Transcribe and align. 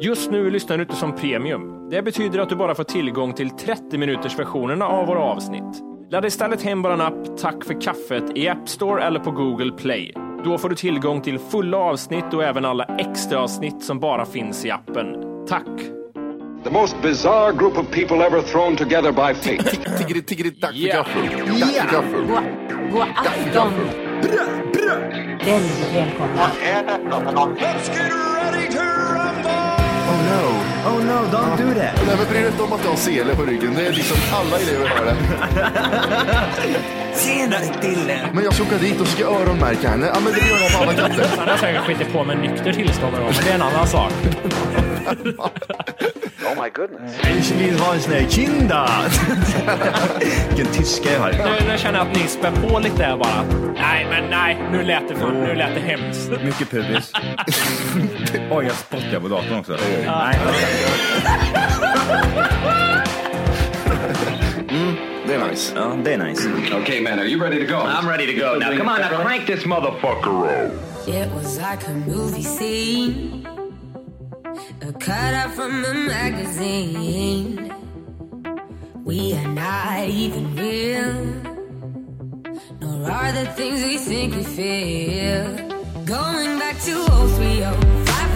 Just 0.00 0.30
nu 0.30 0.50
lyssnar 0.50 0.76
du 0.76 0.82
inte 0.82 0.96
som 0.96 1.12
premium. 1.16 1.88
Det 1.90 2.02
betyder 2.02 2.38
att 2.38 2.48
du 2.48 2.56
bara 2.56 2.74
får 2.74 2.84
tillgång 2.84 3.32
till 3.34 3.50
30 3.50 3.98
minuters 3.98 4.38
versionerna 4.38 4.86
av 4.86 5.06
våra 5.06 5.18
avsnitt. 5.20 5.82
Ladda 6.10 6.26
istället 6.26 6.62
hem 6.62 6.82
vår 6.82 7.00
app 7.02 7.36
Tack 7.38 7.64
för 7.64 7.80
kaffet 7.80 8.24
i 8.34 8.48
App 8.48 8.68
Store 8.68 9.04
eller 9.04 9.20
på 9.20 9.30
Google 9.30 9.72
Play. 9.72 10.14
Då 10.44 10.58
får 10.58 10.68
du 10.68 10.74
tillgång 10.74 11.20
till 11.20 11.38
fulla 11.38 11.76
avsnitt 11.76 12.34
och 12.34 12.44
även 12.44 12.64
alla 12.64 12.84
extra 12.84 13.38
avsnitt 13.40 13.82
som 13.82 14.00
bara 14.00 14.26
finns 14.26 14.64
i 14.64 14.70
appen. 14.70 15.06
Tack! 15.48 15.66
The 16.64 16.70
most 16.70 17.02
bizarre 17.02 17.52
group 17.52 17.78
of 17.78 17.90
people 17.90 18.26
ever 18.26 18.40
thrown 18.42 18.76
together 18.76 19.12
by 19.12 19.34
fate. 19.34 19.76
Tiggeri, 19.98 20.22
tiggeri, 20.22 20.50
dack 20.50 20.70
för 20.72 20.78
Ja. 20.78 20.96
gaffel. 20.96 21.22
Dack 21.60 21.70
för 21.74 21.92
gaffel. 21.92 22.26
God, 22.92 23.02
afton. 23.16 23.72
Väldigt 25.44 25.94
välkomna. 25.94 26.50
Oh 30.08 30.18
no, 30.32 30.42
oh 30.90 30.98
no, 31.04 31.18
don't 31.32 31.56
do 31.56 31.74
that. 31.80 31.94
Nej 32.06 32.16
men 32.16 32.26
bry 32.30 32.38
dig 32.38 32.50
inte 32.50 32.62
om 32.62 32.72
att 32.72 32.82
du 32.82 32.88
har 32.88 32.96
sele 32.96 33.34
på 33.36 33.42
ryggen. 33.42 33.74
Det 33.74 33.86
är 33.86 33.92
liksom 33.92 34.16
alla 34.32 34.56
elever 34.58 34.88
har 34.88 35.04
det. 35.04 35.16
Tjenare 37.18 37.64
Dille! 37.82 38.28
Men 38.32 38.44
jag 38.44 38.54
ska 38.54 38.62
åka 38.62 38.78
dit 38.78 39.00
och 39.00 39.06
ska 39.06 39.24
öronmärka 39.24 39.88
henne. 39.88 40.06
Ja 40.14 40.20
men 40.24 40.32
det 40.32 40.48
gör 40.48 40.58
jag 40.60 40.72
på 40.72 40.78
alla 40.82 40.94
katter. 40.94 41.26
Han 41.38 41.48
har 41.48 41.56
säkert 41.56 41.82
skitit 41.82 42.12
på 42.12 42.24
med 42.24 42.38
nykter 42.38 42.72
tillstånd 42.72 43.12
men 43.12 43.44
det 43.44 43.50
är 43.50 43.54
en 43.54 43.62
annan 43.62 43.86
sak. 43.86 44.12
Ich 47.38 47.50
vill 47.50 47.78
ha 47.78 47.94
en 47.94 48.00
sån 48.00 48.12
här 48.12 48.26
kinda. 48.28 48.88
Vilken 50.48 50.66
tyska 50.74 51.12
jag 51.12 51.20
har. 51.20 51.32
Nu, 51.32 51.72
nu 51.72 51.78
känner 51.78 51.98
jag 51.98 52.08
att 52.08 52.16
ni 52.16 52.28
spär 52.28 52.52
på 52.52 52.78
lite 52.78 53.16
bara. 53.22 53.44
Nej, 53.74 54.06
men 54.10 54.30
nej, 54.30 54.58
nu 54.72 54.82
lät 54.82 55.08
det, 55.08 55.14
fan, 55.14 55.34
nu 55.34 55.54
lät 55.54 55.74
det 55.74 55.80
hemskt. 55.80 56.30
Mycket 56.44 56.70
pubis. 56.70 57.12
Oj, 58.56 58.64
jag 58.64 58.76
spottar 58.76 59.20
på 59.20 59.28
datorn 59.28 59.58
också. 59.58 59.72
Nej. 59.72 60.38
Mm, 64.68 64.96
det 65.26 65.34
är 65.34 65.50
nice. 65.50 65.72
Ja, 65.76 65.96
det 66.04 66.12
är 66.12 66.18
nice. 66.18 66.48
okay, 66.82 67.00
man, 67.00 67.18
are 67.18 67.26
you 67.26 67.42
ready 67.42 67.66
to 67.66 67.72
go? 67.72 67.80
I'm 67.80 68.08
ready 68.08 68.26
to 68.26 68.32
go. 68.32 68.58
Now 68.58 68.78
come 68.78 68.88
on, 68.88 69.00
now 69.00 69.24
crank 69.24 69.46
this 69.46 69.64
motherfucker 69.64 70.44
up. 70.44 70.72
It 71.08 71.28
was 71.34 71.58
like 71.58 71.86
a 71.88 71.92
movie 71.92 72.42
scene, 72.42 73.46
a 74.82 74.92
cutout 74.92 75.54
from 75.54 75.84
a 75.84 75.94
magazine. 75.94 77.72
We 79.04 79.34
are 79.34 79.48
not 79.48 80.08
even 80.08 80.56
real, 80.56 81.14
nor 82.80 83.10
are 83.10 83.32
the 83.32 83.46
things 83.56 83.82
we 83.84 83.98
think 83.98 84.34
we 84.34 84.44
feel. 84.44 85.76
Going 86.06 86.58
back 86.58 86.80
to 86.84 86.94
030, 87.04 88.05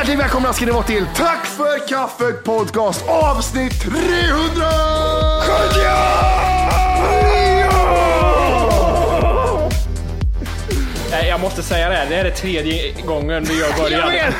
Hjärtligt 0.00 0.18
välkomna 0.18 0.52
ska 0.52 0.66
ni 0.66 0.72
vara 0.72 0.82
till 0.82 1.06
Tack 1.14 1.46
för 1.46 1.88
kaffet 1.88 2.44
podcast 2.44 3.04
avsnitt 3.08 3.80
300! 3.80 3.92
Nej, 11.10 11.28
jag 11.28 11.40
måste 11.40 11.62
säga 11.62 11.88
det 11.88 11.94
här. 11.94 12.06
Det 12.10 12.14
här 12.16 12.24
är 12.24 12.30
tredje 12.30 12.92
gången 13.06 13.44
vi 13.44 13.58
gör 13.58 13.82
början. 13.82 14.32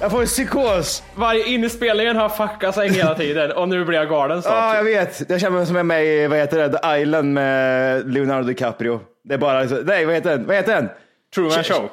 Jag 0.00 0.10
får 0.10 0.20
en 0.20 0.26
psykos. 0.26 1.02
Varje 1.14 1.46
inspelningen 1.46 2.16
har 2.16 2.28
fuckat 2.28 2.74
sig 2.74 2.88
hela 2.88 3.14
tiden 3.14 3.52
och 3.52 3.68
nu 3.68 3.84
blir 3.84 3.98
jag 3.98 4.08
galen 4.08 4.36
Ja, 4.36 4.42
snart. 4.42 4.76
jag 4.76 4.84
vet. 4.84 5.30
Jag 5.30 5.40
känner 5.40 5.56
mig 5.56 5.66
som 5.66 5.76
jag 5.76 5.80
är 5.80 5.84
med 5.84 6.04
i, 6.06 6.26
vad 6.26 6.38
heter 6.38 6.58
det, 6.68 6.78
The 6.78 7.00
Island 7.02 7.32
med 7.34 8.12
Leonardo 8.12 8.46
DiCaprio. 8.48 9.00
Det 9.24 9.34
är 9.34 9.38
bara, 9.38 9.64
nej 9.64 10.04
vad 10.06 10.14
heter 10.14 10.30
den? 10.30 10.46
Vad 10.46 10.56
heter 10.56 10.74
den? 10.74 10.88
Truman 11.34 11.64
Show. 11.64 11.90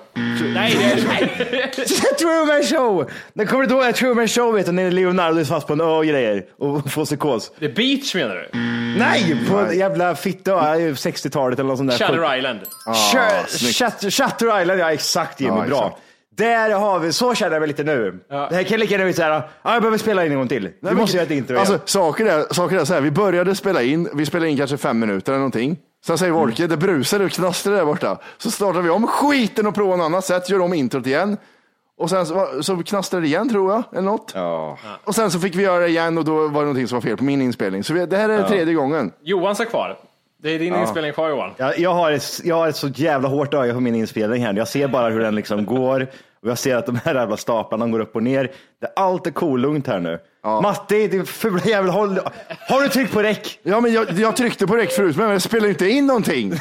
Nej, 0.53 0.75
det 0.77 1.61
är 1.61 2.15
Truman 2.17 2.63
Show! 2.63 3.09
Den 3.33 3.47
kommer 3.47 3.65
du 3.67 3.73
ihåg 3.85 3.95
Truman 3.95 4.27
Show 4.27 4.53
vet 4.53 4.65
du, 4.65 4.71
när 4.71 4.91
Leonardo 4.91 5.39
är 5.39 5.43
fast 5.43 5.67
på 5.67 5.73
en 5.73 5.81
ö 5.81 5.85
och 5.85 6.05
grejer 6.05 6.45
och 6.59 6.91
får 6.91 7.05
psykos. 7.05 7.51
The 7.59 7.69
Beach 7.69 8.15
menar 8.15 8.35
du? 8.35 8.59
Nej, 8.99 9.37
på 9.49 9.57
en 9.57 9.77
jävla 9.79 10.15
fitta, 10.15 10.51
ö, 10.51 10.91
60-talet 10.91 11.59
eller 11.59 11.69
något 11.69 11.77
sånt 11.77 11.91
där. 11.91 11.97
Shutter 12.07 12.37
Island. 12.37 12.59
Shut- 12.85 13.47
snyggt. 13.49 13.75
Shutter, 13.77 14.09
Shutter 14.09 14.61
Island, 14.61 14.79
ja 14.79 14.91
exakt 14.91 15.41
Jimmy, 15.41 15.57
Ja, 15.57 15.65
bra. 15.67 15.77
exakt. 15.87 16.01
Där 16.37 16.69
har 16.69 16.99
vi, 16.99 17.13
så 17.13 17.35
känner 17.35 17.51
jag 17.51 17.59
mig 17.61 17.67
lite 17.67 17.83
nu. 17.83 18.19
Ja. 18.29 18.47
Det 18.49 18.55
här 18.55 18.63
kan 18.63 18.79
lika 18.79 18.91
gärna 18.91 19.03
bli 19.05 19.13
såhär, 19.13 19.29
ja, 19.29 19.73
jag 19.73 19.81
behöver 19.81 19.97
spela 19.97 20.25
in 20.25 20.31
en 20.31 20.37
gång 20.37 20.47
till. 20.47 20.69
Vi 20.81 20.91
måste 20.91 21.17
göra 21.17 21.25
ett 21.25 21.31
intro 21.31 21.57
Alltså 21.57 21.73
igen. 21.73 21.83
saker 21.85 22.25
är, 22.25 22.53
saker 22.53 22.79
är 22.79 22.85
så 22.85 22.93
här, 22.93 23.01
vi 23.01 23.11
började 23.11 23.55
spela 23.55 23.81
in, 23.81 24.09
vi 24.13 24.25
spelade 24.25 24.49
in 24.51 24.57
kanske 24.57 24.77
fem 24.77 24.99
minuter 24.99 25.31
eller 25.31 25.39
någonting. 25.39 25.77
Sen 26.05 26.17
säger 26.17 26.31
Wolke, 26.31 26.67
det 26.67 26.77
brusar 26.77 27.19
och 27.19 27.31
knastrar 27.31 27.75
där 27.75 27.85
borta. 27.85 28.17
Så 28.37 28.51
startar 28.51 28.81
vi 28.81 28.89
om 28.89 29.07
skiten 29.07 29.67
och 29.67 29.75
provar 29.75 29.97
något 29.97 30.05
annat 30.05 30.25
sätt, 30.25 30.49
gör 30.49 30.59
om 30.59 30.73
introt 30.73 31.07
igen. 31.07 31.37
Och 31.97 32.09
sen 32.09 32.25
så, 32.25 32.63
så 32.63 32.83
knastrar 32.83 33.21
det 33.21 33.27
igen 33.27 33.49
tror 33.49 33.71
jag, 33.71 33.83
eller 33.91 34.01
något. 34.01 34.31
Ja. 34.35 34.77
Och 35.03 35.15
sen 35.15 35.31
så 35.31 35.39
fick 35.39 35.55
vi 35.55 35.63
göra 35.63 35.79
det 35.79 35.87
igen 35.87 36.17
och 36.17 36.25
då 36.25 36.33
var 36.33 36.61
det 36.61 36.65
någonting 36.65 36.87
som 36.87 36.95
var 36.95 37.01
fel 37.01 37.17
på 37.17 37.23
min 37.23 37.41
inspelning. 37.41 37.83
Så 37.83 37.93
vi, 37.93 38.05
det 38.05 38.17
här 38.17 38.29
är 38.29 38.43
tredje 38.43 38.73
gången. 38.73 39.11
Johan 39.21 39.55
är 39.59 39.65
kvar. 39.65 39.97
Det 40.43 40.49
är 40.49 40.59
din 40.59 40.75
inspelning 40.75 41.13
kvar 41.13 41.29
Johan. 41.29 41.51
Jag, 41.57 41.79
jag, 41.79 41.93
har 41.93 42.11
ett, 42.11 42.41
jag 42.43 42.55
har 42.55 42.67
ett 42.67 42.75
så 42.75 42.87
jävla 42.87 43.29
hårt 43.29 43.53
öga 43.53 43.73
på 43.73 43.79
min 43.79 43.95
inspelning 43.95 44.45
här. 44.45 44.53
Jag 44.53 44.67
ser 44.67 44.87
bara 44.87 45.09
hur 45.09 45.19
den 45.19 45.35
liksom 45.35 45.65
går 45.65 46.07
och 46.43 46.49
jag 46.49 46.57
ser 46.57 46.75
att 46.75 46.85
de 46.85 46.99
här 47.05 47.15
jävla 47.15 47.37
staplarna 47.37 47.87
går 47.87 47.99
upp 47.99 48.15
och 48.15 48.23
ner. 48.23 48.51
Det, 48.81 48.93
allt 48.95 49.27
är 49.27 49.31
kolugnt 49.31 49.87
här 49.87 49.99
nu. 49.99 50.19
Matti, 50.43 51.07
din 51.07 51.25
fula 51.25 51.61
jävel, 51.65 51.89
håll, 51.91 52.19
har 52.69 52.81
du 52.81 52.89
tryckt 52.89 53.13
på 53.13 53.23
räck? 53.23 53.59
Ja, 53.63 53.79
men 53.79 53.93
jag, 53.93 54.11
jag 54.11 54.35
tryckte 54.35 54.67
på 54.67 54.75
räck 54.75 54.91
förut, 54.91 55.17
men 55.17 55.29
jag 55.29 55.41
spelar 55.41 55.69
inte 55.69 55.89
in 55.89 56.07
någonting. 56.07 56.53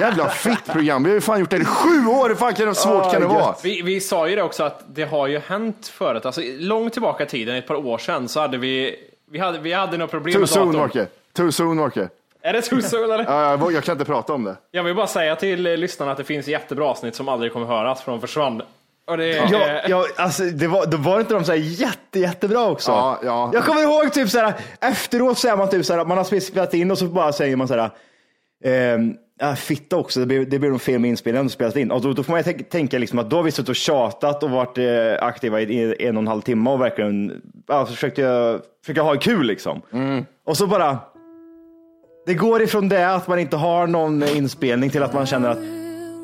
Jävla 0.00 0.28
fittprogram. 0.28 1.04
Vi 1.04 1.10
har 1.10 1.14
ju 1.14 1.20
fan 1.20 1.40
gjort 1.40 1.50
det 1.50 1.56
i 1.56 1.64
sju 1.64 2.06
år. 2.06 2.28
Hur 2.28 2.36
fan 2.36 2.54
kan 2.54 2.68
det, 2.68 2.74
svårt 2.74 3.12
kan 3.12 3.20
det 3.20 3.28
vara? 3.28 3.54
Vi, 3.62 3.82
vi 3.82 4.00
sa 4.00 4.28
ju 4.28 4.36
det 4.36 4.42
också 4.42 4.64
att 4.64 4.84
det 4.86 5.04
har 5.04 5.26
ju 5.26 5.38
hänt 5.38 5.86
förut. 5.88 6.26
Alltså, 6.26 6.40
långt 6.58 6.92
tillbaka 6.92 7.24
i 7.24 7.26
tiden, 7.26 7.56
ett 7.56 7.66
par 7.66 7.86
år 7.86 7.98
sedan, 7.98 8.28
så 8.28 8.40
hade 8.40 8.58
vi 8.58 8.96
vi 9.30 9.38
hade, 9.38 9.58
vi 9.58 9.72
hade 9.72 9.96
några 9.96 10.10
problem 10.10 10.32
Too 10.32 10.40
med 10.40 10.48
soon, 10.48 10.66
datorn. 10.66 10.80
Marke. 10.80 11.06
Too 11.32 11.52
soon, 11.52 11.76
Marke. 11.76 12.08
Är 12.40 12.52
det 12.52 12.62
too 12.62 12.82
soon 12.82 13.10
eller? 13.10 13.24
Ja, 13.28 13.50
jag, 13.50 13.72
jag 13.72 13.84
kan 13.84 13.92
inte 13.92 14.04
prata 14.04 14.32
om 14.32 14.44
det. 14.44 14.56
Jag 14.70 14.82
vill 14.82 14.94
bara 14.94 15.06
säga 15.06 15.36
till 15.36 15.62
lyssnarna 15.62 16.12
att 16.12 16.18
det 16.18 16.24
finns 16.24 16.48
jättebra 16.48 16.86
avsnitt 16.86 17.14
som 17.14 17.28
aldrig 17.28 17.52
kommer 17.52 17.66
höras 17.66 18.02
för 18.02 18.12
de 18.12 18.20
försvann. 18.20 18.62
Och 19.10 19.16
det, 19.16 19.28
Ja, 19.28 19.66
eh, 19.68 19.80
ja, 19.90 20.06
alltså, 20.16 20.42
det 20.42 20.66
var, 20.66 20.86
då 20.86 20.96
var 20.96 21.20
inte 21.20 21.34
de 21.34 21.44
så 21.44 21.52
här 21.52 21.58
jätte, 21.58 22.18
jättebra 22.20 22.66
också? 22.68 22.90
Ja, 22.90 23.20
ja. 23.24 23.50
Jag 23.54 23.64
kommer 23.64 23.82
ihåg 23.82 24.12
typ 24.12 24.30
så 24.30 24.38
här, 24.38 24.54
efteråt 24.80 25.38
så 25.38 25.48
är 25.48 25.56
man 25.56 25.68
typ 25.70 25.84
så 25.86 25.94
här, 25.94 26.04
man 26.04 26.16
har 26.18 26.40
spelat 26.40 26.74
in 26.74 26.90
och 26.90 26.98
så 26.98 27.06
bara 27.06 27.32
säger 27.32 27.56
man 27.56 27.68
så 27.68 27.74
här, 27.74 27.90
ehm, 28.64 29.14
ja, 29.40 29.54
fitta 29.54 29.96
också, 29.96 30.20
det 30.20 30.26
blev, 30.26 30.48
det 30.48 30.58
blev 30.58 30.70
nog 30.70 30.80
fel 30.80 30.98
med 31.00 31.10
inspelningen 31.10 31.46
och 31.46 31.52
spelat 31.52 31.76
in. 31.76 31.90
Och 31.90 32.00
då, 32.00 32.12
då 32.12 32.22
får 32.22 32.32
man 32.32 32.40
ju 32.40 32.44
tänk- 32.44 32.68
tänka 32.70 32.98
liksom 32.98 33.18
att 33.18 33.30
då 33.30 33.36
har 33.36 33.42
vi 33.42 33.50
suttit 33.50 33.68
och 33.68 33.76
tjatat 33.76 34.42
och 34.42 34.50
varit 34.50 34.78
eh, 34.78 35.26
aktiva 35.26 35.60
i, 35.60 35.96
en 36.06 36.16
och 36.16 36.20
en 36.22 36.28
halv 36.28 36.40
timme 36.40 36.70
och 36.70 36.80
verkligen 36.80 37.42
ja, 37.66 37.86
försökte, 37.86 38.58
försökte 38.84 39.02
ha 39.02 39.14
kul 39.16 39.46
liksom. 39.46 39.82
Och 40.46 40.56
så 40.56 40.66
bara, 40.66 40.98
Det 42.26 42.34
går 42.34 42.62
ifrån 42.62 42.88
det 42.88 43.14
att 43.14 43.28
man 43.28 43.38
inte 43.38 43.56
har 43.56 43.86
någon 43.86 44.22
inspelning 44.22 44.90
till 44.90 45.02
att 45.02 45.14
man 45.14 45.26
känner 45.26 45.48
att 45.50 45.58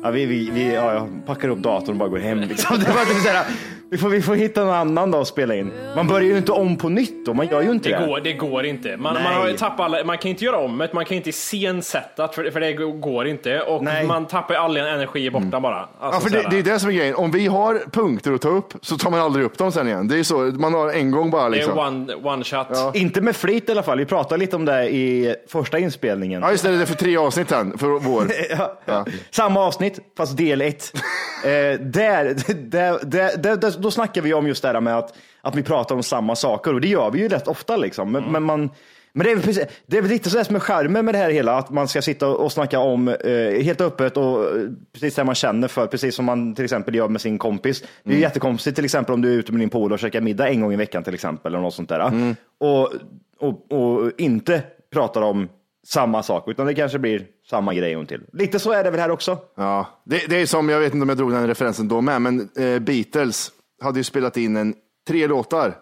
ja, 0.03 0.11
vi, 0.11 0.25
vi, 0.25 0.49
vi 0.49 0.73
ja, 0.73 0.93
jag 0.93 1.25
packar 1.25 1.49
upp 1.49 1.59
datorn 1.59 1.89
och 1.89 1.99
bara 1.99 2.09
går 2.09 2.17
hem. 2.17 2.39
Liksom. 2.39 2.79
Det 2.79 2.91
var 2.91 3.05
typ 3.05 3.23
så 3.23 3.29
här, 3.29 3.45
vi, 3.93 3.99
får, 3.99 4.09
vi 4.09 4.21
får 4.21 4.35
hitta 4.35 4.63
någon 4.63 4.73
annan 4.73 5.11
då 5.11 5.17
att 5.17 5.27
spela 5.27 5.55
in. 5.55 5.71
Man 5.95 6.07
börjar 6.07 6.29
ju 6.29 6.37
inte 6.37 6.51
om 6.51 6.77
på 6.77 6.89
nytt 6.89 7.25
då, 7.25 7.33
man 7.33 7.47
gör 7.47 7.61
ju 7.61 7.71
inte 7.71 7.89
det. 7.89 7.99
Det 7.99 8.05
går, 8.07 8.19
det 8.19 8.33
går 8.33 8.65
inte. 8.65 8.97
Man, 8.97 9.13
Nej. 9.13 9.23
man, 9.23 9.33
har 9.33 9.47
ju 9.47 9.57
tappat 9.57 9.79
alla, 9.79 10.03
man 10.03 10.17
kan 10.17 10.31
inte 10.31 10.45
göra 10.45 10.57
om 10.57 10.77
det, 10.77 10.93
man 10.93 11.05
kan 11.05 11.17
inte 11.17 11.29
iscensätta 11.29 12.27
det, 12.27 12.33
för, 12.33 12.51
för 12.51 12.59
det 12.59 12.73
går 12.73 13.27
inte. 13.27 13.61
Och 13.61 13.83
Nej. 13.83 14.07
man 14.07 14.27
tappar 14.27 14.55
all 14.55 14.77
energi 14.77 15.29
borta 15.29 15.59
bara. 15.59 15.89
Ja, 16.01 16.05
Alltså, 16.07 16.29
för 16.29 16.37
det, 16.37 16.47
det 16.49 16.59
är 16.59 16.63
det 16.63 16.79
som 16.79 16.89
är 16.89 16.93
grejen. 16.93 17.15
Om 17.15 17.31
vi 17.31 17.47
har 17.47 17.83
punkter 17.91 18.31
att 18.33 18.41
ta 18.41 18.49
upp 18.49 18.73
så 18.81 18.97
tar 18.97 19.11
man 19.11 19.19
aldrig 19.19 19.45
upp 19.45 19.57
dem 19.57 19.71
sen 19.71 19.87
igen. 19.87 20.07
Det 20.07 20.19
är 20.19 20.23
så, 20.23 20.37
man 20.37 20.73
har 20.73 20.89
en 20.89 21.11
gång 21.11 21.31
bara 21.31 21.49
det 21.49 21.55
liksom. 21.55 21.77
är 21.77 21.87
one, 21.87 22.15
one 22.15 22.43
shot. 22.43 22.95
Inte 22.95 23.21
med 23.21 23.35
flit 23.35 23.69
i 23.69 23.71
alla 23.71 23.83
fall. 23.83 23.97
Vi 23.97 24.05
pratade 24.05 24.39
lite 24.39 24.55
om 24.55 24.65
det 24.65 24.89
i 24.89 25.35
första 25.47 25.79
inspelningen. 25.79 26.41
Ja, 26.41 26.51
just 26.51 26.63
det, 26.63 26.75
det 26.77 26.81
är 26.81 26.85
för 26.85 26.95
tre 26.95 27.17
avsnitt 27.17 27.49
sen, 27.49 27.77
för 27.77 27.87
vår. 27.87 28.27
Ja, 28.57 28.79
ja. 28.85 29.05
Samma 29.31 29.59
avsnitt, 29.59 29.99
fast 30.17 30.37
del 30.37 30.61
ett. 30.61 30.91
Eh, 31.43 31.49
där, 31.79 32.35
där, 32.53 32.99
där, 33.05 33.37
där, 33.37 33.55
där, 33.55 33.71
då 33.83 33.91
snackar 33.91 34.21
vi 34.21 34.33
om 34.33 34.47
just 34.47 34.61
det 34.61 34.67
här 34.67 34.81
med 34.81 34.97
att, 34.97 35.13
att 35.41 35.55
vi 35.55 35.63
pratar 35.63 35.95
om 35.95 36.03
samma 36.03 36.35
saker 36.35 36.73
och 36.73 36.81
det 36.81 36.87
gör 36.87 37.11
vi 37.11 37.19
ju 37.19 37.27
rätt 37.27 37.47
ofta. 37.47 37.77
Liksom. 37.77 38.11
Men, 38.11 38.23
men, 38.23 38.43
man, 38.43 38.69
men 39.13 39.25
det 39.25 39.31
är, 39.31 39.37
precis, 39.37 39.65
det 39.85 39.97
är 39.97 40.01
väl 40.01 40.11
lite 40.11 40.29
sådär 40.29 40.43
som 40.43 40.55
är 40.55 40.59
charmen 40.59 41.05
med 41.05 41.15
det 41.15 41.19
här 41.19 41.29
hela, 41.29 41.57
att 41.57 41.69
man 41.69 41.87
ska 41.87 42.01
sitta 42.01 42.27
och 42.27 42.51
snacka 42.51 42.79
om 42.79 43.07
eh, 43.07 43.63
helt 43.63 43.81
öppet 43.81 44.17
och 44.17 44.43
eh, 44.43 44.69
precis 44.93 45.15
det 45.15 45.23
man 45.23 45.35
känner 45.35 45.67
för, 45.67 45.87
precis 45.87 46.15
som 46.15 46.25
man 46.25 46.55
till 46.55 46.63
exempel 46.63 46.95
gör 46.95 47.07
med 47.07 47.21
sin 47.21 47.37
kompis. 47.37 47.83
Det 48.03 48.11
är 48.11 48.15
ju 48.15 48.21
jättekonstigt 48.21 48.75
till 48.75 48.85
exempel 48.85 49.13
om 49.13 49.21
du 49.21 49.33
är 49.33 49.37
ute 49.37 49.51
med 49.51 49.61
din 49.61 49.69
polare 49.69 49.93
och 49.93 49.99
käkar 49.99 50.21
middag 50.21 50.49
en 50.49 50.61
gång 50.61 50.73
i 50.73 50.75
veckan 50.75 51.03
till 51.03 51.13
exempel, 51.13 51.53
eller 51.53 51.63
något 51.63 51.73
sånt 51.73 51.89
där. 51.89 52.35
Och, 52.59 52.93
och, 53.39 53.71
och 53.71 54.11
inte 54.17 54.63
pratar 54.93 55.21
om 55.21 55.49
samma 55.87 56.23
sak, 56.23 56.47
utan 56.47 56.65
det 56.65 56.73
kanske 56.73 56.99
blir 56.99 57.25
samma 57.49 57.73
grej 57.73 57.97
och 57.97 58.07
till. 58.07 58.21
Lite 58.33 58.59
så 58.59 58.71
är 58.71 58.83
det 58.83 58.91
väl 58.91 58.99
här 58.99 59.11
också. 59.11 59.37
Ja, 59.55 59.87
det, 60.05 60.29
det 60.29 60.41
är 60.41 60.45
som, 60.45 60.69
jag 60.69 60.79
vet 60.79 60.93
inte 60.93 61.03
om 61.03 61.09
jag 61.09 61.17
drog 61.17 61.31
den 61.31 61.47
referensen 61.47 61.87
då 61.87 62.01
med, 62.01 62.21
men 62.21 62.49
eh, 62.57 62.79
Beatles 62.79 63.51
hade 63.83 63.99
ju 63.99 64.03
spelat 64.03 64.37
in 64.37 64.57
en, 64.57 64.73
tre 65.07 65.27
låtar. 65.27 65.75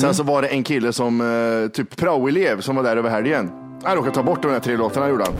Sen 0.00 0.14
så 0.14 0.22
var 0.22 0.42
det 0.42 0.48
en 0.48 0.62
kille 0.62 0.92
som, 0.92 1.20
eh, 1.20 1.70
typ 1.70 1.96
praoelev, 1.96 2.60
som 2.60 2.76
var 2.76 2.82
där 2.82 2.96
över 2.96 3.10
helgen. 3.10 3.50
Han 3.82 3.96
råkade 3.96 4.14
ta 4.14 4.22
bort 4.22 4.42
de 4.42 4.48
här 4.48 4.60
tre 4.60 4.76
låtarna, 4.76 5.08
gjorde 5.08 5.24
han. 5.24 5.34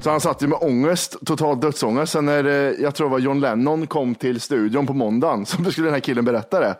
Så 0.00 0.10
han 0.10 0.20
satt 0.20 0.42
ju 0.42 0.46
med 0.46 0.58
ångest, 0.62 1.16
total 1.26 1.60
dödsångest. 1.60 2.12
Sen 2.12 2.24
när, 2.24 2.44
eh, 2.44 2.52
jag 2.82 2.94
tror 2.94 3.08
det 3.08 3.12
var 3.12 3.18
John 3.18 3.40
Lennon 3.40 3.86
kom 3.86 4.14
till 4.14 4.40
studion 4.40 4.86
på 4.86 4.92
måndagen, 4.92 5.46
så 5.46 5.70
skulle 5.70 5.86
den 5.86 5.94
här 5.94 6.00
killen 6.00 6.24
berätta 6.24 6.60
det. 6.60 6.76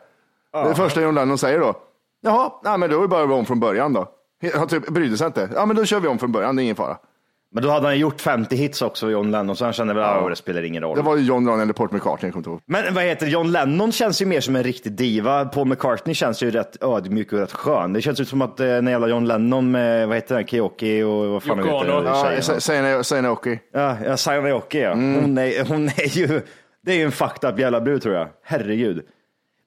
Är 0.53 0.69
det 0.69 0.75
första 0.75 1.01
John 1.01 1.15
Lennon 1.15 1.39
säger 1.39 1.61
då. 1.61 1.75
Jaha, 2.21 2.53
nej, 2.65 2.79
men 2.79 2.91
då 2.91 2.97
är 2.97 3.03
det 3.03 3.09
bara 3.09 3.35
om 3.35 3.47
från 3.47 3.61
början 3.61 3.93
då. 3.93 4.09
Han 4.55 4.69
typ 4.69 4.89
brydde 4.89 5.17
sig 5.17 5.27
inte. 5.27 5.49
Ja, 5.55 5.67
men 5.67 5.77
då 5.77 5.85
kör 5.85 6.01
vi 6.01 6.09
om 6.09 6.19
från 6.19 6.33
början, 6.33 6.57
det 6.57 6.63
är 6.63 6.65
ingen 6.65 6.77
fara. 6.77 6.97
Men 7.55 7.63
då 7.63 7.71
hade 7.71 7.87
han 7.87 7.99
gjort 7.99 8.21
50 8.21 8.57
hits 8.57 8.83
också, 8.83 9.11
John 9.11 9.31
Lennon, 9.31 9.57
så 9.57 9.65
han 9.65 9.73
kände 9.73 9.95
väl 9.95 10.05
att 10.05 10.31
det 10.31 10.37
spelar 10.37 10.63
ingen 10.63 10.83
roll. 10.83 10.97
Det 10.97 11.03
var 11.03 11.17
ju 11.17 11.23
John 11.23 11.45
Lennon 11.45 11.61
eller 11.61 11.73
Paul 11.73 11.89
McCartney, 11.93 12.29
jag 12.29 12.33
kommer 12.33 12.41
inte 12.41 12.51
ihåg. 12.51 12.61
Men 12.67 12.95
vad 12.95 13.05
heter? 13.05 13.27
John 13.27 13.53
Lennon 13.53 13.93
känns 13.93 14.23
ju 14.23 14.27
mer 14.27 14.41
som 14.41 14.57
en 14.57 14.63
riktig 14.63 14.93
diva. 14.93 15.45
Paul 15.45 15.69
McCartney 15.69 16.15
känns 16.15 16.43
ju 16.43 16.51
rätt 16.51 16.83
ödmjuk 16.83 17.33
och 17.33 17.39
rätt 17.39 17.53
skön. 17.53 17.93
Det 17.93 18.03
känns 18.03 18.21
ut 18.21 18.29
som 18.29 18.43
att 18.43 18.61
eh, 18.61 18.67
när 18.67 18.91
jävla 18.91 19.09
John 19.09 19.25
Lennon 19.25 19.71
med, 19.71 20.09
vad 20.09 20.17
heter 20.17 20.35
den, 20.35 20.47
Keoki 20.47 21.03
och 21.03 21.29
vad 21.29 21.43
fan 21.43 21.59
Yoko 21.59 21.79
heter 21.79 21.87
det, 21.87 21.93
Ja, 22.09 23.31
okej. 23.31 23.63
Ja, 23.73 23.97
ja 24.05 24.17
Sayone 24.17 24.49
Yoki 24.49 24.81
ja. 24.81 24.91
Hon, 24.95 25.39
är, 25.39 25.69
hon 25.69 25.89
är 25.89 26.19
ju, 26.19 26.41
det 26.87 26.93
är 26.93 26.97
ju 26.97 27.05
en 27.05 27.13
fucked 27.13 27.51
up 27.51 27.59
jävla 27.59 27.81
brud 27.81 28.03
tror 28.03 28.15
jag. 28.15 28.29
Herregud. 28.45 29.03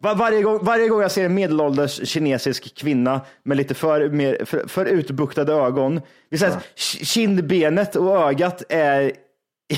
Var, 0.04 0.16
varje, 0.16 0.42
gång, 0.42 0.60
varje 0.62 0.88
gång 0.88 1.02
jag 1.02 1.12
ser 1.12 1.26
en 1.26 1.34
medelålders 1.34 2.10
kinesisk 2.10 2.76
kvinna 2.78 3.22
med 3.44 3.58
lite 3.58 3.74
för, 3.74 4.10
mer, 4.10 4.46
för, 4.46 4.68
för 4.68 4.86
utbuktade 4.86 5.54
ögon, 5.54 6.02
så 6.38 6.46
här, 6.46 6.52
k- 6.54 6.60
kindbenet 7.06 7.96
och 7.96 8.30
ögat 8.30 8.64
är, 8.70 9.12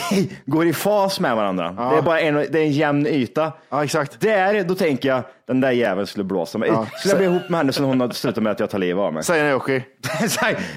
går 0.46 0.68
i 0.68 0.74
fas 0.74 1.20
med 1.20 1.36
varandra. 1.36 1.72
Det 1.92 1.98
är 1.98 2.02
bara 2.02 2.20
en, 2.20 2.36
det 2.36 2.60
är 2.60 2.64
en 2.64 2.72
jämn 2.72 3.08
yta. 3.08 3.52
Ja, 3.70 3.84
exakt. 3.84 4.22
Där, 4.22 4.64
då 4.64 4.76
tänker 4.76 5.10
jag, 5.10 5.24
den 5.48 5.62
där 5.62 5.72
jäveln 5.72 6.08
skulle 6.08 6.24
blåsa 6.24 6.58
mig. 6.58 6.70
Ja. 6.70 6.88
Skulle 6.98 7.12
jag 7.12 7.18
bli 7.18 7.28
ihop 7.28 7.50
med 7.50 7.58
henne 7.58 7.74
så 7.74 7.84
hon 7.84 8.02
hade 8.02 8.14
slutat 8.14 8.44
med 8.44 8.52
att 8.52 8.60
jag 8.60 8.70
tar 8.70 8.80
livet 8.80 9.02
av 9.02 9.14
mig. 9.14 9.24
Säg 9.34 9.44
nej, 9.44 9.54
okej. 9.54 9.88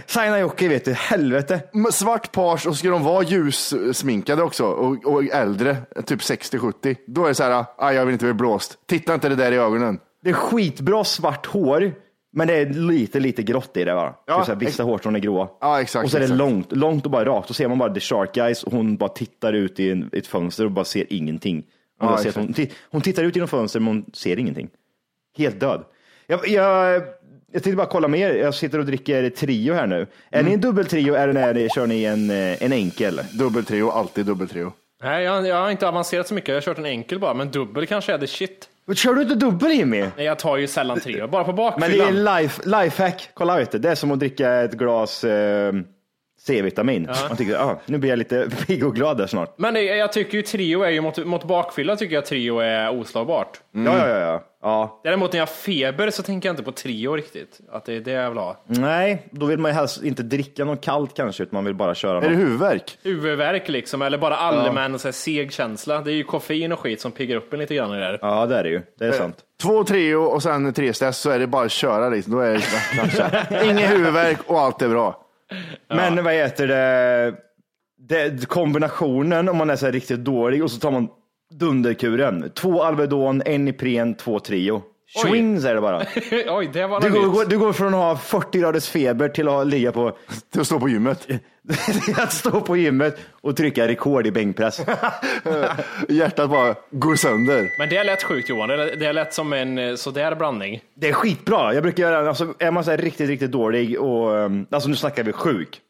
Saina 0.07 0.39
Jocke 0.39 0.69
vet 0.69 0.85
du, 0.85 0.93
helvete. 0.93 1.61
Svart 1.93 2.33
page 2.33 2.67
och 2.67 2.77
ska 2.77 2.91
de 2.91 3.05
vara 3.05 3.23
ljussminkade 3.23 4.43
också 4.43 4.65
och, 4.65 5.07
och 5.07 5.25
äldre, 5.25 5.77
typ 6.07 6.21
60-70. 6.21 6.97
Då 7.07 7.25
är 7.25 7.29
det 7.29 7.35
så 7.35 7.43
här, 7.43 7.65
ah, 7.79 7.93
jag 7.93 8.07
vill 8.07 8.13
inte 8.13 8.25
bli 8.25 8.35
blåst. 8.35 8.75
Titta 8.89 9.15
inte 9.15 9.29
det 9.29 9.37
där 9.37 9.53
i 9.53 9.57
ögonen. 9.57 9.99
Det 10.25 10.31
är 10.31 10.35
skitbra 10.35 11.05
svart 11.05 11.47
hår, 11.47 11.93
men 12.37 12.49
det 12.49 12.55
är 12.55 12.67
lite, 12.67 13.21
lite 13.21 13.43
grått 13.43 13.77
i 13.77 13.85
det 13.85 13.95
va? 13.95 14.15
Ja, 14.27 14.45
Ja, 14.49 14.55
vissa 14.55 14.69
ex- 14.69 14.79
hårstrån 14.79 15.17
är 15.17 15.21
gråa. 15.21 15.49
Ja, 15.61 15.81
exakt, 15.81 16.05
Och 16.05 16.11
så 16.11 16.17
är 16.17 16.21
det 16.21 16.25
exakt. 16.25 16.39
långt, 16.39 16.73
långt 16.73 17.05
och 17.05 17.11
bara 17.11 17.25
rakt. 17.25 17.49
Då 17.49 17.55
ser 17.55 17.69
man 17.69 17.79
bara 17.79 17.95
the 17.95 18.01
shark 18.01 18.37
eyes 18.37 18.63
och 18.63 18.73
hon 18.73 18.97
bara 18.97 19.09
tittar 19.11 19.53
ut 19.53 19.81
i 19.81 19.91
en, 19.91 20.11
ett 20.13 20.27
fönster 20.27 20.65
och 20.65 20.71
bara 20.71 20.85
ser 20.85 21.13
ingenting. 21.13 21.59
Och 22.01 22.07
Ja, 22.07 22.19
ser 22.19 22.33
hon, 22.35 22.55
hon 22.91 23.01
tittar 23.01 23.25
ut 23.25 23.37
genom 23.37 23.49
fönstret 23.49 23.83
men 23.83 23.95
hon 23.95 24.05
ser 24.13 24.39
ingenting. 24.39 24.69
Helt 25.39 25.61
död. 25.61 25.85
Jag, 26.27 26.49
jag, 26.49 26.95
jag 27.53 27.63
tänkte 27.63 27.77
bara 27.77 27.87
kolla 27.87 28.09
med 28.09 28.21
er. 28.21 28.35
Jag 28.35 28.55
sitter 28.55 28.79
och 28.79 28.87
dricker 28.87 29.31
trio 29.31 29.75
här 29.75 29.87
nu. 29.87 30.07
Är 30.31 30.41
Mm. 30.41 30.47
ni 30.49 30.55
en 30.55 30.61
dubbeltrio 30.61 31.15
eller 31.15 31.33
när 31.33 31.55
ni, 31.55 31.69
kör 31.75 31.87
ni 31.87 32.05
en, 32.05 32.31
eh, 32.31 32.63
en 32.63 32.73
enkel? 32.73 33.21
Dubbeltrio, 33.33 33.89
alltid 33.91 34.27
dubbeltrio. 34.27 34.73
Nej, 35.03 35.25
jag, 35.25 35.47
jag 35.47 35.57
har 35.57 35.71
inte 35.71 35.89
avancerat 35.89 36.29
så 36.29 36.35
mycket. 36.35 36.49
Jag 36.49 36.57
har 36.57 36.61
kört 36.61 36.79
en 36.79 36.87
enkel 36.87 37.19
bara, 37.19 37.35
men 37.35 37.51
dubbel 37.51 37.87
kanske 37.87 38.13
är 38.15 38.19
det 38.19 38.27
shit. 38.27 38.69
Kör 38.95 39.15
du 39.15 39.23
inte 39.23 39.35
dubbel 39.35 39.71
Jimmy? 39.73 40.01
Nej, 40.17 40.27
jag 40.27 40.39
tar 40.39 40.57
ju 40.57 40.67
sällan 40.67 41.01
trio, 41.01 41.29
bara 41.29 41.45
på 41.45 41.53
Men 41.53 41.91
det 41.91 41.97
är 41.97 41.99
bakfyllan. 41.99 42.25
life, 42.43 42.63
lifehack. 42.65 43.31
Kolla 43.35 43.57
vet 43.59 43.71
du. 43.73 43.79
Det 43.79 43.91
är 43.91 43.95
som 43.95 44.11
att 44.11 44.19
dricka 44.19 44.53
ett 44.55 44.73
glas 44.73 45.25
eh, 45.25 45.73
C-vitamin. 46.47 47.09
Man 47.29 47.37
tycker, 47.37 47.57
ah, 47.57 47.81
nu 47.87 47.99
blir 47.99 48.11
jag 48.11 48.19
lite 48.19 48.49
pigg 48.67 48.87
och 48.87 48.95
glad 48.95 49.19
där 49.19 49.27
snart. 49.27 49.55
Men 49.59 49.87
jag 49.87 50.13
tycker 50.13 50.37
ju 50.37 50.43
trio 50.43 50.83
är 50.83 50.91
ju 50.91 51.01
mot, 51.01 51.27
mot 51.27 51.45
bakfylla 51.45 51.97
tycker 51.97 52.15
jag 52.15 52.27
trio 52.27 52.59
är 52.59 53.01
oslagbart. 53.01 53.61
Ja, 53.73 53.99
ja, 53.99 54.09
ja, 54.09 54.19
ja. 54.19 54.43
ja. 54.63 55.01
Däremot 55.05 55.33
när 55.33 55.39
jag 55.39 55.47
har 55.47 55.53
feber 55.53 56.11
så 56.11 56.23
tänker 56.23 56.49
jag 56.49 56.53
inte 56.53 56.63
på 56.63 56.73
trio 56.73 57.13
riktigt. 57.17 57.61
Att 57.73 57.85
det 57.85 57.95
är 57.95 58.01
det 58.01 58.11
jag 58.11 58.29
vill 58.31 58.39
ha. 58.39 58.57
Nej, 58.67 59.27
då 59.31 59.47
vill 59.47 59.59
man 59.59 59.71
ju 59.71 59.75
helst 59.75 60.03
inte 60.03 60.23
dricka 60.23 60.65
något 60.65 60.81
kallt 60.81 61.15
kanske, 61.17 61.43
utan 61.43 61.55
man 61.57 61.65
vill 61.65 61.75
bara 61.75 61.95
köra 61.95 62.17
Är 62.17 62.21
det 62.21 62.29
något. 62.29 62.39
huvudvärk? 62.39 62.99
Huvudvärk 63.03 63.69
liksom, 63.69 64.03
eller 64.03 64.19
bara 64.19 64.37
allmän 64.37 64.99
så 64.99 65.09
här, 65.09 65.13
seg 65.13 65.53
känsla. 65.53 66.01
Det 66.01 66.11
är 66.13 66.15
ju 66.15 66.25
koffein 66.25 66.73
och 66.73 66.81
skit 66.81 67.01
som 67.01 67.13
piggar 67.13 67.37
upp 67.37 67.53
en 67.53 67.59
lite 67.59 67.75
grann 67.75 67.91
i 67.91 67.95
det 67.95 68.01
där. 68.01 68.19
Ja, 68.23 68.47
det 68.47 68.57
är 68.57 68.65
det 68.65 68.71
ju. 68.71 68.83
Det 68.99 69.05
är 69.07 69.13
sant. 69.13 69.37
Två 69.63 69.85
trio 69.85 70.17
och 70.17 70.43
sen 70.43 70.73
tre 70.73 70.93
stress 70.93 71.19
så 71.19 71.31
är 71.31 71.39
det 71.39 71.47
bara 71.47 71.65
att 71.65 71.73
köra 71.73 72.09
liksom. 72.09 72.33
Då 72.33 72.41
är 72.41 72.53
det 72.53 73.65
Ingen 73.65 73.79
huvudvärk 73.79 74.39
och 74.47 74.61
allt 74.61 74.83
är 74.83 74.89
bra. 74.89 75.23
Men 75.89 76.25
vad 76.25 76.35
heter 76.35 76.67
det? 76.69 77.35
det? 78.09 78.49
Kombinationen 78.49 79.49
om 79.49 79.57
man 79.57 79.71
är 79.71 79.77
så 79.77 79.87
här 79.87 79.93
riktigt 79.93 80.25
dålig 80.25 80.63
och 80.63 80.71
så 80.71 80.81
tar 80.81 80.91
man 80.91 81.09
dunderkuren. 81.55 82.51
Två 82.55 82.83
Alvedon, 82.83 83.43
en 83.47 83.69
Ipren, 83.69 84.15
två 84.15 84.41
Trio. 84.41 84.83
Swing 85.09 85.61
säger 85.61 85.75
det 85.75 85.81
bara. 85.81 86.03
Oj, 86.59 86.71
det 86.73 86.87
var 86.87 87.01
Du 87.01 87.11
något 87.11 87.33
går, 87.35 87.41
nytt. 87.41 87.51
du 87.51 87.59
går 87.59 87.73
från 87.73 87.95
att 87.95 88.01
ha 88.01 88.17
40 88.17 88.59
graders 88.59 88.89
feber 88.89 89.29
till 89.29 89.49
att 89.49 89.67
ligga 89.67 89.93
på 89.93 90.17
Till 90.53 90.61
att 90.61 90.67
stå 90.67 90.81
på 90.81 90.89
gymmet. 90.89 91.27
att 92.17 92.33
stå 92.33 92.61
på 92.61 92.77
gymmet 92.77 93.19
och 93.31 93.57
trycka 93.57 93.89
rekord 93.89 94.27
i 94.27 94.31
bänkpress. 94.31 94.81
Hjärtat 96.09 96.51
bara 96.51 96.75
går 96.91 97.15
sönder. 97.17 97.71
Men 97.79 97.89
det 97.89 98.05
lät 98.05 98.23
sjukt 98.23 98.49
Johan, 98.49 98.69
det 98.69 98.97
det 98.97 99.13
lät 99.13 99.35
som 99.35 99.53
en 99.53 99.79
eh, 99.79 99.95
sådär 99.95 100.35
blandning. 100.35 100.81
Det 100.95 101.09
är 101.09 101.13
skitbra. 101.13 101.75
Jag 101.75 101.83
brukar 101.83 102.03
göra, 102.03 102.29
alltså, 102.29 102.55
är 102.59 102.71
man 102.71 102.85
så 102.85 102.91
här 102.91 102.99
riktigt, 102.99 103.29
riktigt 103.29 103.53
dålig 103.53 104.01
och, 104.01 104.31
um, 104.31 104.67
alltså 104.71 104.89
nu 104.89 104.97
snackar 104.97 105.23
vi 105.25 105.33
sjuk. 105.33 105.81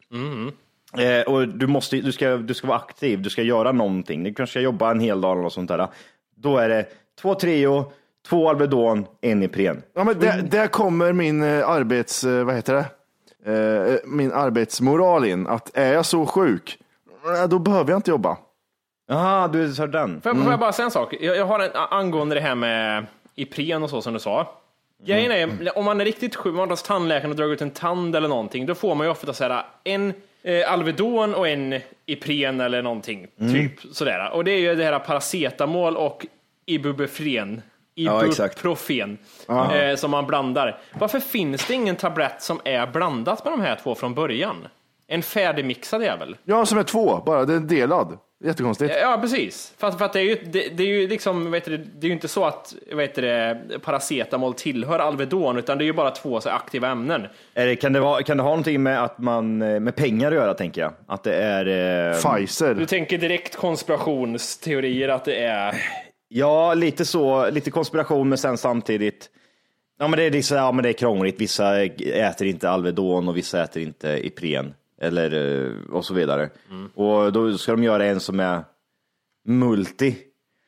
Eh, 0.97 1.33
och 1.33 1.47
du, 1.47 1.67
måste, 1.67 1.95
du, 1.97 2.11
ska, 2.11 2.37
du 2.37 2.53
ska 2.53 2.67
vara 2.67 2.77
aktiv, 2.77 3.21
du 3.21 3.29
ska 3.29 3.41
göra 3.41 3.71
någonting. 3.71 4.23
Du 4.23 4.33
kanske 4.33 4.51
ska 4.53 4.59
jobba 4.59 4.91
en 4.91 4.99
hel 4.99 5.21
dag 5.21 5.31
eller 5.31 5.41
något 5.41 5.53
sånt 5.53 5.67
där. 5.69 5.87
Då 6.35 6.57
är 6.57 6.69
det 6.69 6.85
två 7.21 7.35
Trio, 7.35 7.91
två 8.29 8.49
Alvedon, 8.49 9.05
en 9.21 9.43
Ipren. 9.43 9.83
Ja, 9.95 10.03
men 10.03 10.19
där, 10.19 10.41
där 10.41 10.67
kommer 10.67 11.13
min 11.13 11.43
eh, 11.43 11.69
arbets... 11.69 12.23
eh, 12.23 12.43
Vad 12.43 12.55
heter 12.55 12.73
det? 12.73 12.85
Eh, 13.51 13.99
min 14.05 14.31
arbetsmoral 14.31 15.25
in. 15.25 15.47
Att 15.47 15.77
är 15.77 15.93
jag 15.93 16.05
så 16.05 16.25
sjuk, 16.25 16.77
eh, 17.43 17.49
då 17.49 17.59
behöver 17.59 17.91
jag 17.91 17.97
inte 17.97 18.11
jobba. 18.11 18.37
Jaha, 19.09 19.47
du 19.47 19.73
sa 19.73 19.87
den. 19.87 20.21
Får 20.21 20.29
jag, 20.35 20.43
får 20.43 20.51
jag 20.51 20.59
bara 20.59 20.71
säga 20.71 20.85
en 20.85 20.91
sak? 20.91 21.13
Jag, 21.19 21.37
jag 21.37 21.45
har 21.45 21.59
en 21.59 21.69
angående 21.73 22.35
det 22.35 22.41
här 22.41 22.55
med 22.55 23.05
Ipren 23.35 23.83
och 23.83 23.89
så 23.89 24.01
som 24.01 24.13
du 24.13 24.19
sa. 24.19 24.53
Grejen 25.05 25.31
är, 25.31 25.77
om 25.77 25.85
man 25.85 26.01
är 26.01 26.05
riktigt 26.05 26.35
sjuk, 26.35 26.53
man 26.53 26.59
har 26.59 26.67
hos 26.67 26.83
tandläkaren 26.83 27.31
och 27.31 27.37
dragit 27.37 27.53
ut 27.53 27.61
en 27.61 27.71
tand 27.71 28.15
eller 28.15 28.27
någonting, 28.27 28.65
då 28.65 28.75
får 28.75 28.95
man 28.95 29.07
ju 29.07 29.11
ofta 29.11 29.33
så 29.33 29.43
här, 29.43 29.63
en 29.83 30.13
eh, 30.43 30.71
Alvedon 30.73 31.35
och 31.35 31.47
en 31.47 31.79
Ipren 32.05 32.61
eller 32.61 32.81
någonting. 32.81 33.27
Typ 33.53 33.71
sådär. 33.91 34.31
Och 34.33 34.43
det 34.43 34.51
är 34.51 34.59
ju 34.59 34.75
det 34.75 34.83
här 34.83 34.99
paracetamol 34.99 35.97
och 35.97 36.25
Ibuprofen. 36.65 37.61
Ibuprofen. 37.97 39.17
eh, 39.49 39.95
som 39.95 40.11
man 40.11 40.27
blandar. 40.27 40.77
Varför 40.99 41.19
finns 41.19 41.67
det 41.67 41.73
ingen 41.73 41.95
tablett 41.95 42.41
som 42.41 42.61
är 42.63 42.87
blandat 42.87 43.43
med 43.43 43.53
de 43.53 43.61
här 43.61 43.79
två 43.83 43.95
från 43.95 44.13
början? 44.13 44.67
En 45.07 45.23
färdigmixad 45.23 46.03
jävel. 46.03 46.35
Ja, 46.43 46.65
som 46.65 46.77
är 46.77 46.83
två 46.83 47.21
bara. 47.25 47.45
Det 47.45 47.53
är 47.53 47.59
delad. 47.59 48.17
Jättekonstigt. 48.43 48.93
Ja, 49.01 49.17
precis. 49.21 49.73
För 49.77 49.87
att, 49.87 49.97
för 49.97 50.05
att 50.05 50.13
det, 50.13 50.19
är 50.19 50.23
ju, 50.23 50.35
det, 50.35 50.77
det 50.77 50.83
är 50.83 50.87
ju 50.87 51.07
liksom, 51.07 51.51
vet 51.51 51.65
du, 51.65 51.77
det 51.77 52.05
är 52.05 52.07
ju 52.07 52.13
inte 52.13 52.27
så 52.27 52.45
att 52.45 52.73
vet 52.93 53.15
du, 53.15 53.79
paracetamol 53.83 54.53
tillhör 54.53 54.99
Alvedon, 54.99 55.57
utan 55.57 55.77
det 55.77 55.83
är 55.83 55.85
ju 55.85 55.93
bara 55.93 56.11
två 56.11 56.41
så 56.41 56.49
aktiva 56.49 56.87
ämnen. 56.87 57.27
Är 57.53 57.65
det, 57.67 57.75
kan, 57.75 57.93
det 57.93 57.99
vara, 57.99 58.23
kan 58.23 58.37
det 58.37 58.43
ha 58.43 58.49
någonting 58.49 58.83
med, 58.83 59.03
att 59.03 59.17
man, 59.19 59.61
eh, 59.61 59.79
med 59.79 59.95
pengar 59.95 60.27
att 60.27 60.33
göra, 60.37 60.53
tänker 60.53 60.81
jag? 60.81 60.91
Att 61.07 61.23
det 61.23 61.33
är... 61.35 61.65
Eh, 62.09 62.15
Du 62.15 62.21
Pfizer. 62.21 62.85
tänker 62.85 63.17
direkt 63.17 63.55
konspirationsteorier 63.55 65.09
att 65.09 65.25
det 65.25 65.35
är... 65.35 65.75
ja, 66.27 66.73
lite 66.73 67.05
så. 67.05 67.49
Lite 67.49 67.71
konspiration, 67.71 68.29
men 68.29 68.37
sen 68.37 68.57
samtidigt... 68.57 69.29
Ja, 69.99 70.07
men 70.07 70.19
det 70.19 70.23
är, 70.23 70.41
så, 70.41 70.55
ja, 70.55 70.71
men 70.71 70.83
det 70.83 70.89
är 70.89 70.93
krångligt. 70.93 71.41
Vissa 71.41 71.81
äter 71.83 72.47
inte 72.47 72.69
Alvedon 72.69 73.27
och 73.27 73.37
vissa 73.37 73.63
äter 73.63 73.83
inte 73.83 74.27
Ipren. 74.27 74.73
Eller, 75.01 75.65
eh, 75.65 75.71
och 75.95 76.05
så 76.05 76.13
vidare. 76.13 76.49
Och 76.95 77.33
då 77.33 77.57
ska 77.57 77.71
de 77.71 77.83
göra 77.83 78.05
en 78.05 78.19
som 78.19 78.39
är 78.39 78.63
multi. 79.45 80.15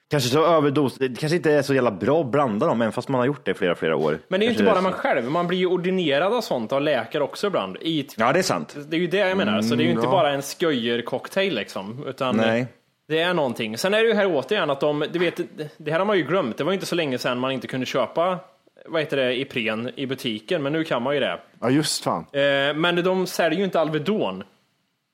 Kanske 0.09 0.29
så 0.29 0.45
överdos, 0.45 0.95
det 0.95 1.19
kanske 1.19 1.35
inte 1.35 1.51
är 1.51 1.61
så 1.61 1.73
jävla 1.73 1.91
bra 1.91 2.21
att 2.21 2.31
blanda 2.31 2.67
dem, 2.67 2.81
även 2.81 2.91
fast 2.91 3.09
man 3.09 3.19
har 3.19 3.25
gjort 3.25 3.45
det 3.45 3.51
i 3.51 3.53
flera, 3.53 3.75
flera 3.75 3.95
år. 3.95 4.19
Men 4.27 4.39
det 4.39 4.45
är 4.45 4.47
ju 4.47 4.51
inte 4.51 4.63
bara 4.63 4.81
man 4.81 4.91
själv, 4.93 5.31
man 5.31 5.47
blir 5.47 5.57
ju 5.57 5.65
ordinerad 5.65 6.33
av 6.33 6.41
sånt 6.41 6.71
av 6.71 6.81
läkare 6.81 7.23
också 7.23 7.47
ibland. 7.47 7.77
I 7.81 8.07
Ja, 8.17 8.33
det 8.33 8.39
är 8.39 8.43
sant. 8.43 8.77
Det 8.87 8.95
är 8.95 8.99
ju 8.99 9.07
det 9.07 9.17
jag 9.17 9.37
menar, 9.37 9.61
så 9.61 9.75
det 9.75 9.83
är 9.83 9.85
ju 9.85 9.91
inte 9.91 10.05
ja. 10.05 10.11
bara 10.11 10.31
en 10.31 10.41
sköjer-cocktail 10.41 11.55
liksom. 11.55 12.03
Utan 12.07 12.37
Nej. 12.37 12.67
Det 13.09 13.19
är 13.19 13.33
någonting. 13.33 13.77
Sen 13.77 13.93
är 13.93 13.97
det 13.97 14.07
ju 14.07 14.13
här 14.13 14.27
återigen 14.35 14.69
att 14.69 14.79
de, 14.79 15.05
du 15.11 15.19
vet, 15.19 15.39
det 15.77 15.91
här 15.91 15.99
har 15.99 16.05
man 16.05 16.17
ju 16.17 16.23
glömt. 16.23 16.57
Det 16.57 16.63
var 16.63 16.73
inte 16.73 16.85
så 16.85 16.95
länge 16.95 17.17
sedan 17.17 17.39
man 17.39 17.51
inte 17.51 17.67
kunde 17.67 17.85
köpa, 17.85 18.39
vad 18.85 19.01
heter 19.01 19.17
det, 19.17 19.39
Ipren 19.39 19.91
i 19.95 20.05
butiken, 20.05 20.63
men 20.63 20.73
nu 20.73 20.83
kan 20.83 21.01
man 21.01 21.13
ju 21.13 21.19
det. 21.19 21.39
Ja, 21.61 21.69
just 21.69 22.03
fan. 22.03 22.25
Eh, 22.31 22.73
men 22.75 23.03
de 23.03 23.27
säljer 23.27 23.59
ju 23.59 23.65
inte 23.65 23.79
Alvedon 23.79 24.43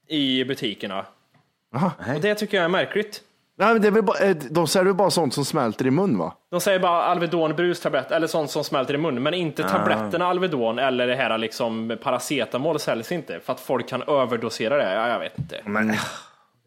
i 0.07 0.45
butikerna. 0.45 1.05
Aha. 1.75 1.91
Och 2.15 2.21
det 2.21 2.35
tycker 2.35 2.57
jag 2.57 2.63
är 2.63 2.69
märkligt. 2.69 3.21
Nej, 3.57 3.73
men 3.73 3.81
det 3.81 3.87
är 3.87 3.91
väl 3.91 4.03
bara, 4.03 4.17
eh, 4.17 4.35
de 4.49 4.67
säljer 4.67 4.85
väl 4.85 4.95
bara 4.95 5.11
sånt 5.11 5.33
som 5.33 5.45
smälter 5.45 5.87
i 5.87 5.91
mun 5.91 6.17
va? 6.17 6.33
De 6.51 6.61
säger 6.61 6.79
bara 6.79 7.03
Alvedon 7.03 7.55
brustablett 7.55 8.11
eller 8.11 8.27
sånt 8.27 8.51
som 8.51 8.63
smälter 8.63 8.93
i 8.93 8.97
munnen, 8.97 9.23
men 9.23 9.33
inte 9.33 9.63
tabletterna 9.63 10.27
Alvedon 10.27 10.79
eller 10.79 11.07
det 11.07 11.15
här 11.15 11.37
liksom 11.37 11.97
paracetamol 12.03 12.79
säljs 12.79 13.11
inte 13.11 13.39
för 13.39 13.53
att 13.53 13.59
folk 13.59 13.89
kan 13.89 14.03
överdosera 14.03 14.77
det. 14.77 14.93
Ja, 14.93 15.07
jag 15.07 15.19
vet 15.19 15.39
inte. 15.39 15.61
Men 15.65 15.95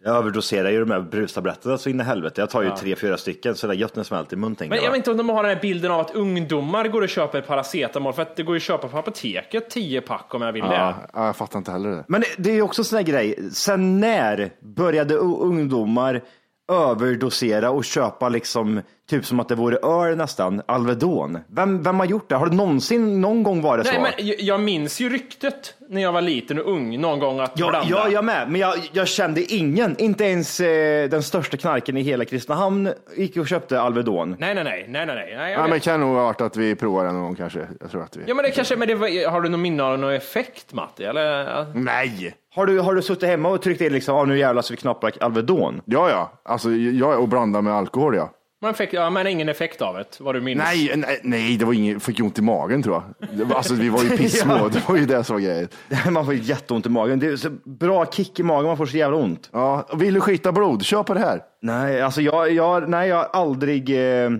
jag 0.04 0.16
överdoserar 0.16 0.70
ju 0.70 0.80
de 0.84 0.90
här 0.90 1.00
brustabletterna 1.00 1.78
så 1.78 1.90
in 1.90 2.00
i 2.00 2.04
helvete. 2.04 2.40
Jag 2.40 2.50
tar 2.50 2.62
ju 2.62 2.70
tre, 2.70 2.96
fyra 2.96 3.16
stycken 3.16 3.54
så 3.54 3.66
det 3.66 3.72
är 3.72 3.76
gött 3.76 3.96
när 3.96 4.00
det 4.00 4.06
smälter 4.06 4.36
i 4.36 4.38
mun. 4.40 4.54
tänker 4.56 4.68
Men 4.70 4.76
jag 4.76 4.84
jag. 4.86 4.90
vet 4.90 4.96
inte 4.98 5.10
om 5.10 5.16
de 5.16 5.28
har 5.28 5.42
den 5.42 5.54
här 5.54 5.62
bilden 5.62 5.90
av 5.92 6.00
att 6.00 6.14
ungdomar 6.14 6.88
går 6.88 7.02
och 7.02 7.08
köper 7.08 7.40
paracetamol 7.40 8.12
för 8.12 8.22
att 8.22 8.36
det 8.36 8.42
går 8.42 8.54
ju 8.54 8.58
att 8.58 8.62
köpa 8.62 8.88
på 8.88 8.98
apoteket 8.98 9.70
10 9.70 10.00
pack 10.00 10.34
om 10.34 10.42
jag 10.42 10.52
vill 10.52 10.62
Ja, 10.64 10.70
det. 10.70 10.94
ja, 11.12 11.26
jag 11.26 11.36
fattar 11.36 11.58
inte 11.58 11.70
heller 11.70 11.90
det. 11.90 12.04
Men 12.08 12.20
det, 12.20 12.26
det 12.38 12.50
är 12.50 12.54
ju 12.54 12.62
också 12.62 12.80
en 12.80 12.84
sån 12.84 12.96
här 12.96 13.04
grej. 13.04 13.50
Sen 13.52 14.00
när 14.00 14.50
började 14.60 15.14
ungdomar 15.14 16.22
överdosera 16.68 17.70
och 17.70 17.84
köpa 17.84 18.28
liksom 18.28 18.80
typ 19.10 19.26
som 19.26 19.40
att 19.40 19.48
det 19.48 19.54
vore 19.54 19.76
öl 19.76 20.16
nästan, 20.16 20.62
Alvedon? 20.66 21.38
Vem, 21.48 21.82
vem 21.82 21.98
har 21.98 22.06
gjort 22.06 22.28
det? 22.28 22.34
Har 22.34 22.46
det 22.46 22.56
någonsin 22.56 23.20
någon 23.20 23.42
gång 23.42 23.62
varit 23.62 23.84
Nej, 23.86 23.94
så? 23.94 24.00
men 24.00 24.12
jag- 24.26 24.40
jag 24.40 24.60
minns 24.60 25.00
ju 25.00 25.08
ryktet 25.08 25.74
när 25.88 26.02
jag 26.02 26.12
var 26.12 26.20
liten 26.22 26.58
och 26.58 26.72
ung 26.72 27.00
någon 27.00 27.18
gång 27.18 27.40
att 27.40 27.52
Ja, 27.54 27.68
blanda. 27.70 27.88
ja, 27.90 28.08
jag 28.08 28.24
med. 28.24 28.50
Men 28.50 28.60
jag, 28.60 28.74
jag 28.92 29.08
kände 29.08 29.42
ingen, 29.54 29.96
inte 29.98 30.24
ens 30.24 30.60
eh, 30.60 31.08
den 31.08 31.22
största 31.22 31.56
knarken 31.56 31.96
i 31.96 32.02
hela 32.02 32.24
Kristinehamn 32.24 32.92
gick 33.16 33.36
och 33.36 33.48
köpte 33.48 33.80
Alvedon. 33.80 34.36
Nej, 34.38 34.54
nej, 34.54 34.64
nej, 34.64 34.86
nej, 34.88 35.06
nej, 35.06 35.16
nej. 35.16 35.34
nej 35.36 35.50
jag 35.52 35.58
Ja, 35.58 35.62
vet. 35.62 35.70
men 35.70 35.78
det 35.78 35.80
kan 35.84 36.00
nog 36.00 36.16
ha 36.16 36.24
varit 36.24 36.40
att 36.40 36.56
vi 36.56 36.74
provar 36.74 37.04
den 37.04 37.14
någon 37.14 37.22
gång 37.22 37.34
kanske. 37.36 37.66
Jag 37.80 37.90
tror 37.90 38.02
att 38.02 38.16
vi... 38.16 38.22
Ja, 38.26 38.34
men 38.34 38.42
det 38.44 38.50
kanske, 38.50 38.76
men 38.76 38.88
det, 38.88 38.94
var- 38.94 39.30
har 39.30 39.40
du 39.40 39.48
någon 39.48 39.62
minne 39.62 39.82
av 39.82 39.98
någon 39.98 40.12
effekt, 40.14 40.72
Matti? 40.72 41.04
Eller? 41.04 41.66
Nej! 41.74 42.34
Har 42.58 42.66
du, 42.66 42.78
har 42.80 42.94
du 42.94 43.02
suttit 43.02 43.28
hemma 43.28 43.48
och 43.48 43.62
tryckt 43.62 43.80
in 43.80 43.92
liksom, 43.92 44.14
ah, 44.16 44.24
nu 44.24 44.38
jävlar 44.38 44.62
så 44.62 44.72
vi 44.72 44.76
knappar 44.76 45.12
Alvedon? 45.20 45.80
Ja, 45.84 46.10
ja. 46.10 46.32
Alltså, 46.44 46.70
jag 46.70 47.20
och 47.20 47.28
blanda 47.28 47.60
med 47.62 47.72
alkohol, 47.72 48.16
ja. 48.16 48.30
Man 48.62 48.74
fick, 48.74 48.92
ja, 48.92 49.10
men 49.10 49.26
ingen 49.26 49.48
effekt 49.48 49.82
av 49.82 49.94
det, 49.94 50.04
vad 50.20 50.34
du 50.34 50.40
minns. 50.40 50.58
Nej, 50.64 50.92
nej, 50.96 51.20
nej, 51.22 51.56
det 51.56 51.64
var 51.64 51.72
inget, 51.72 52.02
fick 52.02 52.20
ont 52.20 52.38
i 52.38 52.42
magen 52.42 52.82
tror 52.82 52.94
jag. 53.18 53.28
Det 53.38 53.44
var- 53.44 53.56
Alltså, 53.56 53.74
vi 53.74 53.88
var 53.88 54.02
ju 54.02 54.08
pissmå. 54.16 54.68
Det 54.68 54.88
var 54.88 54.96
ju 54.96 55.06
det 55.06 55.24
som 55.24 55.34
var 55.36 55.40
grejen. 55.40 55.68
Man 56.10 56.24
får 56.24 56.34
ju 56.34 56.40
jätteont 56.42 56.86
i 56.86 56.88
magen. 56.88 57.18
Det 57.18 57.26
är 57.26 57.36
så 57.36 57.50
bra 57.64 58.06
kick 58.06 58.40
i 58.40 58.42
magen, 58.42 58.66
man 58.66 58.76
får 58.76 58.86
så 58.86 58.96
jävla 58.96 59.16
ont. 59.16 59.50
Ja, 59.52 59.88
vill 59.94 60.14
du 60.14 60.20
skita 60.20 60.52
blod? 60.52 60.82
Kör 60.82 61.02
på 61.02 61.14
det 61.14 61.20
här. 61.20 61.40
Nej, 61.62 62.02
alltså 62.02 62.20
jag, 62.20 62.52
jag, 62.52 62.88
nej, 62.88 63.08
jag 63.08 63.16
har 63.16 63.24
aldrig... 63.32 63.90
Eh, 64.24 64.30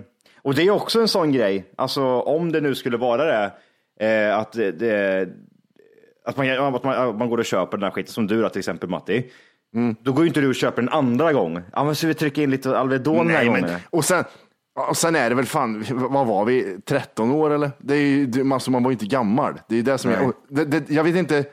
och 0.41 0.55
det 0.55 0.63
är 0.63 0.71
också 0.71 0.99
en 1.01 1.07
sån 1.07 1.31
grej, 1.31 1.65
alltså 1.77 2.03
om 2.21 2.51
det 2.51 2.61
nu 2.61 2.75
skulle 2.75 2.97
vara 2.97 3.25
det, 3.25 3.51
eh, 4.05 4.37
att 4.37 4.51
det, 4.51 4.71
det 4.71 5.27
att 6.29 6.37
man, 6.37 6.75
att, 6.75 6.83
man, 6.83 7.09
att 7.09 7.15
man 7.15 7.29
går 7.29 7.37
och 7.37 7.45
köper 7.45 7.77
den 7.77 7.83
här 7.83 7.91
skiten 7.91 8.13
som 8.13 8.27
du 8.27 8.41
då, 8.41 8.49
till 8.49 8.59
exempel 8.59 8.89
Matti. 8.89 9.31
Då 10.01 10.11
går 10.11 10.23
ju 10.23 10.27
inte 10.27 10.41
du 10.41 10.47
och 10.49 10.55
köper 10.55 10.81
en 10.81 10.89
andra 10.89 11.33
gång. 11.33 11.61
Ja, 11.73 11.83
men 11.83 11.95
så 11.95 12.07
vi 12.07 12.13
trycka 12.13 12.43
in 12.43 12.51
lite 12.51 12.79
Alvedon 12.79 13.27
den 13.27 13.35
här 13.35 13.45
gången. 13.45 13.61
men, 13.61 13.79
och, 13.89 14.05
sen, 14.05 14.23
och 14.89 14.97
sen 14.97 15.15
är 15.15 15.29
det 15.29 15.35
väl 15.35 15.45
fan, 15.45 15.85
vad 15.89 16.27
var 16.27 16.45
vi, 16.45 16.77
13 16.85 17.31
år 17.31 17.49
eller? 17.49 17.71
Det 17.77 17.93
är 17.93 18.01
ju, 18.01 18.25
det, 18.25 18.53
alltså, 18.53 18.71
man 18.71 18.83
var 18.83 18.91
ju 18.91 18.93
inte 18.93 19.05
gammal. 19.05 19.53
Det 19.69 19.79
är 19.79 19.83
det 19.83 19.97
som 19.97 20.11
och 20.11 20.33
det, 20.49 20.65
det, 20.65 20.89
jag 20.89 21.03
vet 21.03 21.15
inte 21.15 21.45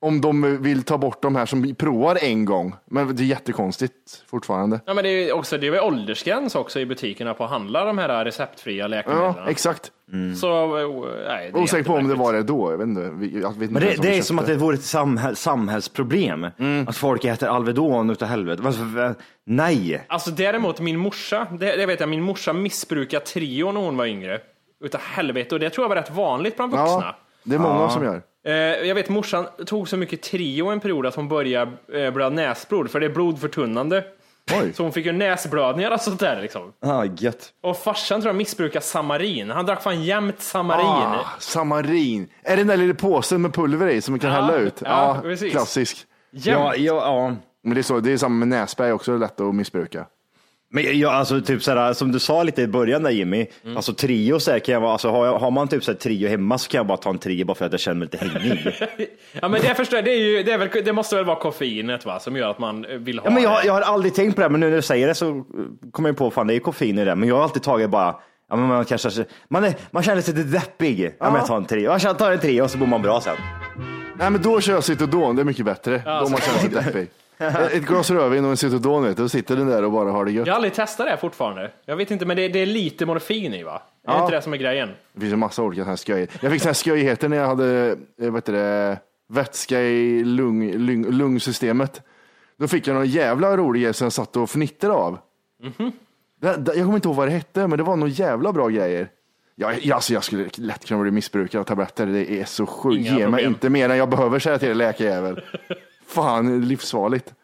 om 0.00 0.20
de 0.20 0.62
vill 0.62 0.82
ta 0.82 0.98
bort 0.98 1.22
de 1.22 1.36
här 1.36 1.46
som 1.46 1.74
provar 1.74 2.18
en 2.22 2.44
gång, 2.44 2.74
men 2.86 3.16
det 3.16 3.22
är 3.22 3.26
jättekonstigt 3.26 4.24
fortfarande. 4.30 4.80
Ja, 4.86 4.94
men 4.94 5.04
det 5.04 5.10
är 5.10 5.24
ju 5.24 5.32
också, 5.32 5.58
det 5.58 5.66
är 5.66 5.70
väl 5.70 5.80
åldersgräns 5.80 6.54
också 6.54 6.80
i 6.80 6.86
butikerna 6.86 7.34
på 7.34 7.44
att 7.44 7.50
handla 7.50 7.84
de 7.84 7.98
här 7.98 8.24
receptfria 8.24 8.86
läkemedlen. 8.86 9.34
Ja, 9.36 9.50
exakt. 9.50 9.92
Så, 10.40 10.78
eh, 10.78 10.88
nej, 11.28 11.50
det 11.52 11.58
är 11.58 11.62
Osäker 11.62 11.84
på 11.84 11.94
om 11.94 12.08
det 12.08 12.14
var 12.14 12.32
det 12.32 12.42
då. 12.42 12.72
Jag 12.72 12.78
vet 12.78 12.86
inte. 12.86 13.00
Jag 13.38 13.58
vet 13.58 13.70
inte 13.70 13.80
det, 13.80 14.02
det 14.02 14.18
är 14.18 14.22
som 14.22 14.38
att 14.38 14.46
det 14.46 14.56
vore 14.56 14.74
ett 14.74 14.82
samhäll, 14.82 15.36
samhällsproblem. 15.36 16.46
Att 16.86 16.96
folk 16.96 17.24
äter 17.24 17.48
Alvedon 17.48 18.10
utav 18.10 18.28
helvete. 18.28 18.62
Alltså, 18.66 18.82
nej. 19.46 20.04
Alltså 20.08 20.30
däremot 20.30 20.80
min 20.80 20.96
morsa, 20.98 21.46
det, 21.50 21.76
det 21.76 21.86
vet 21.86 22.00
jag, 22.00 22.08
min 22.08 22.22
morsa 22.22 22.52
missbrukade 22.52 23.24
Trio 23.24 23.72
när 23.72 23.80
hon 23.80 23.96
var 23.96 24.06
yngre. 24.06 24.40
Utav 24.84 25.00
helvete, 25.00 25.54
och 25.54 25.60
det 25.60 25.70
tror 25.70 25.84
jag 25.84 25.88
var 25.88 25.96
rätt 25.96 26.10
vanligt 26.10 26.56
bland 26.56 26.72
vuxna. 26.72 26.86
Ja, 26.86 27.16
det 27.44 27.54
är 27.54 27.58
många 27.58 27.88
som 27.88 28.04
gör. 28.04 28.22
Eh, 28.46 28.52
jag 28.88 28.94
vet 28.94 29.08
morsan 29.08 29.46
tog 29.66 29.88
så 29.88 29.96
mycket 29.96 30.22
Trio 30.22 30.66
en 30.68 30.80
period 30.80 31.06
att 31.06 31.14
hon 31.14 31.28
började 31.28 31.72
eh, 31.92 32.10
blöda 32.10 32.30
näsblod, 32.30 32.90
för 32.90 33.00
det 33.00 33.06
är 33.06 33.10
blodförtunnande. 33.10 34.04
Oj. 34.62 34.72
Så 34.74 34.82
hon 34.82 34.92
fick 34.92 35.06
ju 35.06 35.12
näsblödningar 35.12 35.90
och 35.90 36.00
sånt 36.00 36.20
där 36.20 36.42
liksom. 36.42 36.72
Ah, 36.82 37.04
gött. 37.18 37.50
Och 37.62 37.76
farsan 37.76 38.20
tror 38.20 38.28
jag 38.28 38.36
missbrukade 38.36 38.84
Samarin. 38.84 39.50
Han 39.50 39.66
drack 39.66 39.82
fan 39.82 40.04
jämt 40.04 40.40
Samarin. 40.40 40.86
Ah, 40.86 41.24
samarin. 41.38 42.28
Är 42.42 42.50
det 42.50 42.56
den 42.56 42.66
där 42.66 42.76
lilla 42.76 42.94
påsen 42.94 43.42
med 43.42 43.54
pulver 43.54 43.88
i 43.88 44.00
som 44.02 44.12
man 44.12 44.18
kan 44.18 44.30
Ja, 44.30 44.36
hälla 44.40 44.56
ut? 44.56 44.82
ja, 44.84 45.18
precis. 45.22 45.52
klassisk. 45.52 45.96
Jämt. 46.32 46.46
Ja, 46.60 46.74
ja, 46.76 46.94
ja. 46.94 47.34
Men 47.64 47.74
det 47.74 47.80
är, 47.80 47.82
så, 47.82 48.00
det 48.00 48.12
är 48.12 48.16
samma 48.16 48.34
med 48.34 48.48
nässpray 48.48 48.92
också, 48.92 49.10
det 49.10 49.16
är 49.16 49.18
lätt 49.18 49.40
att 49.40 49.54
missbruka. 49.54 50.06
Men 50.72 50.98
jag, 50.98 51.12
alltså, 51.12 51.40
typ 51.40 51.62
såhär, 51.62 51.92
som 51.92 52.12
du 52.12 52.18
sa 52.18 52.42
lite 52.42 52.62
i 52.62 52.66
början 52.66 53.02
där 53.02 53.10
Jimmy, 53.10 53.46
Mm. 53.64 53.76
alltså 53.76 53.92
trio 53.92 54.38
så 54.40 54.50
här, 54.50 54.58
kan 54.58 54.72
jag 54.72 54.80
vara, 54.80 54.92
alltså, 54.92 55.08
har, 55.10 55.26
jag, 55.26 55.38
har 55.38 55.50
man 55.50 55.68
typ 55.68 55.84
så 55.84 55.90
här, 55.92 55.98
trio 55.98 56.28
hemma 56.28 56.58
så 56.58 56.70
kan 56.70 56.78
jag 56.78 56.86
bara 56.86 56.96
ta 56.98 57.10
en 57.10 57.18
trio 57.18 57.44
bara 57.44 57.54
för 57.54 57.64
att 57.66 57.72
jag 57.72 57.80
känner 57.80 57.98
mig 57.98 58.08
lite 58.12 58.24
hängig. 58.26 58.74
Ja 59.40 59.48
men 59.48 59.60
det 59.62 59.74
förstår 59.74 59.96
jag, 59.96 60.04
det, 60.04 60.10
är 60.12 60.18
ju, 60.18 60.42
det, 60.42 60.52
är 60.52 60.58
väl, 60.58 60.68
det 60.84 60.92
måste 60.92 61.16
väl 61.16 61.24
vara 61.24 61.36
koffeinet 61.40 62.06
va, 62.06 62.20
som 62.20 62.36
gör 62.36 62.50
att 62.50 62.58
man 62.58 62.84
eh, 62.84 62.96
vill 62.96 63.18
ha 63.18 63.26
ja, 63.26 63.30
men 63.30 63.42
jag, 63.42 63.62
det. 63.62 63.66
jag 63.66 63.72
har 63.72 63.80
aldrig 63.80 64.14
tänkt 64.14 64.34
på 64.36 64.40
det, 64.42 64.48
men 64.48 64.60
nu 64.60 64.68
när 64.70 64.76
du 64.76 64.82
säger 64.82 65.06
det 65.08 65.14
så 65.14 65.28
eh, 65.28 65.44
kommer 65.92 66.08
jag 66.08 66.16
på 66.16 66.30
fan 66.30 66.46
det 66.46 66.54
är 66.54 66.58
koffein 66.60 66.98
i 66.98 67.04
det, 67.04 67.14
men 67.14 67.28
jag 67.28 67.36
har 67.36 67.42
alltid 67.42 67.62
tagit 67.62 67.90
bara 67.90 68.16
Ja, 68.50 68.56
men 68.56 68.66
man, 68.66 68.84
kanske, 68.84 69.24
man, 69.48 69.64
är, 69.64 69.74
man 69.90 70.02
känner 70.02 70.22
sig 70.22 70.34
lite 70.34 70.48
deppig. 70.48 71.14
Ja. 71.18 71.24
men 71.24 71.34
jag 71.34 71.46
tar 71.46 71.56
en 71.56 71.64
trio. 71.64 71.98
Jag 72.02 72.18
tar 72.18 72.32
en 72.32 72.38
trio 72.38 72.62
och 72.62 72.70
så 72.70 72.78
mår 72.78 72.86
man 72.86 73.02
bra 73.02 73.20
sen. 73.20 73.36
Nej, 74.18 74.30
men 74.30 74.42
då 74.42 74.60
kör 74.60 74.72
jag 74.72 74.84
Citodon, 74.84 75.36
det 75.36 75.42
är 75.42 75.44
mycket 75.44 75.64
bättre. 75.64 76.02
då 76.04 76.28
man 76.28 76.40
känner 76.40 76.58
sig 76.58 76.68
deppig. 76.70 77.08
Ett 77.72 77.82
glas 77.86 78.10
rödvin 78.10 78.44
och 78.44 78.50
en 78.50 78.56
Citodon, 78.56 79.02
vet 79.04 79.16
du, 79.16 79.22
då 79.22 79.28
sitter 79.28 79.56
den 79.56 79.66
där 79.66 79.84
och 79.84 79.92
bara 79.92 80.10
har 80.10 80.24
det 80.24 80.30
gött. 80.32 80.46
Jag 80.46 80.52
har 80.54 80.56
aldrig 80.56 80.74
testat 80.74 81.06
det 81.06 81.16
fortfarande. 81.16 81.70
Jag 81.86 81.96
vet 81.96 82.10
inte, 82.10 82.26
men 82.26 82.36
det, 82.36 82.48
det 82.48 82.58
är 82.58 82.66
lite 82.66 83.06
morfin 83.06 83.54
i 83.54 83.62
va? 83.62 83.82
Är 84.06 84.12
det 84.12 84.18
Ja. 84.18 84.24
inte 84.24 84.36
det 84.36 84.42
som 84.42 84.52
är 84.52 84.56
grejen? 84.56 84.88
Det 85.12 85.20
finns 85.20 85.32
en 85.32 85.38
massa 85.38 85.62
olika 85.62 85.82
såna 85.82 85.90
här 85.90 85.96
sköj. 85.96 86.28
Jag 86.40 86.52
fick 86.52 86.62
såna 86.62 86.68
här 86.68 86.74
sköjigheter 86.74 87.28
när 87.28 87.36
jag 87.36 87.46
hade 87.46 87.88
eh, 87.90 87.96
vad 88.30 88.34
heter 88.34 88.52
det, 88.52 88.98
vätska 89.28 89.80
i 89.80 90.24
lung, 90.24 90.72
lung, 90.72 91.04
lungsystemet. 91.10 92.02
Då 92.58 92.68
fick 92.68 92.86
jag 92.86 92.94
någon 92.94 93.06
jävla 93.06 93.56
rolig 93.56 93.82
grej 93.82 93.94
som 93.94 94.04
jag 94.04 94.12
satt 94.12 94.36
och 94.36 94.50
fnittrade 94.50 94.94
av. 94.94 95.18
det, 96.40 96.56
det, 96.56 96.74
jag 96.74 96.84
kommer 96.84 96.94
inte 96.94 97.08
ihåg 97.08 97.16
vad 97.16 97.28
det 97.28 97.32
hette, 97.32 97.66
men 97.66 97.78
det 97.78 97.82
var 97.84 97.96
några 97.96 98.12
jävla 98.12 98.52
bra 98.52 98.68
grejer. 98.68 99.08
Jag, 99.54 99.84
jag, 99.84 99.94
alltså 99.94 100.12
jag 100.14 100.24
skulle 100.24 100.48
lätt 100.56 100.84
kunna 100.86 101.02
bli 101.02 101.10
missbrukare 101.10 101.60
av 101.60 101.64
tabletter. 101.64 102.06
Det 102.06 102.30
är 102.40 102.44
så 102.44 102.66
sjukt. 102.66 102.96
Inga 103.00 103.10
Ge 103.10 103.14
mig 103.18 103.24
problem. 103.24 103.48
inte 103.52 103.68
mer 103.70 103.88
än 103.88 103.96
jag 103.96 104.08
behöver, 104.10 104.38
säga 104.38 104.58
till 104.58 104.68
dig 104.68 104.76
läkarjävel. 104.76 105.40
Fan, 106.10 106.46
det 106.46 106.52
är 106.54 106.68
livsfarligt. 106.68 107.34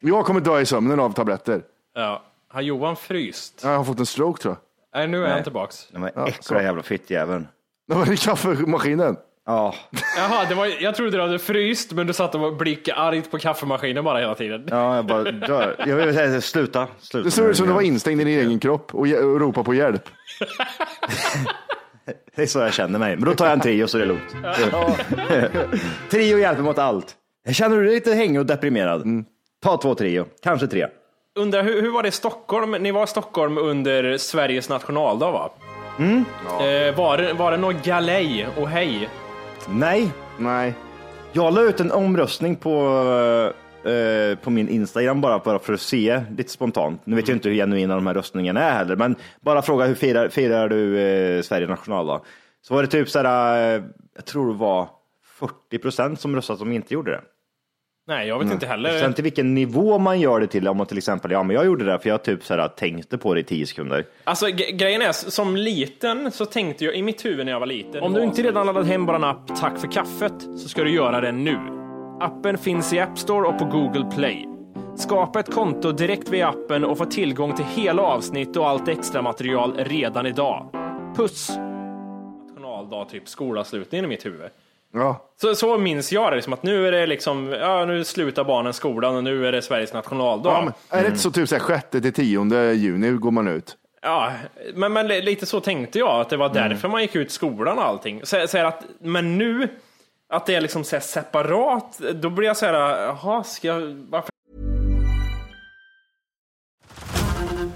Jag 0.00 0.24
kommer 0.26 0.40
dö 0.40 0.60
i 0.60 0.66
sömnen 0.66 1.00
av 1.00 1.12
tabletter. 1.12 1.62
Ja. 1.94 2.22
Har 2.48 2.60
Johan 2.60 2.96
fryst? 2.96 3.60
Jag 3.64 3.76
har 3.76 3.84
fått 3.84 3.98
en 3.98 4.06
stroke 4.06 4.42
tror 4.42 4.54
jag. 4.54 5.00
Nej, 5.00 5.08
nu 5.08 5.24
är 5.26 5.30
han 5.30 5.42
tillbaks. 5.42 5.88
Var 5.92 6.10
Ja, 6.14 6.26
äckliga 6.28 6.62
jävla 6.62 6.82
fittjäveln. 6.82 7.48
Det 7.88 7.94
var 7.94 8.12
i 8.12 8.16
kaffemaskinen. 8.16 9.16
Ja. 9.46 9.74
Jaha, 10.16 10.44
det 10.48 10.54
var, 10.54 10.66
jag 10.82 10.94
trodde 10.94 11.10
du 11.16 11.20
hade 11.20 11.38
fryst, 11.38 11.92
men 11.92 12.06
du 12.06 12.12
satt 12.12 12.34
och 12.34 12.56
blickade 12.56 12.98
argt 13.00 13.30
på 13.30 13.38
kaffemaskinen 13.38 14.04
bara 14.04 14.18
hela 14.18 14.34
tiden. 14.34 14.66
ja, 14.70 14.96
jag 14.96 15.06
bara 15.06 15.22
dör. 15.32 15.76
Jag 15.86 15.96
vill 15.96 16.14
säga 16.14 16.40
sluta. 16.40 16.88
sluta 16.98 17.24
Det 17.24 17.30
såg 17.30 17.46
ut 17.46 17.56
som 17.56 17.66
du 17.66 17.72
var 17.72 17.80
instängd 17.82 18.20
i 18.20 18.24
din 18.24 18.38
egen 18.38 18.58
kropp 18.60 18.94
och, 18.94 19.06
ge- 19.06 19.18
och 19.18 19.40
ropade 19.40 19.64
på 19.64 19.74
hjälp. 19.74 20.02
Det 22.36 22.42
är 22.42 22.46
så 22.46 22.58
jag 22.58 22.72
känner 22.72 22.98
mig. 22.98 23.16
Men 23.16 23.24
då 23.24 23.34
tar 23.34 23.44
jag 23.46 23.52
en 23.52 23.60
trio 23.60 23.86
så 23.86 23.98
är 23.98 24.00
det 24.00 24.06
lugnt. 24.06 24.36
trio 26.10 26.38
hjälper 26.38 26.62
mot 26.62 26.78
allt. 26.78 27.14
Känner 27.52 27.76
du 27.76 27.84
dig 27.84 27.94
lite 27.94 28.14
hängig 28.14 28.40
och 28.40 28.46
deprimerad? 28.46 29.24
Ta 29.62 29.76
två 29.76 29.94
trio, 29.94 30.26
kanske 30.42 30.66
tre. 30.66 30.86
undrar 31.38 31.62
hur, 31.62 31.82
hur 31.82 31.90
var 31.90 32.02
det 32.02 32.08
i 32.08 32.12
Stockholm? 32.12 32.70
Ni 32.70 32.90
var 32.90 33.04
i 33.04 33.06
Stockholm 33.06 33.58
under 33.58 34.18
Sveriges 34.18 34.68
nationaldag 34.68 35.32
va? 35.32 35.50
Mm. 35.98 36.24
Eh, 36.44 36.96
var, 36.96 37.18
det, 37.18 37.32
var 37.32 37.50
det 37.50 37.56
något 37.56 37.84
galej 37.84 38.46
och 38.56 38.68
hej? 38.68 39.08
Nej, 39.68 40.12
Nej. 40.38 40.74
jag 41.32 41.54
la 41.54 41.62
ut 41.62 41.80
en 41.80 41.92
omröstning 41.92 42.56
på, 42.56 42.72
eh, 43.84 44.38
på 44.38 44.50
min 44.50 44.68
Instagram 44.68 45.20
bara, 45.20 45.38
bara 45.38 45.58
för 45.58 45.72
att 45.72 45.80
se 45.80 46.22
lite 46.36 46.50
spontant. 46.50 47.00
Nu 47.04 47.16
vet 47.16 47.28
jag 47.28 47.36
inte 47.36 47.48
hur 47.48 47.56
genuina 47.56 47.94
de 47.94 48.06
här 48.06 48.14
röstningarna 48.14 48.60
är 48.62 48.72
heller, 48.78 48.96
men 48.96 49.16
bara 49.40 49.62
fråga 49.62 49.84
hur 49.84 49.94
firar, 49.94 50.28
firar 50.28 50.68
du 50.68 50.98
eh, 51.00 51.42
Sveriges 51.42 51.70
nationaldag? 51.70 52.20
Så 52.62 52.74
var 52.74 52.82
det 52.82 52.88
typ 52.88 53.08
så 53.08 53.22
här, 53.22 53.76
eh, 53.76 53.82
jag 54.16 54.24
tror 54.24 54.52
det 54.52 54.58
var 54.58 54.88
40 55.38 55.78
procent 55.78 56.20
som 56.20 56.36
röstade 56.36 56.58
som 56.58 56.72
inte 56.72 56.94
gjorde 56.94 57.10
det. 57.10 57.20
Nej, 58.08 58.28
jag 58.28 58.38
vet 58.38 58.52
inte 58.52 58.66
heller. 58.66 58.98
Sen 58.98 59.14
till 59.14 59.24
vilken 59.24 59.54
nivå 59.54 59.98
man 59.98 60.20
gör 60.20 60.40
det 60.40 60.46
till, 60.46 60.68
om 60.68 60.76
man 60.76 60.86
till 60.86 60.98
exempel, 60.98 61.30
ja 61.30 61.42
men 61.42 61.56
jag 61.56 61.66
gjorde 61.66 61.84
det 61.84 61.98
för 61.98 62.08
jag 62.08 62.22
typ 62.24 62.44
så 62.44 62.54
här, 62.54 62.68
tänkte 62.68 63.18
på 63.18 63.34
det 63.34 63.40
i 63.40 63.44
10 63.44 63.66
sekunder. 63.66 64.06
Alltså 64.24 64.46
grejen 64.72 65.02
är, 65.02 65.12
som 65.12 65.56
liten 65.56 66.32
så 66.32 66.46
tänkte 66.46 66.84
jag 66.84 66.94
i 66.94 67.02
mitt 67.02 67.24
huvud 67.24 67.46
när 67.46 67.52
jag 67.52 67.60
var 67.60 67.66
liten. 67.66 68.02
Om 68.02 68.12
du 68.12 68.22
inte 68.22 68.42
redan 68.42 68.66
laddat 68.66 68.86
hem 68.86 69.06
bara 69.06 69.16
en 69.16 69.24
app 69.24 69.56
Tack 69.60 69.78
för 69.78 69.92
kaffet 69.92 70.32
så 70.56 70.68
ska 70.68 70.84
du 70.84 70.94
göra 70.94 71.20
det 71.20 71.32
nu. 71.32 71.58
Appen 72.20 72.58
finns 72.58 72.92
i 72.92 72.98
App 73.00 73.18
Store 73.18 73.48
och 73.48 73.58
på 73.58 73.64
Google 73.64 74.10
Play. 74.16 74.48
Skapa 74.96 75.40
ett 75.40 75.54
konto 75.54 75.92
direkt 75.92 76.28
via 76.28 76.48
appen 76.48 76.84
och 76.84 76.98
få 76.98 77.04
tillgång 77.04 77.56
till 77.56 77.64
hela 77.64 78.02
avsnitt 78.02 78.56
och 78.56 78.68
allt 78.68 78.88
extra 78.88 79.22
material 79.22 79.74
redan 79.78 80.26
idag. 80.26 80.68
Puss! 81.16 81.50
Nationaldag, 82.48 83.04
typ 83.04 83.28
skolavslutningen 83.28 84.04
i 84.04 84.08
mitt 84.08 84.26
huvud. 84.26 84.50
Ja. 84.96 85.22
Så, 85.40 85.54
så 85.54 85.78
minns 85.78 86.12
jag 86.12 86.32
det, 86.32 86.36
liksom 86.36 86.52
att 86.52 86.62
nu 86.62 86.88
är 86.88 86.92
det 86.92 87.06
liksom, 87.06 87.48
ja 87.48 87.84
nu 87.84 88.04
slutar 88.04 88.44
barnen 88.44 88.72
skolan 88.72 89.16
och 89.16 89.24
nu 89.24 89.46
är 89.46 89.52
det 89.52 89.62
Sveriges 89.62 89.92
nationaldag. 89.92 90.50
ja 90.50 90.62
men, 90.64 90.98
är 90.98 91.02
det 91.02 91.08
inte 91.08 91.20
så 91.20 91.30
typ 91.30 91.48
så 91.48 91.54
här, 91.54 91.62
sjätte 91.62 92.00
till 92.00 92.12
tionde 92.12 92.72
juni 92.72 93.10
går 93.10 93.30
man 93.30 93.48
ut? 93.48 93.76
Ja, 94.02 94.32
men, 94.74 94.92
men 94.92 95.08
lite 95.08 95.46
så 95.46 95.60
tänkte 95.60 95.98
jag, 95.98 96.20
att 96.20 96.30
det 96.30 96.36
var 96.36 96.48
därför 96.48 96.88
man 96.88 97.02
gick 97.02 97.16
ut 97.16 97.30
skolan 97.30 97.78
och 97.78 97.84
allting. 97.84 98.20
Så, 98.24 98.46
så 98.48 98.58
att, 98.58 98.84
men 99.00 99.38
nu, 99.38 99.68
att 100.28 100.46
det 100.46 100.54
är 100.54 100.60
liksom 100.60 100.84
så 100.84 101.00
separat, 101.00 102.00
då 102.14 102.30
blir 102.30 102.46
jag 102.46 102.56
så 102.56 102.66
här, 102.66 102.72
jaha, 103.02 103.44
ska 103.44 103.68
jag, 103.68 103.80
varför 104.10 104.30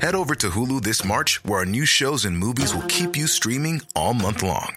Head 0.00 0.14
over 0.14 0.34
to 0.34 0.48
Hulu 0.48 0.80
this 0.80 1.04
March, 1.04 1.44
where 1.44 1.58
our 1.58 1.66
new 1.66 1.84
shows 1.84 2.24
and 2.24 2.38
movies 2.38 2.74
will 2.74 2.88
keep 2.88 3.18
you 3.18 3.26
streaming 3.26 3.82
all 3.94 4.14
month 4.14 4.42
long. 4.42 4.76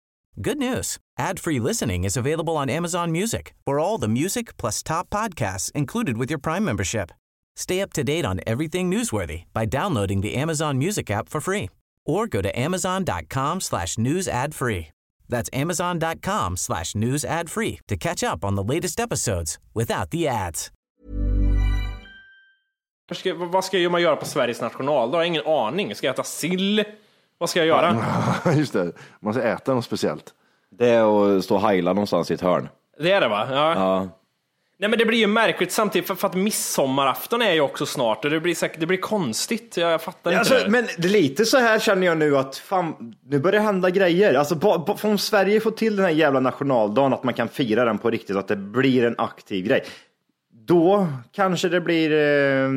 Good 0.39 0.57
news. 0.57 0.97
Ad-free 1.19 1.59
listening 1.59 2.05
is 2.05 2.15
available 2.15 2.55
on 2.55 2.69
Amazon 2.69 3.11
Music 3.11 3.53
for 3.65 3.79
all 3.79 3.97
the 3.97 4.07
music 4.07 4.55
plus 4.57 4.81
top 4.81 5.09
podcasts 5.09 5.71
included 5.73 6.17
with 6.17 6.29
your 6.29 6.39
Prime 6.39 6.63
membership. 6.63 7.11
Stay 7.57 7.81
up 7.81 7.91
to 7.93 8.03
date 8.03 8.25
on 8.25 8.39
everything 8.47 8.89
newsworthy 8.89 9.43
by 9.53 9.65
downloading 9.65 10.21
the 10.21 10.35
Amazon 10.35 10.77
Music 10.77 11.11
app 11.11 11.27
for 11.27 11.41
free 11.41 11.69
or 12.05 12.27
go 12.27 12.41
to 12.41 12.59
amazon.com 12.59 13.59
slash 13.59 13.97
news 13.97 14.27
ad 14.27 14.55
free. 14.55 14.87
That's 15.27 15.49
amazon.com 15.53 16.57
slash 16.57 16.95
news 16.95 17.25
ad 17.25 17.49
free 17.49 17.79
to 17.87 17.97
catch 17.97 18.23
up 18.23 18.45
on 18.45 18.55
the 18.55 18.63
latest 18.63 18.99
episodes 18.99 19.59
without 19.73 20.11
the 20.11 20.27
ads. 20.27 20.71
ska, 23.13 23.33
vad 23.33 23.65
ska 23.65 23.89
man 23.89 24.01
göra 24.01 24.15
på 24.15 24.25
Sveriges 24.25 24.61
nationaldag? 24.61 25.17
Jag 25.17 25.19
har 25.19 25.25
ingen 25.25 25.45
aning. 25.45 25.95
Ska 25.95 26.07
jag 26.07 26.13
äta 26.13 26.23
sill? 26.23 26.83
Vad 27.41 27.49
ska 27.49 27.59
jag 27.59 27.67
göra? 27.67 27.97
Just 28.55 28.73
det, 28.73 28.91
man 29.19 29.33
ska 29.33 29.43
äta 29.43 29.73
något 29.73 29.85
speciellt. 29.85 30.25
Det 30.69 30.89
är 30.89 31.37
att 31.37 31.43
stå 31.43 31.55
och 31.55 31.61
heila 31.61 31.93
någonstans 31.93 32.31
i 32.31 32.33
ett 32.33 32.41
hörn. 32.41 32.69
Det 32.99 33.11
är 33.11 33.21
det 33.21 33.27
va? 33.27 33.47
Ja. 33.51 33.73
Ja. 33.75 34.09
Nej 34.79 34.89
men 34.89 34.99
det 34.99 35.05
blir 35.05 35.17
ju 35.19 35.27
märkligt 35.27 35.71
samtidigt 35.71 36.07
för, 36.07 36.15
för 36.15 36.27
att 36.27 36.35
midsommarafton 36.35 37.41
är 37.41 37.53
ju 37.53 37.61
också 37.61 37.85
snart 37.85 38.25
och 38.25 38.31
det 38.31 38.39
blir, 38.39 38.55
säkert, 38.55 38.79
det 38.79 38.85
blir 38.85 38.97
konstigt. 38.97 39.77
Jag 39.77 40.01
fattar 40.01 40.31
inte 40.31 40.39
Alltså, 40.39 40.53
det. 40.53 40.69
men 40.69 40.87
det 40.97 41.07
är 41.07 41.11
lite 41.11 41.45
så 41.45 41.57
här 41.57 41.79
känner 41.79 42.07
jag 42.07 42.17
nu 42.17 42.37
att 42.37 42.57
fan, 42.57 43.15
nu 43.25 43.39
börjar 43.39 43.59
det 43.59 43.65
hända 43.65 43.89
grejer. 43.89 44.33
Alltså, 44.33 44.55
ba, 44.55 44.77
ba, 44.77 44.97
om 45.03 45.17
Sverige 45.17 45.59
får 45.59 45.71
till 45.71 45.95
den 45.95 46.05
här 46.05 46.11
jävla 46.11 46.39
nationaldagen, 46.39 47.13
att 47.13 47.23
man 47.23 47.33
kan 47.33 47.47
fira 47.47 47.85
den 47.85 47.97
på 47.97 48.09
riktigt, 48.09 48.35
att 48.35 48.47
det 48.47 48.55
blir 48.55 49.05
en 49.05 49.15
aktiv 49.17 49.65
grej. 49.65 49.83
Då 50.65 51.07
kanske 51.31 51.69
det 51.69 51.81
blir, 51.81 52.11
eh, 52.11 52.69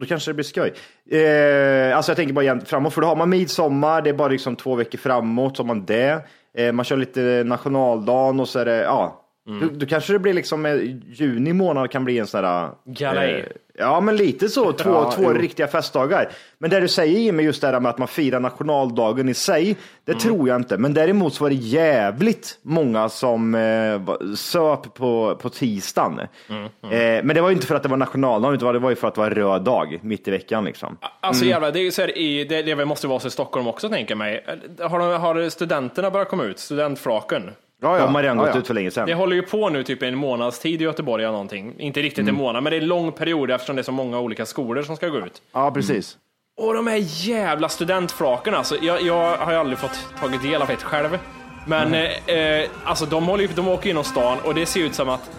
då 0.00 0.06
kanske 0.06 0.30
det 0.30 0.34
blir 0.34 0.44
skoj. 0.44 0.72
Eh, 1.10 1.96
alltså 1.96 2.10
jag 2.10 2.16
tänker 2.16 2.34
bara 2.34 2.44
jämt 2.44 2.68
framåt, 2.68 2.94
för 2.94 3.00
då 3.00 3.06
har 3.06 3.16
man 3.16 3.30
midsommar, 3.30 4.02
det 4.02 4.10
är 4.10 4.14
bara 4.14 4.28
liksom 4.28 4.56
två 4.56 4.74
veckor 4.74 4.98
framåt, 4.98 5.56
så 5.56 5.62
har 5.62 5.66
man 5.66 5.86
det. 5.86 6.26
Eh, 6.56 6.72
man 6.72 6.84
kör 6.84 6.96
lite 6.96 7.42
nationaldagen 7.46 8.40
och 8.40 8.48
så 8.48 8.58
är 8.58 8.64
det, 8.64 8.82
ja. 8.82 9.25
Då, 9.46 9.66
då 9.72 9.86
kanske 9.86 10.12
det 10.12 10.18
blir 10.18 10.32
liksom, 10.34 10.66
eh, 10.66 10.74
juni 11.06 11.52
månad 11.52 11.90
kan 11.90 12.04
bli 12.04 12.18
en 12.18 12.26
sån 12.26 12.44
här... 12.44 12.70
Galej. 12.84 13.48
Ja, 13.78 14.00
men 14.00 14.16
lite 14.16 14.48
så. 14.48 14.72
Två, 14.72 14.90
Ja, 14.90 15.12
två 15.16 15.22
jo. 15.22 15.32
riktiga 15.32 15.66
festdagar. 15.66 16.28
Men 16.58 16.70
det 16.70 16.80
du 16.80 16.88
säger 16.88 17.18
Jimmy, 17.20 17.42
just 17.42 17.60
det 17.60 17.66
här 17.66 17.80
med 17.80 17.90
att 17.90 17.98
man 17.98 18.08
firar 18.08 18.40
nationaldagen 18.40 19.28
i 19.28 19.34
sig, 19.34 19.76
det 20.04 20.12
Mm. 20.12 20.20
tror 20.20 20.48
jag 20.48 20.56
inte. 20.56 20.78
Men 20.78 20.94
däremot 20.94 21.34
så 21.34 21.44
var 21.44 21.50
det 21.50 21.56
jävligt 21.56 22.58
många 22.62 23.08
som 23.08 23.54
eh, 23.54 24.34
söp 24.36 24.94
på, 24.94 25.36
på 25.42 25.48
tisdagen. 25.48 26.20
Mm, 26.48 26.64
Eh, 26.64 27.24
men 27.24 27.28
det 27.28 27.40
var 27.40 27.48
ju 27.48 27.54
inte 27.54 27.66
för 27.66 27.74
att 27.74 27.82
det 27.82 27.88
var 27.88 27.96
nationaldagen, 27.96 28.54
utan 28.54 28.72
det 28.72 28.78
var 28.78 28.90
ju 28.90 28.96
för 28.96 29.08
att 29.08 29.14
det 29.14 29.20
var 29.20 29.30
röd 29.30 29.62
dag 29.62 29.98
mitt 30.02 30.28
i 30.28 30.30
veckan. 30.30 30.64
Liksom. 30.64 30.96
Alltså 31.20 31.44
Mm. 31.44 31.50
jävlar, 31.50 31.72
det, 31.72 31.80
är 31.86 31.90
så 31.90 32.02
här, 32.02 32.18
i, 32.18 32.44
det, 32.44 32.62
det 32.62 32.84
måste 32.84 33.06
vara 33.06 33.20
så 33.20 33.28
i 33.28 33.30
Stockholm 33.30 33.66
också 33.66 33.88
tänker 33.88 34.10
jag 34.12 34.18
mig. 34.18 34.44
Har, 34.80 34.98
de, 34.98 35.20
har 35.20 35.48
studenterna 35.48 36.10
börjat 36.10 36.28
komma 36.28 36.44
ut? 36.44 36.58
Studentflaken? 36.58 37.50
Ja, 37.82 37.98
De 37.98 38.14
har 38.14 38.22
redan 38.22 38.36
ja, 38.38 38.44
gått 38.44 38.54
ja. 38.54 38.60
ut 38.60 38.66
för 38.66 38.74
länge 38.74 38.90
sedan. 38.90 39.06
Det 39.06 39.14
håller 39.14 39.36
ju 39.36 39.42
på 39.42 39.68
nu 39.68 39.82
typ 39.84 40.02
en 40.02 40.16
månads 40.16 40.58
tid 40.58 40.80
i 40.82 40.84
Göteborg 40.84 41.24
eller 41.24 41.32
någonting. 41.32 41.74
Inte 41.78 42.02
riktigt 42.02 42.18
Mm. 42.22 42.34
en 42.34 42.40
månad, 42.40 42.62
men 42.62 42.70
det 42.70 42.76
är 42.76 42.80
en 42.80 42.86
lång 42.86 43.12
period 43.12 43.50
eftersom 43.50 43.76
det 43.76 43.82
är 43.82 43.84
så 43.84 43.92
många 43.92 44.18
olika 44.20 44.46
skolor 44.46 44.82
som 44.82 44.96
ska 44.96 45.08
gå 45.08 45.18
ut. 45.18 45.42
Ja, 45.52 45.70
precis. 45.70 46.16
Och 46.58 46.74
de 46.74 46.86
här 46.86 47.28
jävla 47.28 47.68
studentflaken 47.68 48.54
alltså. 48.54 48.76
Jag, 48.82 49.02
jag 49.02 49.36
har 49.36 49.52
ju 49.52 49.58
aldrig 49.58 49.78
fått 49.78 49.98
tagit 50.20 50.42
del 50.42 50.62
av 50.62 50.70
ett 50.70 50.82
själv. 50.82 51.18
Men 51.66 51.94
eh, 51.94 52.36
eh, 52.36 52.68
alltså 52.84 53.06
de, 53.06 53.24
håller 53.26 53.42
ju, 53.44 53.48
de 53.54 53.68
åker 53.68 53.86
genom 53.86 54.04
stan 54.04 54.38
och 54.44 54.54
det 54.54 54.66
ser 54.66 54.80
ut 54.80 54.94
som 54.94 55.08
att 55.08 55.30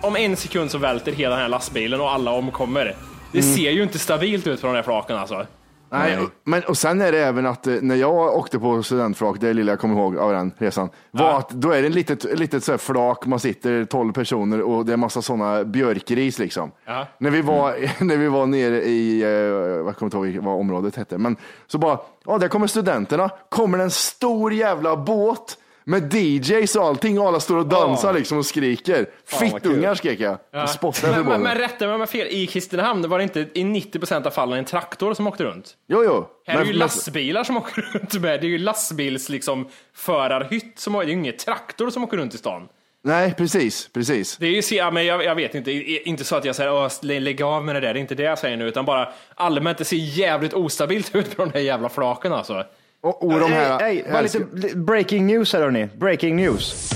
om 0.00 0.16
en 0.16 0.36
sekund 0.36 0.70
så 0.70 0.78
välter 0.78 1.12
hela 1.12 1.30
den 1.34 1.42
här 1.42 1.48
lastbilen 1.48 2.00
och 2.00 2.10
alla 2.12 2.30
omkommer. 2.30 2.94
Det 3.32 3.42
ser 3.42 3.70
ju 3.70 3.82
inte 3.82 3.98
stabilt 3.98 4.46
ut 4.46 4.60
på 4.60 4.66
de 4.66 4.74
här 4.76 4.82
flaken 4.82 5.16
alltså. 5.16 5.46
Nej, 5.92 6.18
men 6.44 6.62
och 6.62 6.76
sen 6.78 7.00
är 7.00 7.12
det 7.12 7.18
även 7.18 7.46
att 7.46 7.66
eh, 7.66 7.74
när 7.82 7.94
jag 7.96 8.36
åkte 8.36 8.58
på 8.58 8.82
studentflak, 8.82 9.36
det 9.40 9.52
lilla 9.52 9.72
jag 9.72 9.80
kommer 9.80 9.94
ihåg 9.94 10.18
av 10.18 10.32
den 10.32 10.52
resan, 10.58 10.90
var 11.10 11.24
Ja. 11.24 11.38
att 11.38 11.50
då 11.50 11.70
är 11.70 11.82
det 11.82 11.88
ett 11.88 11.94
litet, 11.94 12.38
litet 12.38 12.64
så 12.64 12.70
här 12.72 12.78
flak, 12.78 13.26
man 13.26 13.38
sitter 13.40 13.84
12 13.84 14.12
personer 14.12 14.60
och 14.62 14.86
det 14.86 14.92
är 14.92 14.96
massa 14.96 15.22
sådana 15.22 15.64
björkris 15.64 16.38
liksom. 16.38 16.70
Ja. 16.84 17.06
När, 17.18 17.30
vi 17.30 17.42
var, 17.42 17.74
när 18.04 18.16
vi 18.16 18.28
var 18.28 18.46
nere 18.46 18.82
i, 18.82 19.22
eh, 19.22 19.28
jag 19.28 19.96
kommer 19.96 20.16
inte 20.16 20.16
ihåg 20.38 20.44
vad 20.44 20.60
området 20.60 20.96
hette, 20.96 21.18
men 21.18 21.36
så 21.66 21.78
bara, 21.78 21.98
ja 22.26 22.38
där 22.38 22.48
kommer 22.48 22.66
studenterna, 22.66 23.30
kommer 23.48 23.78
en 23.78 23.90
stor 23.90 24.52
jävla 24.52 24.96
båt 24.96 25.58
med 25.84 26.14
DJs 26.14 26.76
och 26.76 26.84
allting 26.84 27.20
och 27.20 27.28
alla 27.28 27.40
står 27.40 27.56
och 27.56 27.66
dansar 27.66 28.12
liksom 28.12 28.38
och 28.38 28.46
skriker. 28.46 29.06
Fittungar 29.26 29.94
skrek 29.94 30.20
jag. 30.20 30.38
jag 30.52 30.70
spottade 30.70 31.16
Men, 31.16 31.26
men, 31.26 31.42
men 31.42 31.58
rätta 31.58 31.84
mig 31.86 31.94
om 31.94 32.00
jag 32.00 32.06
har 32.06 32.06
fel, 32.12 32.26
i 32.30 32.46
Kristinehamn 32.46 33.08
var 33.08 33.18
det 33.18 33.24
inte 33.24 33.40
i 33.40 33.62
90% 33.64 34.26
av 34.26 34.30
fallen 34.30 34.58
en 34.58 34.64
traktor 34.64 35.14
som 35.14 35.26
åkte 35.26 35.44
runt? 35.44 35.74
Jo, 35.88 36.02
jo. 36.04 36.26
Här 36.46 36.54
är 36.54 36.58
Men- 36.58 36.66
ju 36.66 36.72
men- 36.72 36.78
lastbilar 36.78 37.44
som 37.44 37.56
åker 37.56 37.82
runt 37.92 38.14
med, 38.14 38.40
det 38.40 38.46
är 38.46 38.48
ju 38.50 38.58
lastbils 38.58 39.28
liksom 39.28 39.68
förarhytt 39.94 40.78
som 40.78 40.94
åker, 40.94 41.06
det 41.06 41.12
är 41.12 41.14
ju 41.14 41.20
ingen 41.20 41.36
traktor 41.36 41.90
som 41.90 42.04
åker 42.04 42.16
runt 42.16 42.34
i 42.34 42.38
stan. 42.38 42.68
Nej, 43.04 43.34
precis, 43.34 43.88
precis. 43.92 44.36
Det 44.36 44.46
är 44.46 44.50
ju, 44.72 44.76
ja, 44.76 44.90
men 44.90 45.06
jag, 45.06 45.24
jag 45.24 45.34
vet 45.34 45.54
inte, 45.54 45.70
I- 45.70 46.02
inte 46.04 46.24
så 46.24 46.36
att 46.36 46.44
jag 46.44 46.56
säger 46.56 46.72
"Åh, 46.72 46.88
lä- 47.02 47.20
lägg 47.20 47.42
av 47.42 47.64
med 47.64 47.74
det 47.74 47.80
där, 47.80 47.94
det 47.94 47.98
är 47.98 48.00
inte 48.00 48.14
det 48.14 48.22
jag 48.22 48.38
säger 48.38 48.56
nu, 48.56 48.68
utan 48.68 48.84
bara 48.84 49.12
allmänt, 49.34 49.78
det 49.78 49.84
ser 49.84 49.96
jävligt 49.96 50.52
ostabilt 50.54 51.14
ut 51.14 51.36
på 51.36 51.44
de 51.44 51.50
där 51.50 51.60
jävla 51.60 51.88
flaken 51.88 52.32
alltså. 52.32 52.64
Och, 53.02 53.24
och 53.24 53.40
de 53.40 53.52
här, 53.52 53.80
Hej, 53.80 54.04
bara 54.12 54.20
lite 54.22 54.46
li- 54.52 54.74
breaking 54.76 55.26
news 55.26 55.52
här 55.52 55.60
hörni. 55.60 55.88
Breaking 55.96 56.36
news. 56.36 56.90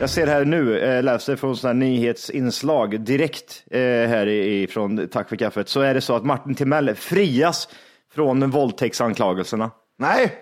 Jag 0.00 0.10
ser 0.10 0.26
här 0.26 0.44
nu, 0.44 0.78
eh, 0.78 1.02
läser 1.02 1.36
från 1.36 1.56
sådana 1.56 1.72
här 1.84 1.90
nyhetsinslag 1.90 3.00
direkt 3.00 3.64
eh, 3.70 3.80
här 3.80 4.26
i- 4.28 4.66
från 4.66 5.08
Tack 5.08 5.28
för 5.28 5.36
kaffet, 5.36 5.68
så 5.68 5.80
är 5.80 5.94
det 5.94 6.00
så 6.00 6.16
att 6.16 6.24
Martin 6.24 6.54
Timell 6.54 6.94
frias 6.94 7.68
från 8.14 8.50
våldtäktsanklagelserna. 8.50 9.70
Nej, 9.98 10.32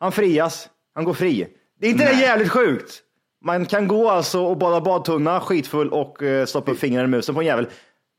Han 0.00 0.12
frias, 0.12 0.68
han 0.94 1.04
går 1.04 1.14
fri. 1.14 1.46
Det 1.80 1.86
är 1.86 1.90
inte 1.90 2.04
det 2.04 2.20
jävligt 2.20 2.48
sjukt? 2.48 3.02
Man 3.44 3.66
kan 3.66 3.88
gå 3.88 4.10
alltså 4.10 4.40
och 4.40 4.56
bada 4.58 4.80
badtunna 4.80 5.40
skitfull 5.40 5.88
och 5.88 6.22
eh, 6.22 6.46
stoppa 6.46 6.74
fingrarna 6.74 7.04
i 7.04 7.10
musen 7.10 7.34
på 7.34 7.40
en 7.40 7.46
jävel, 7.46 7.66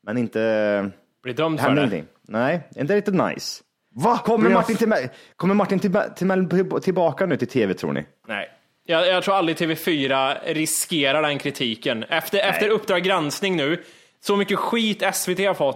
men 0.05 0.17
inte 0.17 0.89
Blir 1.23 1.33
dömd 1.33 1.59
för 1.59 1.69
det. 1.69 1.77
ingenting. 1.81 2.05
Nej, 2.27 2.67
inte 2.75 2.95
riktigt 2.95 3.13
nice. 3.15 3.63
Va? 3.95 4.17
Kommer 4.25 4.49
jag- 4.49 4.53
Martin, 4.53 4.75
Timell, 4.75 5.07
kommer 5.35 5.53
Martin 5.55 5.79
Timell, 5.79 6.09
Timell 6.15 6.49
tillbaka 6.81 7.25
nu 7.25 7.37
till 7.37 7.47
tv 7.47 7.73
tror 7.73 7.93
ni? 7.93 8.05
Nej. 8.27 8.49
Jag, 8.85 9.07
jag 9.07 9.23
tror 9.23 9.35
aldrig 9.35 9.57
TV4 9.57 10.37
riskerar 10.45 11.21
den 11.21 11.39
kritiken. 11.39 12.03
Efter, 12.03 12.39
efter 12.39 12.69
Uppdrag 12.69 13.03
granskning 13.03 13.55
nu, 13.57 13.83
så 14.23 14.35
mycket 14.35 14.59
skit 14.59 15.03
SVT 15.13 15.39
har 15.47 15.53
fått 15.53 15.75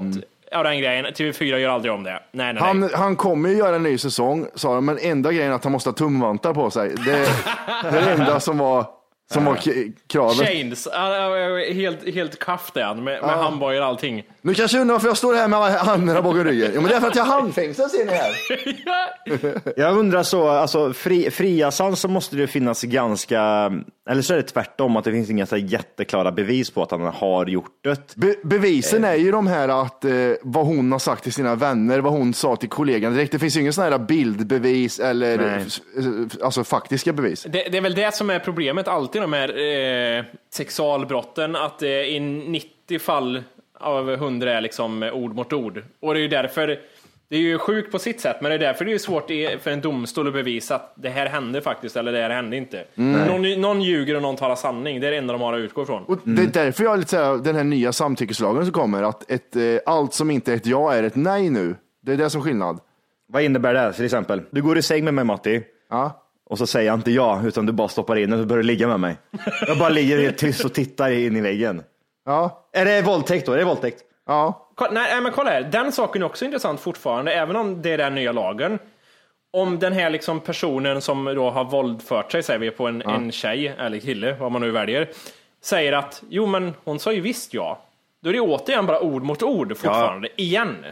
av 0.51 0.63
den 0.63 0.79
grejen, 0.79 1.05
TV4 1.05 1.57
gör 1.57 1.69
aldrig 1.69 1.93
om 1.93 2.03
det. 2.03 2.11
Nej, 2.11 2.21
nej, 2.31 2.53
nej. 2.53 2.63
Han, 2.63 2.89
han 2.93 3.15
kommer 3.15 3.49
ju 3.49 3.55
göra 3.55 3.75
en 3.75 3.83
ny 3.83 3.97
säsong, 3.97 4.47
sa 4.55 4.75
de, 4.75 4.85
men 4.85 4.97
enda 5.01 5.31
grejen 5.31 5.51
är 5.51 5.55
att 5.55 5.63
han 5.63 5.71
måste 5.73 5.89
ha 5.89 5.95
tumvantar 5.95 6.53
på 6.53 6.69
sig. 6.71 6.89
Det, 6.89 7.11
det 7.83 7.87
är 7.87 7.91
det 8.05 8.11
enda 8.11 8.39
som 8.39 8.57
var, 8.57 8.85
som 9.31 9.45
var 9.45 9.59
kravet. 10.07 10.37
Chains, 10.47 10.87
han 10.93 11.11
helt, 11.75 12.13
helt 12.15 12.39
kaff 12.39 12.71
är 12.75 12.83
han 12.83 13.03
med, 13.03 13.21
med 13.21 13.31
handbojor 13.31 13.81
och 13.81 13.87
allting. 13.87 14.23
Nu 14.45 14.53
kanske 14.53 14.79
undrar 14.79 14.95
varför 14.95 15.07
jag 15.07 15.17
står 15.17 15.33
här 15.33 15.47
med 15.47 15.59
händerna 15.59 16.21
bakom 16.21 16.43
ryggen. 16.43 16.71
Jo, 16.75 16.81
men 16.81 16.89
det 16.89 16.95
är 16.95 16.99
för 16.99 17.07
att 17.07 17.15
jag 17.15 17.23
har 17.23 17.41
handfängsel 17.41 17.89
ser 17.89 18.05
ni 18.05 18.11
här. 18.11 18.33
Jag 19.79 19.97
undrar 19.97 20.23
så, 20.23 20.47
alltså 20.47 20.93
fri, 20.93 21.31
friasan 21.31 21.95
så 21.95 22.07
måste 22.07 22.35
det 22.35 22.47
finnas 22.47 22.83
ganska, 22.83 23.41
eller 24.09 24.21
så 24.21 24.33
är 24.33 24.37
det 24.37 24.43
tvärtom, 24.43 24.97
att 24.97 25.03
det 25.03 25.11
finns 25.11 25.29
inga 25.29 25.45
så 25.45 25.55
här 25.55 25.63
jätteklara 25.63 26.31
bevis 26.31 26.71
på 26.71 26.83
att 26.83 26.91
han 26.91 27.01
har 27.01 27.45
gjort 27.45 27.71
det. 27.83 28.15
Be 28.15 28.35
bevisen 28.43 29.03
är 29.03 29.15
ju 29.15 29.31
de 29.31 29.47
här 29.47 29.69
att 29.81 30.05
eh, 30.05 30.11
vad 30.41 30.65
hon 30.65 30.91
har 30.91 30.99
sagt 30.99 31.23
till 31.23 31.33
sina 31.33 31.55
vänner, 31.55 31.99
vad 31.99 32.13
hon 32.13 32.33
sa 32.33 32.55
till 32.55 32.69
kollegan 32.69 33.13
direkt. 33.13 33.31
Det 33.31 33.39
finns 33.39 33.57
ju 33.57 33.61
ingen 33.61 33.73
sån 33.73 33.83
här 33.83 33.97
bildbevis 33.97 34.99
eller 34.99 35.37
Nej. 35.37 35.65
eh, 35.97 36.45
alltså 36.45 36.63
faktiska 36.63 37.13
bevis. 37.13 37.43
Det, 37.43 37.67
det 37.71 37.77
är 37.77 37.81
väl 37.81 37.95
det 37.95 38.15
som 38.15 38.29
är 38.29 38.39
problemet 38.39 38.87
alltid 38.87 39.21
de 39.21 39.33
här 39.33 39.49
eh, 40.19 40.25
sexualbrotten, 40.53 41.55
att 41.55 41.81
eh, 41.81 41.89
i 41.89 42.19
90 42.19 42.99
fall 42.99 43.43
av 43.79 44.09
100 44.13 44.53
är 44.53 44.61
liksom 44.61 45.03
ord 45.03 45.35
mot 45.35 45.53
ord. 45.53 45.83
Och 45.99 46.13
det 46.13 46.19
är 46.19 46.21
ju 46.21 46.27
därför, 46.27 46.67
det 47.29 47.35
är 47.35 47.39
ju 47.39 47.57
sjukt 47.57 47.91
på 47.91 47.99
sitt 47.99 48.21
sätt, 48.21 48.37
men 48.41 48.49
det 48.49 48.55
är 48.55 48.59
därför 48.59 48.85
det 48.85 48.93
är 48.93 48.97
svårt 48.97 49.27
för 49.61 49.67
en 49.71 49.81
domstol 49.81 50.27
att 50.27 50.33
bevisa 50.33 50.75
att 50.75 50.93
det 50.95 51.09
här 51.09 51.25
hände 51.25 51.61
faktiskt, 51.61 51.97
eller 51.97 52.11
det 52.11 52.21
här 52.21 52.29
hände 52.29 52.57
inte. 52.57 52.83
Någon, 52.95 53.61
någon 53.61 53.81
ljuger 53.81 54.15
och 54.15 54.21
någon 54.21 54.35
talar 54.35 54.55
sanning, 54.55 54.99
det 55.01 55.07
är 55.07 55.11
det 55.11 55.17
enda 55.17 55.33
de 55.33 55.41
har 55.41 55.53
att 55.53 55.59
utgå 55.59 55.83
ifrån. 55.83 56.03
Och 56.03 56.19
Det 56.23 56.41
är 56.41 56.47
därför 56.47 56.83
jag 56.83 56.93
är 56.93 56.97
lite 56.97 57.09
såhär, 57.09 57.37
den 57.37 57.55
här 57.55 57.63
nya 57.63 57.93
samtyckeslagen 57.93 58.63
som 58.65 58.73
kommer, 58.73 59.03
att 59.03 59.31
ett, 59.31 59.55
eh, 59.55 59.63
allt 59.85 60.13
som 60.13 60.31
inte 60.31 60.51
är 60.51 60.55
ett 60.55 60.65
ja 60.65 60.93
är 60.93 61.03
ett 61.03 61.15
nej 61.15 61.49
nu. 61.49 61.75
Det 62.01 62.13
är 62.13 62.17
det 62.17 62.29
som 62.29 62.41
är 62.41 62.45
skillnad. 62.45 62.79
Vad 63.27 63.43
innebär 63.43 63.73
det 63.73 63.93
till 63.93 64.05
exempel? 64.05 64.41
Du 64.51 64.61
går 64.61 64.77
i 64.77 64.81
säng 64.81 65.03
med 65.05 65.13
mig 65.13 65.25
Matti, 65.25 65.61
Ja. 65.89 66.21
och 66.49 66.57
så 66.57 66.67
säger 66.67 66.87
jag 66.87 66.95
inte 66.95 67.11
ja, 67.11 67.41
utan 67.45 67.65
du 67.65 67.73
bara 67.73 67.87
stoppar 67.87 68.15
in 68.15 68.33
och 68.33 68.39
så 68.39 68.45
börjar 68.45 68.63
ligga 68.63 68.87
med 68.87 68.99
mig. 68.99 69.17
Jag 69.67 69.77
bara 69.77 69.89
ligger 69.89 70.19
helt 70.21 70.37
tyst 70.37 70.65
och 70.65 70.73
tittar 70.73 71.11
in 71.11 71.35
i 71.35 71.41
väggen. 71.41 71.81
Ja. 72.25 72.65
Är 72.73 72.85
det 72.85 73.01
våldtäkt 73.01 73.45
då? 73.45 73.51
Är 73.53 73.57
det 73.57 73.63
våldtäkt? 73.65 74.01
Ja. 74.27 74.67
Ko- 74.75 74.85
Nej, 74.91 75.07
nej, 75.13 75.21
men 75.21 75.31
kolla 75.31 75.49
här, 75.49 75.61
den 75.61 75.91
saken 75.91 76.21
är 76.21 76.25
också 76.25 76.45
intressant 76.45 76.79
fortfarande, 76.79 77.33
även 77.33 77.55
om 77.55 77.81
det 77.81 77.89
är 77.91 77.97
den 77.97 78.15
nya 78.15 78.31
lagen. 78.31 78.79
Om 79.53 79.79
den 79.79 79.93
här 79.93 80.09
liksom 80.09 80.39
personen 80.39 81.01
som 81.01 81.25
då 81.25 81.49
har 81.49 81.63
våldfört 81.63 82.31
sig, 82.31 82.43
säger 82.43 82.59
vi, 82.59 82.71
på 82.71 82.87
en, 82.87 83.01
en 83.01 83.31
tjej 83.31 83.67
eller 83.79 83.99
kille, 83.99 84.35
vad 84.39 84.51
man 84.51 84.61
nu 84.61 84.71
väljer, 84.71 85.09
säger 85.63 85.93
att 85.93 86.23
jo, 86.29 86.45
men 86.45 86.73
hon 86.83 86.99
sa 86.99 87.11
ju 87.11 87.21
visst 87.21 87.53
ja. 87.53 87.79
Då 88.21 88.29
är 88.29 88.33
det 88.33 88.39
återigen 88.41 88.85
bara 88.85 88.99
ord 89.01 89.23
mot 89.23 89.43
ord 89.43 89.77
fortfarande, 89.77 90.27
igen. 90.41 90.85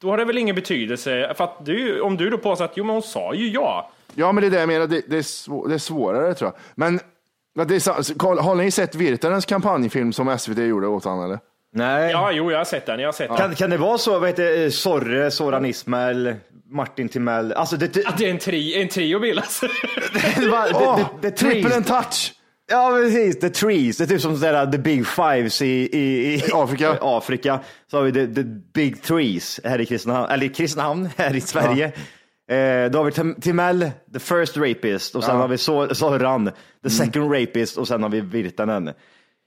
Då 0.00 0.10
har 0.10 0.16
det 0.18 0.24
väl 0.24 0.38
ingen 0.38 0.54
betydelse, 0.54 1.34
för 1.36 1.44
att 1.44 1.64
du, 1.66 2.00
om 2.00 2.16
du 2.16 2.30
då 2.30 2.38
påstår 2.38 2.64
att 2.64 2.76
jo, 2.76 2.84
men 2.84 2.92
hon 2.94 3.02
sa 3.02 3.34
ju 3.34 3.48
ja. 3.50 3.90
Ja, 4.14 4.32
men 4.32 4.40
det 4.42 4.46
är 4.48 4.50
det 4.50 4.60
jag 4.60 4.68
menar. 4.68 4.86
Det, 4.86 5.02
det, 5.08 5.16
är, 5.18 5.22
svå, 5.22 5.66
det 5.66 5.74
är 5.74 5.78
svårare 5.78 6.34
tror 6.34 6.50
jag. 6.54 6.60
Men 6.74 7.00
det 7.54 7.74
är, 7.74 8.02
så- 8.02 8.14
Carl, 8.18 8.38
har 8.38 8.54
ni 8.54 8.70
sett 8.70 8.94
Virtanens 8.94 9.46
kampanjfilm 9.46 10.12
som 10.12 10.38
SVT 10.38 10.58
gjorde 10.58 10.86
åt 10.86 11.04
honom? 11.04 11.24
Eller? 11.24 11.38
Nej. 11.74 12.10
Ja, 12.10 12.32
jo, 12.32 12.50
jag 12.50 12.58
har 12.58 12.64
sett 12.64 12.86
den, 12.86 13.00
jag 13.00 13.08
har 13.08 13.12
sett 13.12 13.28
den. 13.28 13.36
Kan, 13.36 13.54
kan 13.54 13.70
det 13.70 13.76
vara 13.76 13.98
så, 13.98 14.18
vad 14.18 14.28
heter 14.28 14.42
det, 14.44 14.70
Sorre, 14.70 15.30
Soran 15.30 15.64
Ismail, 15.66 16.34
Martin 16.70 17.08
Timell, 17.08 17.52
alltså 17.52 17.76
det, 17.76 17.94
det, 17.94 18.06
Att 18.06 18.18
det 18.18 18.26
är 18.26 18.30
en, 18.30 18.38
tri, 18.38 18.82
en 18.82 18.88
trio 18.88 19.18
bildas. 19.18 19.60
det, 20.36 20.48
var- 20.48 20.68
det, 20.68 20.74
Åh, 20.74 20.96
det, 21.20 21.28
det, 21.30 21.36
triple 21.36 21.62
trees. 21.62 21.76
and 21.76 21.86
touch! 21.86 22.32
Ja 22.72 22.90
precis, 23.02 23.38
the 23.40 23.50
trees. 23.50 23.96
Det 23.96 24.04
är 24.04 24.08
typ 24.08 24.20
som 24.20 24.36
sådär, 24.38 24.66
the 24.72 24.78
big 24.78 25.06
fives 25.06 25.62
i, 25.62 25.66
i, 25.68 26.34
i 26.34 26.42
Afrika. 26.52 26.98
Afrika. 27.00 27.60
Så 27.90 27.96
har 27.96 28.04
vi 28.04 28.12
the, 28.12 28.26
the 28.34 28.42
big 28.74 29.02
trees 29.02 29.60
här 29.64 29.80
i 29.80 29.86
Kristinehamn, 29.86 30.30
eller 30.30 30.46
i 30.46 30.48
Kristinehamn 30.48 31.08
här 31.16 31.36
i 31.36 31.40
Sverige. 31.40 31.92
Eh, 32.50 32.90
då 32.90 32.98
har 32.98 33.04
vi 33.04 33.10
Tim- 33.10 33.40
Timell, 33.40 33.90
the 34.12 34.18
first 34.18 34.56
rapist, 34.56 35.14
och 35.16 35.24
sen 35.24 35.36
har 35.36 35.48
vi 35.48 35.58
Sor- 35.58 35.94
Sorran, 35.94 36.44
the 36.46 36.50
Mm. 36.84 36.90
second 36.90 37.32
rapist, 37.34 37.76
och 37.76 37.88
sen 37.88 38.02
har 38.02 38.10
vi 38.10 38.20
Virtanen. 38.20 38.90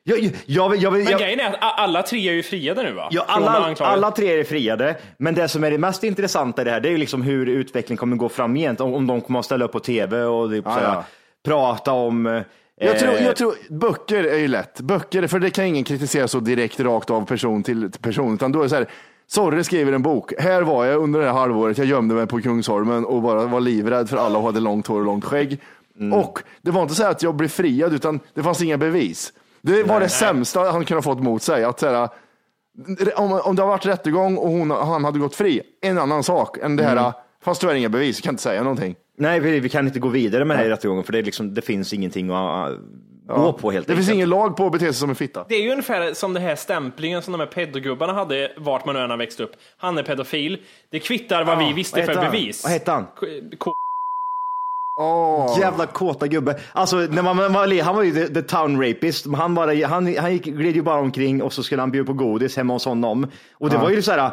Jag, 0.06 0.20
jag, 0.20 0.32
jag, 0.46 0.76
jag, 0.76 0.94
Men 0.94 1.04
jag, 1.06 1.20
grejen 1.20 1.40
är 1.40 1.48
att 1.50 1.54
a- 1.64 1.74
alla 1.78 2.04
tre 2.04 2.30
är 2.30 2.34
ju 2.34 2.44
friade 2.44 2.84
nu 2.84 2.92
va? 2.92 3.08
Ja, 3.12 3.26
Från 3.30 3.44
alla, 3.48 3.76
alla 3.80 4.12
tre 4.12 4.40
är 4.40 4.44
friade, 4.44 4.96
men 5.18 5.36
det 5.36 5.48
som 5.48 5.64
är 5.64 5.72
det 5.72 5.78
mest 5.78 6.04
intressanta 6.04 6.62
i 6.62 6.66
det 6.66 6.72
här, 6.72 6.80
det 6.80 6.90
är 6.90 6.92
ju 6.92 6.98
liksom 6.98 7.22
hur 7.22 7.50
utvecklingen 7.50 7.98
kommer 7.98 8.16
gå 8.16 8.30
framgent. 8.30 8.82
Om, 8.82 8.94
om 8.94 9.08
de 9.08 9.22
kommer 9.22 9.40
att 9.40 9.46
ställa 9.46 9.66
upp 9.66 9.72
på 9.72 9.80
tv 9.80 10.24
och 10.24 10.50
typ 10.52 10.66
Ja, 10.66 10.74
såhär, 10.74 10.88
ja. 10.94 11.06
prata 11.46 11.92
om... 11.92 12.26
eh, 12.28 12.42
Jag 12.76 13.00
tror, 13.00 13.14
eh, 13.14 13.26
jag 13.26 13.36
tror, 13.36 13.54
böcker 13.70 14.24
är 14.24 14.38
ju 14.38 14.48
lätt. 14.48 14.80
Böcker, 14.80 15.28
för 15.28 15.40
det 15.40 15.50
kan 15.50 15.66
ingen 15.66 15.84
kritisera 15.84 16.28
så 16.28 16.40
direkt 16.40 16.80
rakt 16.80 17.10
av 17.10 17.26
person 17.26 17.64
till 17.64 17.92
till 17.92 18.02
person. 18.02 18.34
Utan 18.34 18.52
då 18.52 18.60
är 18.60 18.64
det 18.64 18.70
så 18.70 18.76
här, 18.76 18.88
Sorre 19.28 19.64
skriver 19.64 19.92
en 19.92 20.02
bok. 20.02 20.34
Här 20.40 20.62
var 20.62 20.86
jag 20.86 21.02
under 21.02 21.20
det 21.20 21.26
här 21.26 21.34
halvåret. 21.34 21.78
Jag 21.78 21.88
gömde 21.88 22.16
mig 22.16 22.28
på 22.28 22.42
Kungsholmen 22.42 23.06
och 23.06 23.22
bara 23.22 23.46
var 23.46 23.60
livrädd 23.60 24.10
för 24.10 24.18
alla 24.18 24.42
hade 24.42 24.60
långt 24.60 24.88
hår 24.88 25.00
och 25.00 25.06
långt 25.06 25.26
skägg. 25.26 25.60
Och 26.14 26.40
det 26.62 26.72
var 26.72 26.82
inte 26.82 26.96
så 26.96 27.06
att 27.06 27.24
jag 27.24 27.36
blev 27.36 27.48
friad, 27.48 27.94
utan 27.94 28.20
det 28.34 28.44
fanns 28.44 28.62
inga 28.62 28.78
bevis. 28.78 29.34
Det 29.62 29.84
var 29.84 30.00
det 30.00 30.10
sämsta 30.10 30.60
han 30.60 30.86
kunde 30.86 30.98
ha 30.98 31.02
fått 31.02 31.24
mot 31.24 31.42
sig. 31.42 31.64
Att 31.64 31.80
så 31.80 31.88
här, 31.88 32.10
om, 33.16 33.42
om 33.44 33.56
det 33.56 33.62
har 33.62 33.70
varit 33.70 33.86
rättegång 33.86 34.38
och 34.38 34.50
hon, 34.50 34.72
han 34.72 35.04
hade 35.04 35.20
gått 35.20 35.36
fri, 35.36 35.62
en 35.82 35.98
annan 35.98 36.24
sak 36.24 36.58
än 36.58 36.76
det 36.76 36.84
här, 36.84 37.14
fast 37.44 37.62
tyvärr 37.62 37.76
inga 37.76 37.90
bevis, 37.90 38.18
jag 38.18 38.24
kan 38.24 38.34
inte 38.34 38.44
säga 38.44 38.64
någonting. 38.64 38.96
Nej, 39.18 39.40
vi, 39.40 39.60
vi 39.60 39.70
kan 39.70 39.88
inte 39.88 40.00
gå 40.00 40.08
vidare 40.08 40.46
med 40.46 40.58
det 40.58 40.60
här 40.60 40.68
i 40.68 40.72
rättegången, 40.72 41.04
för 41.04 41.12
det, 41.12 41.20
är 41.20 41.24
liksom, 41.24 41.54
det 41.54 41.62
finns 41.62 41.94
ingenting 41.94 42.30
att 42.30 42.72
gå 43.28 43.54
på 43.54 43.72
helt 43.72 43.88
Det 43.88 43.96
finns 43.96 44.10
ingen 44.10 44.30
lag 44.30 44.58
på 44.58 44.66
att 44.66 44.72
bete 44.72 44.86
sig 44.86 44.94
som 44.94 45.10
en 45.10 45.16
fitta. 45.16 45.46
Det 45.50 45.56
är 45.56 45.62
ju 45.62 45.72
ungefär 45.72 46.14
som 46.14 46.34
den 46.34 46.44
här 46.44 46.56
stämplingen 46.56 47.22
som 47.22 47.32
de 47.32 47.40
här 47.40 47.48
pedogubbarna 47.48 48.14
hade 48.14 48.52
vart 48.58 48.86
man 48.86 48.96
nu 48.96 49.02
än 49.02 49.10
har 49.10 49.18
växt 49.18 49.40
upp. 49.40 49.52
Han 49.78 49.98
är 49.98 50.04
pedofil. 50.04 50.58
Det 50.92 51.00
kvittar 51.00 51.44
vad 51.44 51.58
vi 51.60 51.74
visste 51.74 52.06
vad 52.06 52.16
för 52.16 52.22
bevis. 52.22 52.64
Vad 52.64 52.72
hette 52.72 52.92
han? 52.92 53.06
K- 53.20 53.26
K- 53.58 53.74
Åh. 55.00 55.58
Jävla 55.60 55.86
kåta 55.86 56.28
gubbe. 56.28 56.60
Alltså, 56.74 56.96
när 56.98 57.22
man, 57.22 57.36
man 57.36 57.54
var, 57.54 57.82
han 57.82 57.96
var 57.96 58.04
ju 58.04 58.12
the, 58.12 58.34
the 58.34 58.42
town 58.42 58.82
rapist. 58.88 59.26
men 59.26 59.36
Han, 59.40 59.56
bara, 59.56 59.88
han, 59.88 60.18
han 60.18 60.34
gick, 60.34 60.44
gled 60.44 60.76
ju 60.76 60.82
bara 60.82 61.00
omkring 61.00 61.42
och 61.42 61.54
så 61.54 61.64
skulle 61.64 61.82
han 61.82 61.92
bjuda 61.92 62.08
på 62.08 62.14
godis 62.14 62.58
hemma 62.58 62.74
hos 62.74 62.86
honom. 62.86 63.28
Och 63.54 63.70
det 63.70 63.78
var 63.78 63.90
ju 63.90 64.02
så 64.02 64.12
här, 64.12 64.32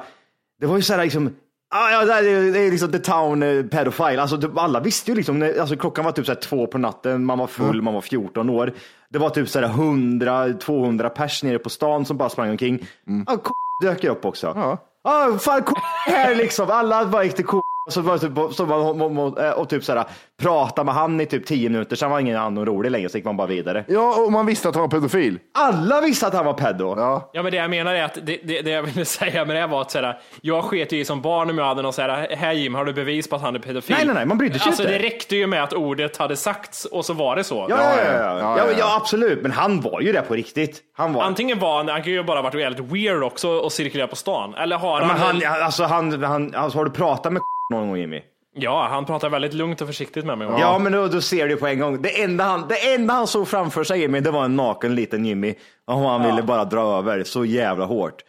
det 0.60 0.66
var 0.66 0.76
ju 0.76 0.82
så 0.82 0.94
här 0.94 1.02
liksom, 1.04 1.34
ah, 1.70 1.90
ja, 1.90 2.04
det 2.22 2.30
är, 2.30 2.70
liksom 2.70 2.92
the 2.92 2.98
town 2.98 3.42
eh, 3.42 3.62
pedofile. 3.64 4.20
Alltså, 4.22 4.36
det, 4.36 4.60
alla 4.60 4.80
visste 4.80 5.10
ju 5.10 5.16
liksom, 5.16 5.38
när, 5.38 5.60
alltså, 5.60 5.76
klockan 5.76 6.04
var 6.04 6.12
typ 6.12 6.26
så 6.26 6.34
två 6.34 6.66
på 6.66 6.78
natten, 6.78 7.24
man 7.24 7.38
var 7.38 7.46
full, 7.46 7.82
man 7.82 7.94
var 7.94 8.00
14 8.00 8.50
år. 8.50 8.72
Det 9.08 9.18
var 9.18 9.30
typ 9.30 9.48
så 9.48 9.60
här 9.60 9.68
100-200 9.68 11.08
pers 11.08 11.42
nere 11.42 11.58
på 11.58 11.70
stan 11.70 12.04
som 12.06 12.16
bara 12.16 12.28
sprang 12.28 12.50
omkring. 12.50 12.86
Ah, 13.26 13.36
k- 13.36 13.54
dök 13.82 14.04
upp 14.04 14.24
också. 14.24 14.52
Ja. 14.56 14.78
Ah, 15.04 15.38
fan, 15.38 15.62
k- 15.62 15.76
här 16.06 16.34
liksom. 16.34 16.70
Alla 16.70 17.06
bara 17.06 17.24
gick 17.24 17.34
till 17.34 17.44
k- 17.44 17.62
så 17.90 18.00
var 18.00 18.12
det 18.12 18.18
typ, 18.18 18.54
så 18.54 18.64
var, 18.64 19.02
och, 19.02 19.58
och, 19.58 19.68
typ 19.68 19.84
såhär, 19.84 20.04
prata 20.42 20.84
med 20.84 20.94
han 20.94 21.20
i 21.20 21.26
typ 21.26 21.46
tio 21.46 21.68
minuter, 21.68 21.96
sen 21.96 22.10
var 22.10 22.20
ingen 22.20 22.36
annan 22.36 22.66
rolig 22.66 22.90
längre, 22.90 23.08
så 23.08 23.18
gick 23.18 23.24
man 23.24 23.36
bara 23.36 23.46
vidare. 23.46 23.84
Ja, 23.88 24.14
och 24.26 24.32
man 24.32 24.46
visste 24.46 24.68
att 24.68 24.74
han 24.74 24.82
var 24.82 24.88
pedofil. 24.88 25.38
Alla 25.54 26.00
visste 26.00 26.26
att 26.26 26.34
han 26.34 26.44
var 26.46 26.52
pedo. 26.52 26.94
Ja. 26.96 27.30
Ja 27.32 27.42
men 27.42 27.52
det 27.52 27.58
jag 27.58 27.70
menar 27.70 27.94
är 27.94 28.04
att 28.04 28.14
det, 28.22 28.40
det, 28.44 28.60
det 28.60 28.70
jag 28.70 28.82
ville 28.82 29.04
säga 29.20 29.44
med 29.44 29.56
det 29.56 29.60
här 29.60 29.68
var 29.68 29.80
att 29.80 29.90
såhär, 29.90 30.18
jag 30.40 30.64
sket 30.64 30.92
ju 30.92 31.00
i 31.00 31.04
som 31.04 31.22
barn 31.22 31.50
om 31.50 31.58
jag 31.58 31.64
hade 31.64 31.82
någon 31.82 31.92
såhär, 31.92 32.36
här 32.36 32.52
Jim 32.52 32.74
har 32.74 32.84
du 32.84 32.92
bevis 32.92 33.28
på 33.28 33.36
att 33.36 33.42
han 33.42 33.54
är 33.54 33.58
pedofil? 33.58 33.96
Nej, 33.96 34.06
nej, 34.06 34.14
nej, 34.14 34.26
man 34.26 34.38
brydde 34.38 34.58
sig 34.58 34.66
Alltså 34.68 34.82
inte. 34.82 34.94
det 34.94 35.04
räckte 35.04 35.36
ju 35.36 35.46
med 35.46 35.62
att 35.62 35.72
ordet 35.72 36.16
hade 36.16 36.36
sagts 36.36 36.84
och 36.84 37.04
så 37.04 37.12
var 37.12 37.36
det 37.36 37.44
så. 37.44 37.66
Ja, 37.68 37.76
ja, 37.76 37.76
ja, 37.96 38.12
ja, 38.12 38.12
ja, 38.12 38.38
ja, 38.38 38.58
ja, 38.58 38.64
ja, 38.78 38.96
absolut. 38.96 39.42
Men 39.42 39.50
han 39.50 39.80
var 39.80 40.00
ju 40.00 40.12
det 40.12 40.22
på 40.22 40.34
riktigt. 40.34 40.80
Han 40.96 41.12
var. 41.12 41.22
Antingen 41.22 41.58
var 41.58 41.76
han, 41.76 41.88
han 41.88 42.02
kan 42.02 42.12
ju 42.12 42.22
bara 42.22 42.42
varit 42.42 42.54
väldigt 42.54 42.92
weird 42.92 43.22
också 43.22 43.48
och 43.48 43.72
cirkulera 43.72 44.06
på 44.06 44.16
stan. 44.16 44.54
Eller 44.54 44.76
har 44.76 45.00
Ja, 45.00 45.06
men 45.06 45.16
han, 45.16 45.42
han, 45.44 45.62
alltså, 45.62 45.84
han, 45.84 46.22
han, 46.24 46.54
alltså, 46.54 46.78
har 46.78 46.84
du 46.84 46.90
pratat 46.90 47.32
med 47.32 47.42
någon 47.70 47.88
gång 47.88 47.96
Jimmy? 47.98 48.20
Ja, 48.54 48.86
han 48.90 49.04
pratar 49.06 49.30
väldigt 49.30 49.54
lugnt 49.54 49.80
och 49.80 49.86
försiktigt 49.86 50.24
med 50.24 50.38
mig. 50.38 50.48
Ja, 50.58 50.78
men 50.78 50.92
då, 50.92 51.06
då 51.06 51.20
ser 51.20 51.48
du 51.48 51.56
på 51.56 51.66
en 51.66 51.78
gång. 51.78 52.02
Det 52.02 52.22
enda, 52.22 52.44
han, 52.44 52.68
det 52.68 52.94
enda 52.94 53.14
han 53.14 53.26
såg 53.26 53.48
framför 53.48 53.84
sig 53.84 54.00
Jimmy, 54.00 54.20
det 54.20 54.30
var 54.30 54.44
en 54.44 54.56
naken 54.56 54.94
liten 54.94 55.24
Jimmy. 55.24 55.54
Och 55.86 55.94
han 55.98 56.22
ville 56.22 56.42
bara 56.42 56.64
dra 56.64 56.98
över 56.98 57.24
så 57.24 57.44
jävla 57.44 57.84
hårt. 57.84 58.22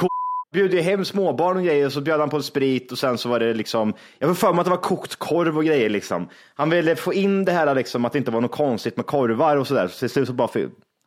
K- 0.00 0.06
bjöd 0.52 0.74
ju 0.74 0.80
hem 0.80 1.04
småbarn 1.04 1.56
och 1.56 1.62
grejer, 1.64 1.88
så 1.88 2.00
bjöd 2.00 2.20
han 2.20 2.30
på 2.30 2.42
sprit 2.42 2.92
och 2.92 2.98
sen 2.98 3.18
så 3.18 3.28
var 3.28 3.40
det 3.40 3.54
liksom, 3.54 3.94
jag 4.18 4.28
får 4.28 4.34
för 4.34 4.52
mig 4.52 4.60
att 4.60 4.64
det 4.66 4.70
var 4.70 4.76
kokt 4.76 5.16
korv 5.16 5.56
och 5.56 5.64
grejer 5.64 5.90
liksom. 5.90 6.28
Han 6.54 6.70
ville 6.70 6.96
få 6.96 7.14
in 7.14 7.44
det 7.44 7.52
här 7.52 7.74
liksom, 7.74 8.04
att 8.04 8.12
det 8.12 8.18
inte 8.18 8.30
var 8.30 8.40
något 8.40 8.52
konstigt 8.52 8.96
med 8.96 9.06
korvar 9.06 9.56
och 9.56 9.66
sådär. 9.66 9.88
Så 9.88 9.98
till 9.98 10.10
slut 10.10 10.26
så 10.28 10.32
bara 10.34 10.48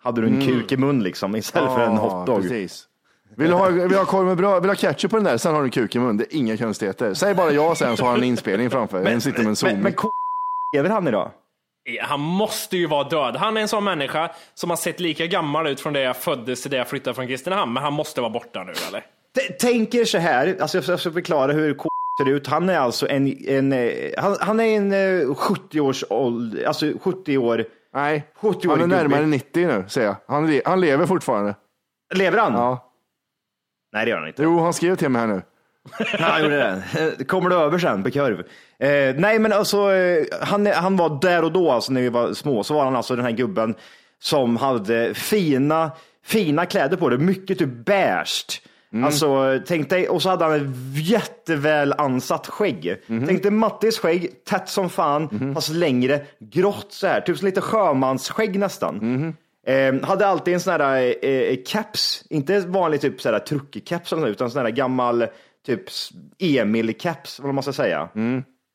hade 0.04 0.22
du 0.22 0.28
en 0.28 0.46
kuk 0.48 0.72
i 0.72 0.78
mun 0.78 1.04
liksom, 1.04 1.36
istället 1.36 1.74
för 1.74 1.82
en 1.82 1.94
Ja, 1.96 2.00
hotdog. 2.00 2.42
Precis. 2.42 2.84
Vill 3.36 3.48
du 3.50 3.54
ha, 3.56 3.68
vill 3.70 3.98
ha 3.98 4.06
korv 4.06 4.26
med 4.28 4.38
bröd, 4.38 4.54
vill 4.54 4.62
du 4.64 4.70
ha 4.70 4.76
ketchup 4.76 5.12
på 5.12 5.18
den 5.18 5.24
där, 5.24 5.38
sen 5.38 5.56
har 5.56 5.64
du 5.64 5.70
kuk 5.70 5.96
i 5.96 6.00
mun. 6.00 6.18
Det 6.18 6.24
är 6.24 6.38
inga 6.38 6.58
konstigheter. 6.58 7.14
Säg 7.14 7.36
bara 7.36 7.52
ja 7.52 7.76
sen 7.76 7.98
så 7.98 8.04
har 8.04 8.10
han 8.10 8.20
en 8.20 8.24
inspelning 8.24 8.70
framför. 8.70 9.04
Men, 9.04 9.22
sitter 9.22 9.40
med 9.40 9.48
en 9.48 9.56
zoom. 9.56 9.72
Men, 9.74 9.82
men 9.84 9.94
K- 9.94 10.10
lever 10.76 10.90
han 10.90 11.08
idag? 11.08 11.32
Han 12.02 12.20
måste 12.20 12.78
ju 12.78 12.88
vara 12.88 13.04
död. 13.10 13.36
Han 13.36 13.58
är 13.58 13.62
en 13.62 13.68
sån 13.68 13.84
människa 13.84 14.32
som 14.54 14.70
har 14.70 14.78
sett 14.78 15.00
lika 15.00 15.26
gammal 15.28 15.68
ut 15.68 15.80
från 15.80 15.94
det 15.94 16.02
jag 16.02 16.18
föddes 16.18 16.62
till 16.62 16.72
det 16.72 16.78
jag 16.78 16.88
flyttade 16.88 17.14
från 17.14 17.28
Kristinehamn. 17.28 17.74
Men 17.74 17.84
han 17.84 17.94
måste 17.94 18.22
vara 18.22 18.30
borta 18.32 18.64
nu 18.64 18.72
eller? 18.90 19.00
T- 19.00 19.54
Tänker 19.60 20.06
så 20.06 20.18
här, 20.18 20.58
alltså 20.62 20.78
jag 20.78 21.00
ska- 21.00 21.12
förklara 21.12 21.52
hur 21.52 21.74
K 21.74 21.90
ser 22.24 22.32
ut. 22.32 22.48
Han 22.48 22.70
är 22.70 22.78
alltså 22.80 23.10
en, 23.10 23.38
en 23.48 23.74
eh, 23.74 23.90
han, 24.18 24.38
han 24.40 24.60
är 24.60 24.78
en 24.78 24.94
eh, 25.30 25.36
70 25.36 25.80
års 25.82 26.04
ålder, 26.10 26.66
alltså 26.68 26.92
70 27.02 27.38
år. 27.38 27.66
Nej, 27.94 28.28
70 28.36 28.68
han 28.70 28.82
är 28.82 28.88
närmare 28.88 29.20
gubbe. 29.20 29.26
90 29.32 29.68
nu, 29.68 29.86
säger 29.88 30.08
jag. 30.08 30.16
Han, 30.28 30.62
han 30.66 30.82
lever 30.82 31.06
fortfarande. 31.06 31.56
Lever 32.16 32.38
han? 32.38 32.54
Ja. 32.54 32.87
Nej, 33.94 34.06
det 34.06 34.12
gör 34.12 34.18
han 34.20 34.28
inte. 34.28 34.44
Jo, 34.44 34.60
han 34.60 34.74
skrev 34.74 34.96
till 34.96 35.10
mig 35.10 35.20
här 35.20 35.28
nu. 35.28 35.42
Han 36.20 36.44
gjorde 36.44 36.58
det. 36.58 36.84
Eh, 37.20 37.26
Kommer 37.26 37.50
du 37.50 37.56
över 37.56 37.78
sen 37.80 38.04
på 38.04 38.12
kurv? 38.12 38.40
Eh, 38.80 39.16
nej, 39.18 39.40
men 39.40 39.54
alltså, 39.54 39.94
eh, 39.94 40.26
han, 40.42 40.66
han 40.66 40.98
var 40.98 41.22
där 41.22 41.44
och 41.44 41.52
då, 41.52 41.72
alltså, 41.72 41.92
när 41.92 42.02
vi 42.02 42.10
var 42.10 42.34
små, 42.34 42.64
så 42.64 42.74
var 42.74 42.84
han 42.84 42.96
alltså 42.96 43.16
den 43.16 43.26
här 43.26 43.32
gubben 43.32 43.76
som 44.20 44.58
hade 44.58 45.14
fina, 45.14 45.92
fina 46.26 46.66
kläder 46.66 46.98
på 46.98 47.10
det, 47.10 47.18
mycket 47.18 47.60
typ 47.60 47.86
beige. 47.86 48.62
Alltså, 49.06 49.60
tänk 49.68 49.90
dig, 49.90 50.10
och 50.10 50.22
så 50.22 50.30
hade 50.30 50.46
han 50.46 50.54
ett 50.56 51.08
jätteväl 51.10 51.94
ansatt 51.98 52.48
skägg. 52.48 52.96
Tänk 53.28 53.44
dig 53.44 53.52
Mattis 53.52 54.00
skägg, 54.00 54.46
tätt 54.46 54.70
som 54.70 54.90
fan, 54.90 55.52
fast 55.56 55.70
längre, 55.70 56.22
grått 56.40 56.88
så 56.90 57.08
här, 57.08 57.22
typ 57.22 57.38
som 57.38 57.46
lite 57.46 57.62
sjömansskägg 57.62 58.60
nästan. 58.60 59.00
Eh, 59.68 60.04
hade 60.04 60.28
alltid 60.28 60.54
en 60.54 60.60
sån 60.60 60.74
här 60.74 61.16
eh, 61.22 61.30
eh, 61.32 61.58
caps, 61.68 62.24
inte 62.30 62.60
vanlig 62.60 63.02
typ 63.02 63.22
sån 63.22 63.34
här 63.34 63.40
truckercaps 63.40 64.14
utan 64.14 64.52
sån 64.52 64.62
här 64.62 64.70
gammal 64.72 65.26
typ 65.66 65.84
Emil-caps, 66.40 67.40
vad 67.44 67.54
man 67.54 67.64
ska 67.64 67.74
säga. 67.74 68.10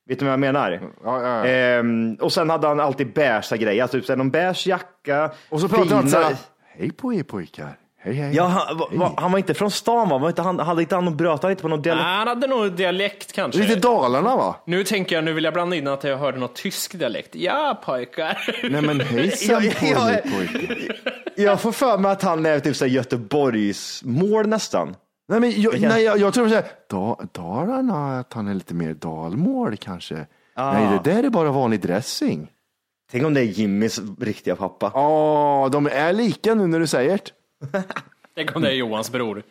Vet 0.09 0.19
du 0.19 0.25
vad 0.25 0.33
jag 0.33 0.41
menar? 0.41 0.71
Ja, 1.05 1.23
ja, 1.23 1.47
ja. 1.47 1.47
Ehm, 1.47 2.15
och 2.21 2.33
sen 2.33 2.51
hade 2.51 2.67
han 2.69 2.81
alltid 2.81 3.13
beigea 3.13 3.57
grejer, 3.59 3.83
alltså 3.83 4.01
typ 4.01 4.17
någon 4.19 4.31
beige 4.31 4.67
jacka. 4.67 5.31
Och 5.49 5.61
så 5.61 5.69
pratade 5.69 5.95
han 5.95 6.05
fina- 6.05 6.11
så 6.11 6.23
här, 6.23 6.37
hej 6.77 6.91
på 6.93 7.15
er 7.15 7.23
pojkar. 7.23 7.77
Hej, 8.05 8.15
hej. 8.15 8.35
Ja, 8.37 8.45
han, 8.47 8.79
va, 8.79 8.89
va, 8.93 9.13
han 9.17 9.33
var 9.33 9.39
inte 9.39 9.55
från 9.55 9.71
stan 9.71 10.09
va? 10.09 10.19
Var 10.19 10.29
inte, 10.29 10.43
han, 10.43 10.59
hade 10.59 10.83
inte 10.83 10.95
han 10.95 11.17
bröt 11.17 11.43
han 11.43 11.51
inte 11.51 11.63
på 11.63 11.69
någon 11.69 11.83
dialekt? 11.83 12.05
Han 12.07 12.29
hade 12.29 12.47
nog 12.47 12.73
dialekt 12.73 13.33
kanske. 13.33 13.61
Lite 13.61 13.75
Dalarna 13.75 14.37
va? 14.37 14.57
Nu 14.67 14.85
tänker 14.85 15.15
jag, 15.15 15.25
nu 15.25 15.33
vill 15.33 15.45
jag 15.45 15.53
blanda 15.55 15.77
in 15.77 15.89
att 15.89 16.05
jag 16.05 16.17
hörde 16.17 16.39
något 16.39 16.55
tysk 16.55 16.99
dialekt. 16.99 17.35
Ja 17.35 17.81
pojkar. 17.85 18.39
Nej 18.71 18.83
men 18.83 19.01
hejsan 19.01 19.65
Ja, 19.65 19.71
på 19.81 19.87
ja, 19.87 20.11
er 20.11 20.21
ja. 20.25 20.31
pojkar. 20.37 20.77
Jag 21.37 21.61
får 21.61 21.73
för 21.73 21.99
mig 21.99 22.13
att 22.13 22.23
han 22.23 22.47
är 22.47 22.61
typ 22.61 22.77
så 22.77 22.85
här 22.85 22.93
Göteborgs 22.93 24.03
mål 24.05 24.47
nästan. 24.49 24.97
Nej, 25.29 25.41
men 25.41 25.61
jag, 25.63 25.73
kan- 25.73 25.83
nej, 25.83 26.03
jag, 26.05 26.19
jag 26.19 26.35
tror 26.35 26.49
så 26.49 26.55
här, 26.55 26.65
da, 26.91 27.19
Dalarna, 27.33 28.19
att 28.19 28.33
han 28.33 28.49
är 28.49 28.55
lite 28.55 28.75
mer 28.75 28.95
dalmål 28.95 29.77
kanske. 29.77 30.27
Nej, 30.57 30.99
det 31.05 31.11
där 31.13 31.23
är 31.25 31.31
bara 31.31 31.51
vanlig 31.51 31.81
dressing. 31.81 32.49
Tänk 33.13 33.25
om 33.25 33.35
det 33.35 33.41
är 33.41 33.45
Jimmys 33.45 34.01
riktiga 34.21 34.57
pappa. 34.57 34.91
Ja, 34.95 35.69
de 35.73 35.87
är 35.87 36.13
lika 36.13 36.55
nu 36.55 36.67
när 36.67 36.81
du 36.81 36.87
säger 36.87 37.11
det. 37.11 37.31
Tänk 38.35 38.57
om 38.57 38.63
det 38.63 38.69
är 38.69 38.75
Johans 38.75 39.11
bror. 39.13 39.43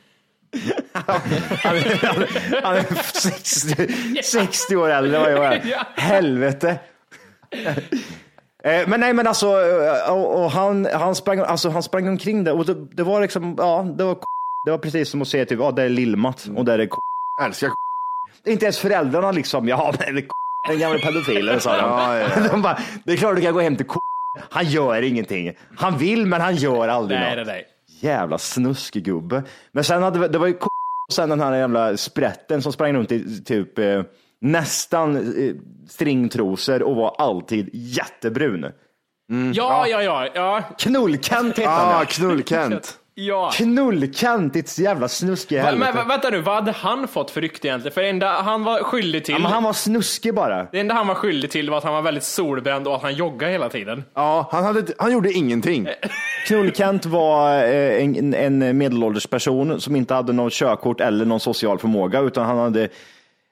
Han 1.63 1.75
är, 1.75 2.63
han 2.63 2.75
är 2.75 2.83
60, 3.19 4.23
60 4.23 4.75
år 4.75 4.89
äldre 4.89 5.17
än 5.17 5.23
vad 5.23 5.31
jag 5.31 5.53
är. 5.53 5.85
Helvete. 6.01 6.79
Eh, 8.63 8.87
Men 8.87 8.99
nej, 8.99 9.13
men 9.13 9.27
alltså, 9.27 9.47
eh, 9.47 10.13
och, 10.13 10.43
och 10.43 10.51
han, 10.51 10.87
han, 10.93 11.15
sprang, 11.15 11.39
alltså, 11.39 11.69
han 11.69 11.83
sprang 11.83 12.07
omkring 12.07 12.43
där 12.43 12.57
och 12.57 12.65
det, 12.65 12.73
det 12.95 13.03
var 13.03 13.21
liksom, 13.21 13.55
ja, 13.57 13.93
det 13.97 14.03
var, 14.03 14.17
det 14.65 14.71
var 14.71 14.77
precis 14.77 15.09
som 15.09 15.21
att 15.21 15.27
se 15.27 15.45
typ, 15.45 15.59
ja, 15.59 15.71
där 15.71 15.85
är 15.85 15.89
Lill-Mats 15.89 16.49
och 16.55 16.65
där 16.65 16.79
är 16.79 16.89
Älskar 17.45 17.71
Inte 18.45 18.65
ens 18.65 18.79
föräldrarna 18.79 19.31
liksom, 19.31 19.67
ja, 19.67 19.93
men 19.99 20.15
det 20.15 20.21
är 20.21 20.27
den 20.67 20.79
gamla 20.79 20.99
pedofilen 20.99 21.59
sa 21.59 21.71
de. 21.71 21.89
Ja, 21.89 22.17
ja, 22.17 22.27
ja. 22.35 22.47
de 22.51 22.61
bara, 22.61 22.79
det 23.03 23.11
är 23.11 23.17
klart 23.17 23.35
du 23.35 23.41
kan 23.41 23.53
gå 23.53 23.59
hem 23.61 23.75
till 23.75 23.85
Han 24.49 24.65
gör 24.65 25.01
ingenting. 25.01 25.53
Han 25.77 25.97
vill, 25.97 26.25
men 26.25 26.41
han 26.41 26.55
gör 26.55 26.87
aldrig 26.87 27.19
Nej, 27.19 27.35
något. 27.37 27.47
nej, 27.47 27.55
nej. 27.55 27.67
Jävla 28.01 28.37
snuskgubbe. 28.37 29.43
Men 29.71 29.83
sen 29.83 30.03
hade 30.03 30.27
det 30.27 30.37
var 30.37 30.47
ju 30.47 30.53
och 31.09 31.13
sen 31.13 31.29
den 31.29 31.39
här 31.39 31.55
jävla 31.57 31.97
sprätten 31.97 32.61
som 32.61 32.73
sprang 32.73 32.93
runt 32.93 33.11
i 33.11 33.43
typ 33.43 33.79
eh, 33.79 34.03
nästan 34.41 35.15
eh, 35.15 35.53
stringtrosor 35.89 36.83
och 36.83 36.95
var 36.95 37.15
alltid 37.17 37.69
jättebrun. 37.73 38.65
Ja, 39.53 39.87
ja, 39.87 40.03
ja, 40.03 40.27
ja. 40.35 40.61
Knullkant 40.77 41.57
hette 41.57 41.69
han 41.69 41.87
Ah, 41.95 41.99
ja. 41.99 42.05
knullkent. 42.05 42.99
Ja. 43.15 43.51
Knullkant, 43.53 44.53
ditt 44.53 44.77
jävla 44.79 45.07
snuskiga 45.07 45.63
Va, 45.63 45.71
men 45.71 45.81
helvete. 45.81 45.97
va- 46.07 46.13
vänta 46.13 46.29
nu, 46.29 46.41
vad 46.41 46.55
hade 46.55 46.71
han 46.71 47.07
fått 47.07 47.31
för 47.31 47.41
rykte 47.41 47.67
egentligen? 47.67 47.93
För 47.93 48.01
det 48.01 48.09
enda 48.09 48.41
han 48.41 48.63
var 48.63 48.83
skyldig 48.83 49.25
till, 49.25 49.33
Ja, 49.33 49.39
men 49.39 49.51
han 49.51 49.63
var 49.63 49.73
snuskig 49.73 50.33
bara. 50.35 50.67
det 50.71 50.79
enda 50.79 50.93
han 50.95 51.07
var 51.07 51.15
skyldig 51.15 51.51
till 51.51 51.69
var 51.69 51.77
att 51.77 51.83
han 51.83 51.93
var 51.93 52.01
väldigt 52.01 52.23
solbränd 52.23 52.87
och 52.87 52.95
att 52.95 53.01
han 53.01 53.15
joggade 53.15 53.51
hela 53.51 53.69
tiden. 53.69 54.03
Ja, 54.15 54.47
han, 54.51 54.63
hade, 54.63 54.83
han 54.97 55.11
gjorde 55.11 55.31
ingenting. 55.31 55.87
Knullkant 56.47 57.05
var 57.05 57.63
eh, 57.63 58.03
en, 58.03 58.33
en 58.33 58.77
medelålders 58.77 59.27
person 59.27 59.81
som 59.81 59.95
inte 59.95 60.13
hade 60.13 60.33
något 60.33 60.53
körkort 60.53 61.01
eller 61.01 61.25
någon 61.25 61.39
social 61.39 61.79
förmåga, 61.79 62.19
utan 62.19 62.45
han 62.45 62.57
hade 62.57 62.89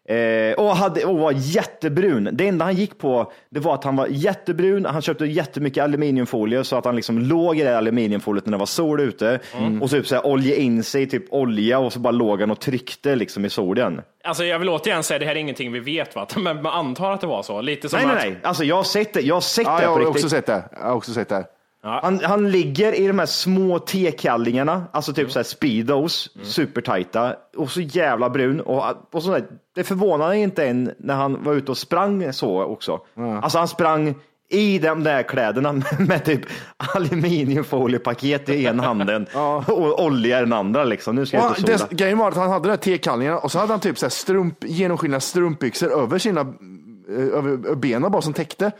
Eh, 0.10 0.54
och, 0.54 0.76
hade, 0.76 1.06
och 1.06 1.18
var 1.18 1.34
jättebrun. 1.36 2.30
Det 2.32 2.48
enda 2.48 2.66
han 2.66 2.76
gick 2.76 2.98
på 2.98 3.32
det 3.50 3.60
var 3.60 3.74
att 3.74 3.84
han 3.84 3.96
var 3.96 4.08
jättebrun. 4.10 4.86
Han 4.86 5.02
köpte 5.02 5.26
jättemycket 5.26 5.84
aluminiumfolie 5.84 6.64
så 6.64 6.76
att 6.76 6.86
han 6.86 6.96
liksom 6.96 7.20
låg 7.20 7.58
i 7.58 7.64
det 7.64 7.78
aluminiumfoliet 7.78 8.46
när 8.46 8.52
det 8.52 8.58
var 8.58 8.66
sol 8.66 9.00
ute. 9.00 9.40
Och 9.82 9.90
typ 9.90 10.08
så 10.08 10.16
här, 10.16 10.26
olja 10.26 10.56
in 10.56 10.84
sig 10.84 11.02
i 11.02 11.08
typ 11.08 11.24
olja 11.30 11.80
och 11.80 11.94
så 11.94 12.00
bara 12.00 12.12
låg 12.12 12.42
han 12.42 12.52
och 12.52 12.60
tryckte 12.60 13.16
liksom 13.16 13.46
i 13.46 13.50
solen. 13.50 14.02
Alltså 14.24 14.46
jag 14.46 14.60
vill 14.60 14.70
återigen 14.70 15.04
säga, 15.04 15.20
det 15.20 15.26
här 15.26 15.36
är 15.36 15.40
ingenting 15.40 15.72
vi 15.72 15.80
vet 15.80 16.16
va? 16.16 16.28
Men 16.38 16.62
man 16.62 16.74
antar 16.74 17.12
att 17.12 17.22
det 17.22 17.28
var 17.28 17.44
så. 17.44 17.62
Lite 17.62 17.90
som 17.90 17.98
Nej, 18.00 18.08
nej, 18.08 18.18
att... 18.18 18.24
nej. 18.24 18.38
Alltså 18.44 18.64
jag 18.64 18.76
har 18.76 18.84
sett 18.84 19.14
det. 19.14 19.22
Jag 19.22 19.36
har 19.36 19.42
sett 19.42 19.68
Ja, 19.68 19.78
det 19.78 19.84
jag 19.84 19.94
på 19.94 20.00
har 20.00 20.00
riktigt. 20.00 20.16
också 20.26 20.30
sett 20.36 20.46
det. 20.46 20.64
Jag 20.72 20.88
har 20.88 20.96
också 20.96 21.14
sett 21.14 21.30
det. 21.30 21.46
Han, 21.82 22.20
han 22.24 22.52
ligger 22.52 22.94
i 22.94 23.08
de 23.08 23.20
här 23.20 23.26
små 23.26 23.80
tekallingarna, 23.80 24.86
alltså 24.92 25.14
typ 25.14 25.32
så 25.32 25.40
här 25.40 25.44
speedos, 25.44 26.30
supertajta 26.44 27.36
och 27.58 27.72
så 27.72 27.82
jävla 27.82 28.30
brun. 28.30 28.62
Och, 28.62 28.84
och 29.12 29.24
så 29.24 29.32
där, 29.32 29.46
det 29.76 29.84
förvånade 29.84 30.38
inte 30.38 30.68
en 30.68 30.92
när 31.00 31.16
han 31.16 31.44
var 31.44 31.54
ute 31.54 31.72
och 31.72 31.78
sprang 31.78 32.34
så 32.34 32.64
också. 32.64 33.00
Alltså 33.42 33.58
han 33.58 33.68
sprang 33.68 34.16
i 34.50 34.80
de 34.80 35.04
där 35.04 35.24
kläderna 35.24 35.74
med, 36.00 36.26
typ 36.26 36.42
aluminiumfoliepaket 36.78 38.50
i 38.50 38.66
ena 38.66 38.84
handen 38.84 39.26
och 39.68 40.04
olja 40.04 40.38
i 40.38 40.42
den 40.42 40.54
andra. 40.54 40.84
Liksom. 40.84 41.16
Nu 41.16 41.26
ska 41.26 41.38
jag 41.38 41.52
och 41.52 41.58
sola. 41.58 41.78
det, 41.78 41.96
grejen 41.96 42.18
var 42.18 42.28
att 42.28 42.36
han 42.36 42.50
hade 42.50 42.68
de 42.68 42.70
här 42.70 42.78
tekallingarna 42.78 43.38
och 43.38 43.52
så 43.52 43.60
hade 43.60 43.74
han 43.74 43.80
typ 43.80 43.98
så 43.98 44.06
här 44.06 44.12
strump, 44.12 44.64
genomskinliga 44.64 45.20
strumpbyxor 45.20 46.02
över 46.04 46.20
sina 46.20 46.42
eh, 46.42 47.38
över 47.38 47.76
benen 47.76 48.12
bara 48.12 48.22
som 48.22 48.34
täckte. 48.34 48.72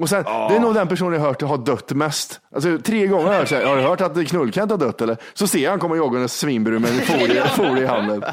Och 0.00 0.08
sen, 0.08 0.22
Det 0.24 0.56
är 0.56 0.60
nog 0.60 0.74
den 0.74 0.88
personen 0.88 1.12
jag 1.12 1.20
hört 1.20 1.42
har 1.42 1.58
dött 1.58 1.92
mest. 1.92 2.40
Alltså, 2.54 2.78
tre 2.78 3.06
gånger 3.06 3.24
har 3.24 3.32
jag 3.32 3.38
hört, 3.40 3.48
så 3.48 3.54
här, 3.54 3.64
har 3.64 3.76
du 3.76 3.82
hört 3.82 4.00
att 4.00 4.26
Knullkent 4.28 4.70
har 4.70 4.78
dött 4.78 5.00
eller? 5.00 5.16
Så 5.34 5.46
ser 5.46 5.58
jag 5.58 5.70
han 5.70 5.78
komma 5.80 5.96
joggandes 5.96 6.38
svinbrun 6.38 6.82
med 6.82 6.90
en 6.90 7.00
folie, 7.00 7.42
folie 7.56 7.82
i 7.82 7.86
handen. 7.86 8.24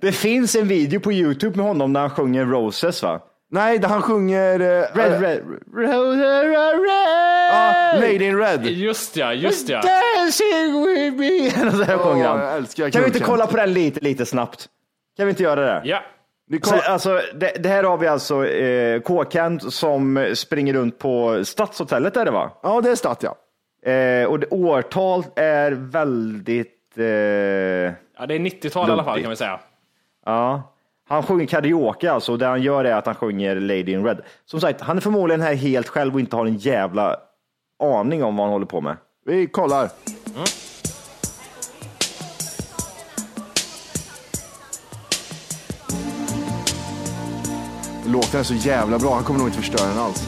Det 0.00 0.12
finns 0.12 0.54
en 0.56 0.68
video 0.68 1.00
på 1.00 1.12
Youtube 1.12 1.56
med 1.56 1.66
honom 1.66 1.92
när 1.92 2.00
han 2.00 2.10
sjunger 2.10 2.44
Roses 2.46 3.02
va? 3.02 3.20
Nej, 3.52 3.78
där 3.78 3.88
han 3.88 4.02
sjunger... 4.02 4.60
eh, 4.60 4.66
Red, 4.94 5.12
eh, 5.12 5.20
red, 5.20 5.42
roses 5.76 6.56
are 6.56 6.76
red. 6.76 7.52
ah, 7.52 7.94
Lady 8.00 8.24
in 8.24 8.38
Red. 8.38 8.66
Just 8.66 9.16
ja, 9.16 9.32
just 9.34 9.68
ja. 9.68 9.80
Dancing 9.82 10.84
with 10.86 11.16
me. 11.16 11.66
Och 11.66 11.72
så 11.76 11.82
här 11.82 11.98
sjunger 11.98 12.28
han. 12.28 12.90
Kan 12.90 13.00
vi 13.02 13.06
inte 13.06 13.20
kolla 13.20 13.46
på 13.46 13.56
den 13.56 13.72
lite, 13.72 14.00
lite 14.00 14.26
snabbt? 14.26 14.66
Kan 15.16 15.26
vi 15.26 15.30
inte 15.30 15.42
göra 15.42 15.60
det? 15.60 15.82
Ja. 15.84 16.02
Kollar, 16.58 16.82
alltså, 16.82 17.20
det, 17.34 17.52
det 17.62 17.68
här 17.68 17.84
har 17.84 17.98
vi 17.98 18.06
alltså 18.06 18.46
eh, 18.46 19.00
K-Kent 19.00 19.72
som 19.72 20.32
springer 20.34 20.74
runt 20.74 20.98
på 20.98 21.44
Stadshotellet 21.44 22.16
är 22.16 22.24
det 22.24 22.30
va? 22.30 22.50
ja, 22.62 22.80
det 22.80 22.90
är 22.90 22.94
stat 22.94 23.22
ja. 23.22 23.36
Eh, 23.90 24.26
och 24.26 24.40
det, 24.40 24.46
årtal 24.50 25.24
är 25.36 25.72
väldigt, 25.72 26.98
eh, 26.98 27.04
ja, 27.04 28.26
det 28.28 28.34
är 28.34 28.38
90-tal 28.38 28.88
i 28.88 28.92
alla 28.92 29.04
fall 29.04 29.20
kan 29.20 29.30
vi 29.30 29.36
säga. 29.36 29.60
ja. 30.26 30.62
Han 31.08 31.22
sjunger 31.22 31.46
karaoke 31.46 32.12
alltså 32.12 32.32
och 32.32 32.38
det 32.38 32.46
han 32.46 32.62
gör 32.62 32.84
är 32.84 32.94
att 32.94 33.06
han 33.06 33.14
sjunger 33.14 33.56
Lady 33.56 33.92
in 33.92 34.04
Red. 34.04 34.20
Som 34.44 34.60
sagt, 34.60 34.80
han 34.80 34.96
är 34.96 35.00
förmodligen 35.00 35.40
här 35.40 35.54
helt 35.54 35.88
själv 35.88 36.14
och 36.14 36.20
inte 36.20 36.36
har 36.36 36.46
en 36.46 36.56
jävla 36.56 37.16
aning 37.82 38.24
om 38.24 38.36
vad 38.36 38.46
han 38.46 38.52
håller 38.52 38.66
på 38.66 38.80
med. 38.80 38.96
Vi 39.26 39.46
kollar. 39.46 39.88
Låten 48.12 48.40
är 48.40 48.44
så 48.44 48.54
jävla 48.54 48.98
bra, 48.98 49.14
han 49.14 49.24
kommer 49.24 49.38
nog 49.38 49.48
inte 49.48 49.58
förstöra 49.58 49.88
den 49.88 49.98
alls. 49.98 50.22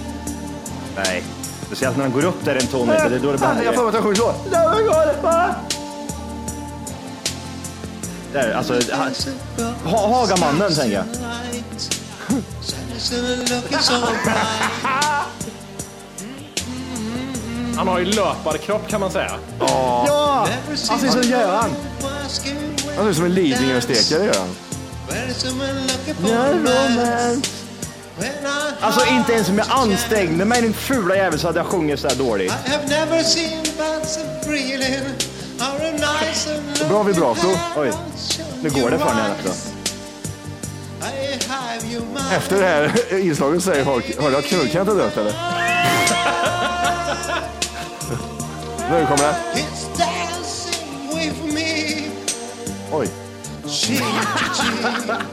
Nej, 0.97 1.23
speciellt 1.67 1.97
när 1.97 2.05
han 2.05 2.13
går 2.13 2.25
upp 2.25 2.45
där 2.45 2.57
en 2.57 2.67
ton 2.67 2.89
lite, 2.89 3.09
det 3.09 3.17
är 3.17 3.21
då 3.21 3.33
det 3.33 3.39
blir 3.39 3.65
Jag 3.65 3.75
får 3.75 3.89
att 3.89 3.95
han 3.95 4.03
sjunger 4.03 4.17
så. 4.17 4.35
Där, 8.33 8.53
alltså, 8.53 8.81
han, 8.93 9.11
ha, 9.85 10.07
Hagamannen 10.07 10.75
tänker 10.75 10.97
jag. 10.97 11.05
Han 17.77 17.89
har 17.89 17.99
ju 17.99 18.05
löparkropp 18.05 18.89
kan 18.89 19.01
man 19.01 19.11
säga. 19.11 19.33
Ja! 19.61 20.49
Alltså 20.91 21.09
så 21.09 21.23
gör 21.29 21.57
han. 21.57 21.71
Han 22.97 23.05
ser 23.05 23.11
ut 23.11 23.17
som 23.17 23.25
en 23.25 23.35
Lidingö-stekare 23.35 24.25
gör 24.25 24.35
han. 24.39 24.49
Alltså 28.81 29.07
inte 29.11 29.33
ens 29.33 29.49
om 29.49 29.59
jag 29.59 29.67
ansträngde 29.71 30.45
mig 30.45 30.63
din 30.63 30.75
fula 30.75 31.17
jävel 31.17 31.39
så 31.39 31.47
hade 31.47 31.59
jag 31.59 31.67
sjungit 31.67 32.01
så 32.01 32.09
här 32.09 32.15
dåligt. 32.15 32.53
Bra 36.89 37.03
vibrato. 37.03 37.49
Oj, 37.77 37.93
nu 38.63 38.71
går 38.71 38.91
det 38.91 38.99
för 38.99 39.07
henne 39.09 39.35
också. 39.39 39.55
Efter 42.37 42.61
det 42.61 42.67
här 42.67 43.19
inslaget 43.19 43.63
säger 43.63 43.85
folk, 43.85 44.21
hörde 44.23 44.39
att 44.39 44.45
Knullkent 44.45 44.89
har 44.89 44.97
dött 44.97 45.17
eller? 45.17 45.33
nu 48.91 49.07
kommer 49.07 49.25
det. 49.25 49.37
Oj. 52.93 53.09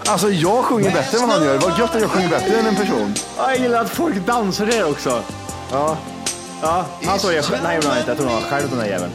Alltså 0.06 0.30
jag 0.30 0.64
sjunger 0.66 0.92
bättre 0.92 1.18
än 1.18 1.28
vad 1.28 1.38
han 1.38 1.46
gör. 1.48 1.58
Vad 1.58 1.80
gött 1.80 1.96
att 1.96 2.02
jag 2.02 2.10
sjunger 2.12 2.30
bättre 2.30 2.60
än 2.60 2.66
en 2.66 2.76
person. 2.76 3.14
Jag 3.38 3.58
gillar 3.58 3.82
att 3.82 3.90
folk 3.90 4.16
dansar 4.16 4.66
det 4.66 4.84
också. 4.84 5.24
Ja. 5.72 5.98
Ja, 6.62 6.86
han 7.06 7.20
såg 7.20 7.34
jag 7.34 7.46
själv. 7.46 7.64
Nej, 7.64 7.78
det 7.80 7.86
var 7.86 7.90
han 7.94 8.00
inte. 8.00 8.12
Jag 8.12 8.18
tror 8.18 8.30
han 8.30 8.42
var 8.42 8.50
själv 8.50 8.70
den 8.70 8.80
där 8.80 8.86
jäveln. 8.86 9.12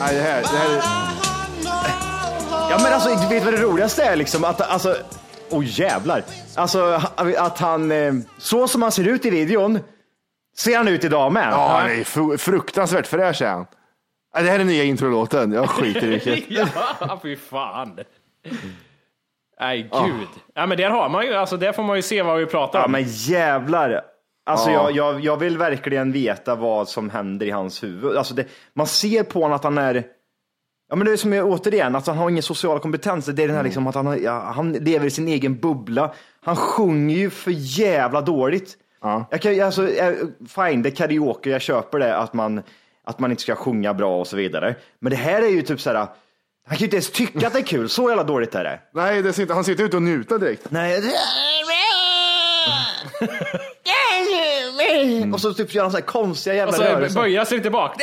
Nej, 0.00 0.14
det 0.14 0.20
här, 0.22 0.42
det 0.42 0.48
här 0.58 0.70
är... 0.76 0.82
Ja, 2.70 2.78
men 2.82 2.92
alltså, 2.92 3.14
du 3.14 3.26
vet 3.34 3.44
vad 3.44 3.54
det 3.54 3.60
roligaste 3.60 4.02
är 4.04 4.16
liksom? 4.16 4.44
Att, 4.44 4.60
alltså, 4.60 4.96
oh 5.50 5.64
jävlar. 5.80 6.24
Alltså 6.54 7.00
att 7.38 7.58
han, 7.58 7.92
eh, 7.92 8.12
så 8.38 8.68
som 8.68 8.82
han 8.82 8.92
ser 8.92 9.04
ut 9.08 9.24
i 9.24 9.30
videon, 9.30 9.78
ser 10.56 10.76
han 10.76 10.88
ut 10.88 11.04
idag 11.04 11.32
med. 11.32 11.48
Ja, 11.52 11.78
han 11.80 11.90
är 11.90 12.04
fru- 12.04 12.36
fruktansvärt 12.38 13.06
fräsch 13.06 13.42
är 13.42 13.48
han. 13.50 13.66
Nej, 14.34 14.44
Det 14.44 14.50
här 14.50 14.58
är 14.58 14.64
nya 14.64 14.84
introlåten. 14.84 15.52
Jag 15.52 15.68
skiter 15.70 16.02
i 16.06 16.06
vilket. 16.30 16.68
ja, 17.00 17.18
fy 17.22 17.36
fan. 17.36 17.98
Nej, 19.60 19.82
gud. 19.82 20.28
Ja, 20.54 20.66
men 20.66 20.78
där 20.78 20.90
har 20.90 21.08
man 21.08 21.26
ju, 21.26 21.34
alltså 21.34 21.56
där 21.56 21.72
får 21.72 21.82
man 21.82 21.96
ju 21.96 22.02
se 22.02 22.22
vad 22.22 22.38
vi 22.38 22.46
pratar 22.46 22.78
Ja, 22.78 22.84
om. 22.84 22.92
men 22.92 23.04
jävlar. 23.06 24.02
Alltså 24.46 24.70
Ja. 24.70 24.90
jag, 24.90 25.14
jag, 25.14 25.20
jag 25.24 25.36
vill 25.36 25.58
verkligen 25.58 26.12
veta 26.12 26.54
vad 26.54 26.88
som 26.88 27.10
händer 27.10 27.46
i 27.46 27.50
hans 27.50 27.82
huvud. 27.82 28.16
Alltså 28.16 28.34
det, 28.34 28.44
man 28.74 28.86
ser 28.86 29.22
på 29.22 29.40
honom 29.42 29.56
att 29.56 29.64
han 29.64 29.78
är, 29.78 30.04
ja 30.88 30.96
men 30.96 31.06
det 31.06 31.12
är 31.12 31.16
som 31.16 31.32
jag, 31.32 31.46
återigen, 31.48 31.94
alltså 31.94 32.10
han 32.10 32.18
har 32.18 32.30
ingen 32.30 32.42
social 32.42 32.78
kompetens. 32.80 33.26
Det 33.26 33.42
är 33.42 33.46
den 33.48 33.56
här 33.56 33.64
liksom 33.64 33.86
att 33.86 33.94
han, 33.94 34.22
ja, 34.22 34.52
han 34.54 34.72
lever 34.72 35.06
i 35.06 35.10
sin 35.10 35.28
egen 35.28 35.58
bubbla. 35.60 36.14
Han 36.40 36.56
sjunger 36.56 37.16
ju 37.16 37.30
för 37.30 37.50
jävla 37.54 38.20
dåligt. 38.20 38.76
Ja. 39.02 39.24
Jag 39.30 39.40
kan, 39.42 39.60
alltså, 39.62 39.88
eh, 39.90 40.14
fine, 40.48 40.82
det 40.82 40.88
är 40.88 40.94
karaoke, 40.96 41.50
jag 41.50 41.60
köper 41.62 41.98
det 41.98 42.16
att 42.16 42.32
man, 42.34 42.62
att 43.10 43.18
man 43.18 43.30
inte 43.30 43.42
ska 43.42 43.54
sjunga 43.56 43.94
bra 43.94 44.20
och 44.20 44.26
så 44.26 44.36
vidare. 44.36 44.74
Men 45.00 45.10
det 45.10 45.16
här 45.16 45.42
är 45.42 45.48
ju 45.48 45.62
typ 45.62 45.80
så 45.80 45.90
här, 45.90 45.96
han 45.96 46.08
kan 46.68 46.78
ju 46.78 46.84
inte 46.84 46.96
ens 46.96 47.10
tycka 47.10 47.46
att 47.46 47.52
det 47.52 47.58
är 47.58 47.62
kul, 47.62 47.88
så 47.88 48.08
jävla 48.08 48.24
dåligt 48.24 48.54
är 48.54 48.64
det. 48.64 48.80
Nej, 48.94 49.22
det 49.22 49.32
sitter, 49.32 49.54
han 49.54 49.64
sitter 49.64 49.84
ute 49.84 49.96
och 49.96 50.02
njuter 50.02 50.38
direkt. 50.38 50.70
Nej. 50.70 51.02
Och 55.32 55.40
så 55.40 55.54
typ 55.54 55.74
gör 55.74 55.82
han 55.82 55.90
så 55.90 55.96
här 55.96 56.04
konstiga 56.04 56.54
jävla 56.54 56.70
Och 56.70 56.74
så 56.76 56.82
rörelser. 56.82 57.20
böjer 57.20 57.44
sig 57.44 57.58
lite 57.58 57.70
bak. 57.70 57.96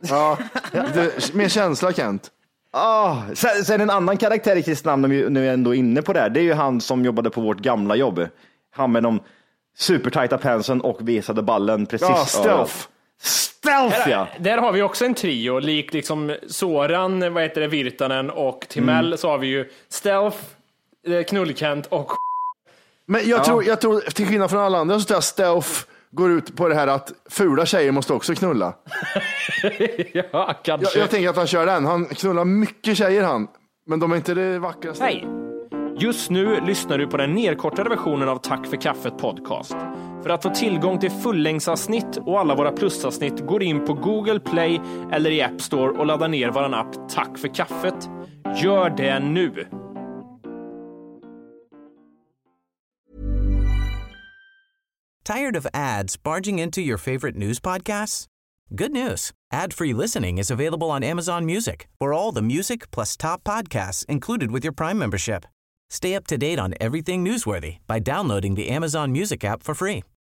Ja, 0.00 0.38
lite 0.72 1.12
mer 1.32 1.48
känsla 1.48 1.92
Kent. 1.92 2.30
Ah, 2.70 3.16
sen, 3.34 3.64
sen 3.64 3.80
en 3.80 3.90
annan 3.90 4.16
karaktär 4.16 4.56
i 4.56 4.62
Kristinehamn, 4.62 5.04
om 5.04 5.10
vi 5.10 5.30
nu 5.30 5.48
är 5.48 5.52
ändå 5.52 5.74
inne 5.74 6.02
på 6.02 6.12
det 6.12 6.20
här, 6.20 6.28
det 6.30 6.40
är 6.40 6.44
ju 6.44 6.52
han 6.52 6.80
som 6.80 7.04
jobbade 7.04 7.30
på 7.30 7.40
vårt 7.40 7.58
gamla 7.58 7.96
jobb. 7.96 8.28
Han 8.70 8.92
med 8.92 9.02
de 9.02 9.20
supertajta 9.78 10.38
penseln 10.38 10.80
och 10.80 11.08
visade 11.08 11.42
ballen 11.42 11.86
precis. 11.86 12.08
Ja, 12.08 12.24
stealth. 12.24 12.74
Stealth 13.22 14.08
ja! 14.10 14.28
Där 14.38 14.58
har 14.58 14.72
vi 14.72 14.82
också 14.82 15.04
en 15.04 15.14
trio, 15.14 15.58
lik 15.58 15.92
liksom 15.92 16.36
Soran, 16.48 17.34
vad 17.34 17.42
heter 17.42 17.60
det, 17.60 17.66
Virtanen 17.66 18.30
och 18.30 18.66
Timell 18.68 19.06
Mm. 19.06 19.18
så 19.18 19.28
har 19.30 19.38
vi 19.38 19.46
ju 19.46 19.70
Stealth, 19.88 20.38
eh, 21.08 21.22
Knullkent 21.24 21.86
och 21.86 22.12
Men 23.06 23.28
jag, 23.28 23.44
tror, 23.44 23.64
jag 23.64 23.80
tror, 23.80 24.00
till 24.00 24.26
skillnad 24.26 24.50
från 24.50 24.60
alla 24.60 24.78
andra, 24.78 25.00
så 25.00 25.06
tror 25.06 25.16
jag 25.16 25.24
stealth 25.24 25.70
går 26.10 26.30
ut 26.30 26.56
på 26.56 26.68
det 26.68 26.74
här 26.74 26.86
att 26.86 27.12
fula 27.30 27.66
tjejer 27.66 27.92
måste 27.92 28.12
också 28.12 28.34
knulla. 28.34 28.74
ja, 30.12 30.22
Jag, 30.32 30.54
kanske. 30.62 30.98
jag 30.98 31.10
tänker 31.10 31.28
att 31.28 31.36
han 31.36 31.46
kör 31.46 31.66
den. 31.66 31.86
Han 31.86 32.06
knullar 32.06 32.44
mycket 32.44 32.96
tjejer 32.96 33.22
han. 33.22 33.48
Men 33.86 34.00
de 34.00 34.12
är 34.12 34.16
inte 34.16 34.34
det 34.34 34.58
vackraste. 34.58 35.04
Hej! 35.04 35.26
Just 35.98 36.30
nu 36.30 36.60
lyssnar 36.66 36.98
du 36.98 37.06
på 37.06 37.16
den 37.16 37.34
nedkortade 37.34 37.90
versionen 37.90 38.28
av 38.28 38.36
Tack 38.36 38.66
för 38.66 38.76
kaffet 38.76 39.18
podcast. 39.18 39.76
För 40.28 40.34
att 40.34 40.42
få 40.42 40.50
tillgång 40.50 40.98
till 40.98 41.10
fullängdsavsnitt 41.10 42.16
och 42.16 42.40
alla 42.40 42.54
våra 42.54 42.72
plusavsnitt 42.72 43.46
går 43.46 43.62
in 43.62 43.84
på 43.84 43.94
Google 43.94 44.40
Play 44.40 44.80
eller 45.12 45.30
i 45.30 45.42
App 45.42 45.60
Store 45.60 45.90
och 45.90 46.06
laddar 46.06 46.28
ner 46.28 46.50
vår 46.50 46.74
app 46.74 47.08
Tack 47.08 47.38
för 47.38 47.54
kaffet. 47.54 48.08
Gör 48.62 48.90
det 48.90 49.18
nu! 49.20 49.66
Tired 55.24 55.56
of 55.56 55.66
ads 55.72 56.22
barging 56.22 56.60
into 56.60 56.80
your 56.80 56.98
favorite 56.98 57.38
news 57.38 57.60
podcasts? 57.60 58.26
Good 58.70 58.92
news. 58.92 59.30
Ad-free 59.54 59.94
listening 59.94 60.38
is 60.38 60.50
available 60.50 60.90
on 60.90 61.02
Amazon 61.02 61.46
Music 61.46 61.88
for 61.98 62.12
all 62.12 62.34
the 62.34 62.42
music 62.42 62.90
plus 62.90 63.16
top 63.16 63.44
podcasts 63.44 64.06
included 64.08 64.50
with 64.50 64.64
your 64.64 64.74
Prime 64.74 64.98
membership. 64.98 65.44
Stay 65.90 66.14
up 66.14 66.26
to 66.26 66.36
date 66.36 66.58
on 66.58 66.74
everything 66.80 67.24
newsworthy 67.24 67.76
by 67.86 67.98
downloading 67.98 68.56
the 68.56 68.68
Amazon 68.68 69.12
Music 69.12 69.44
app 69.44 69.62
for 69.62 69.74
free 69.74 70.02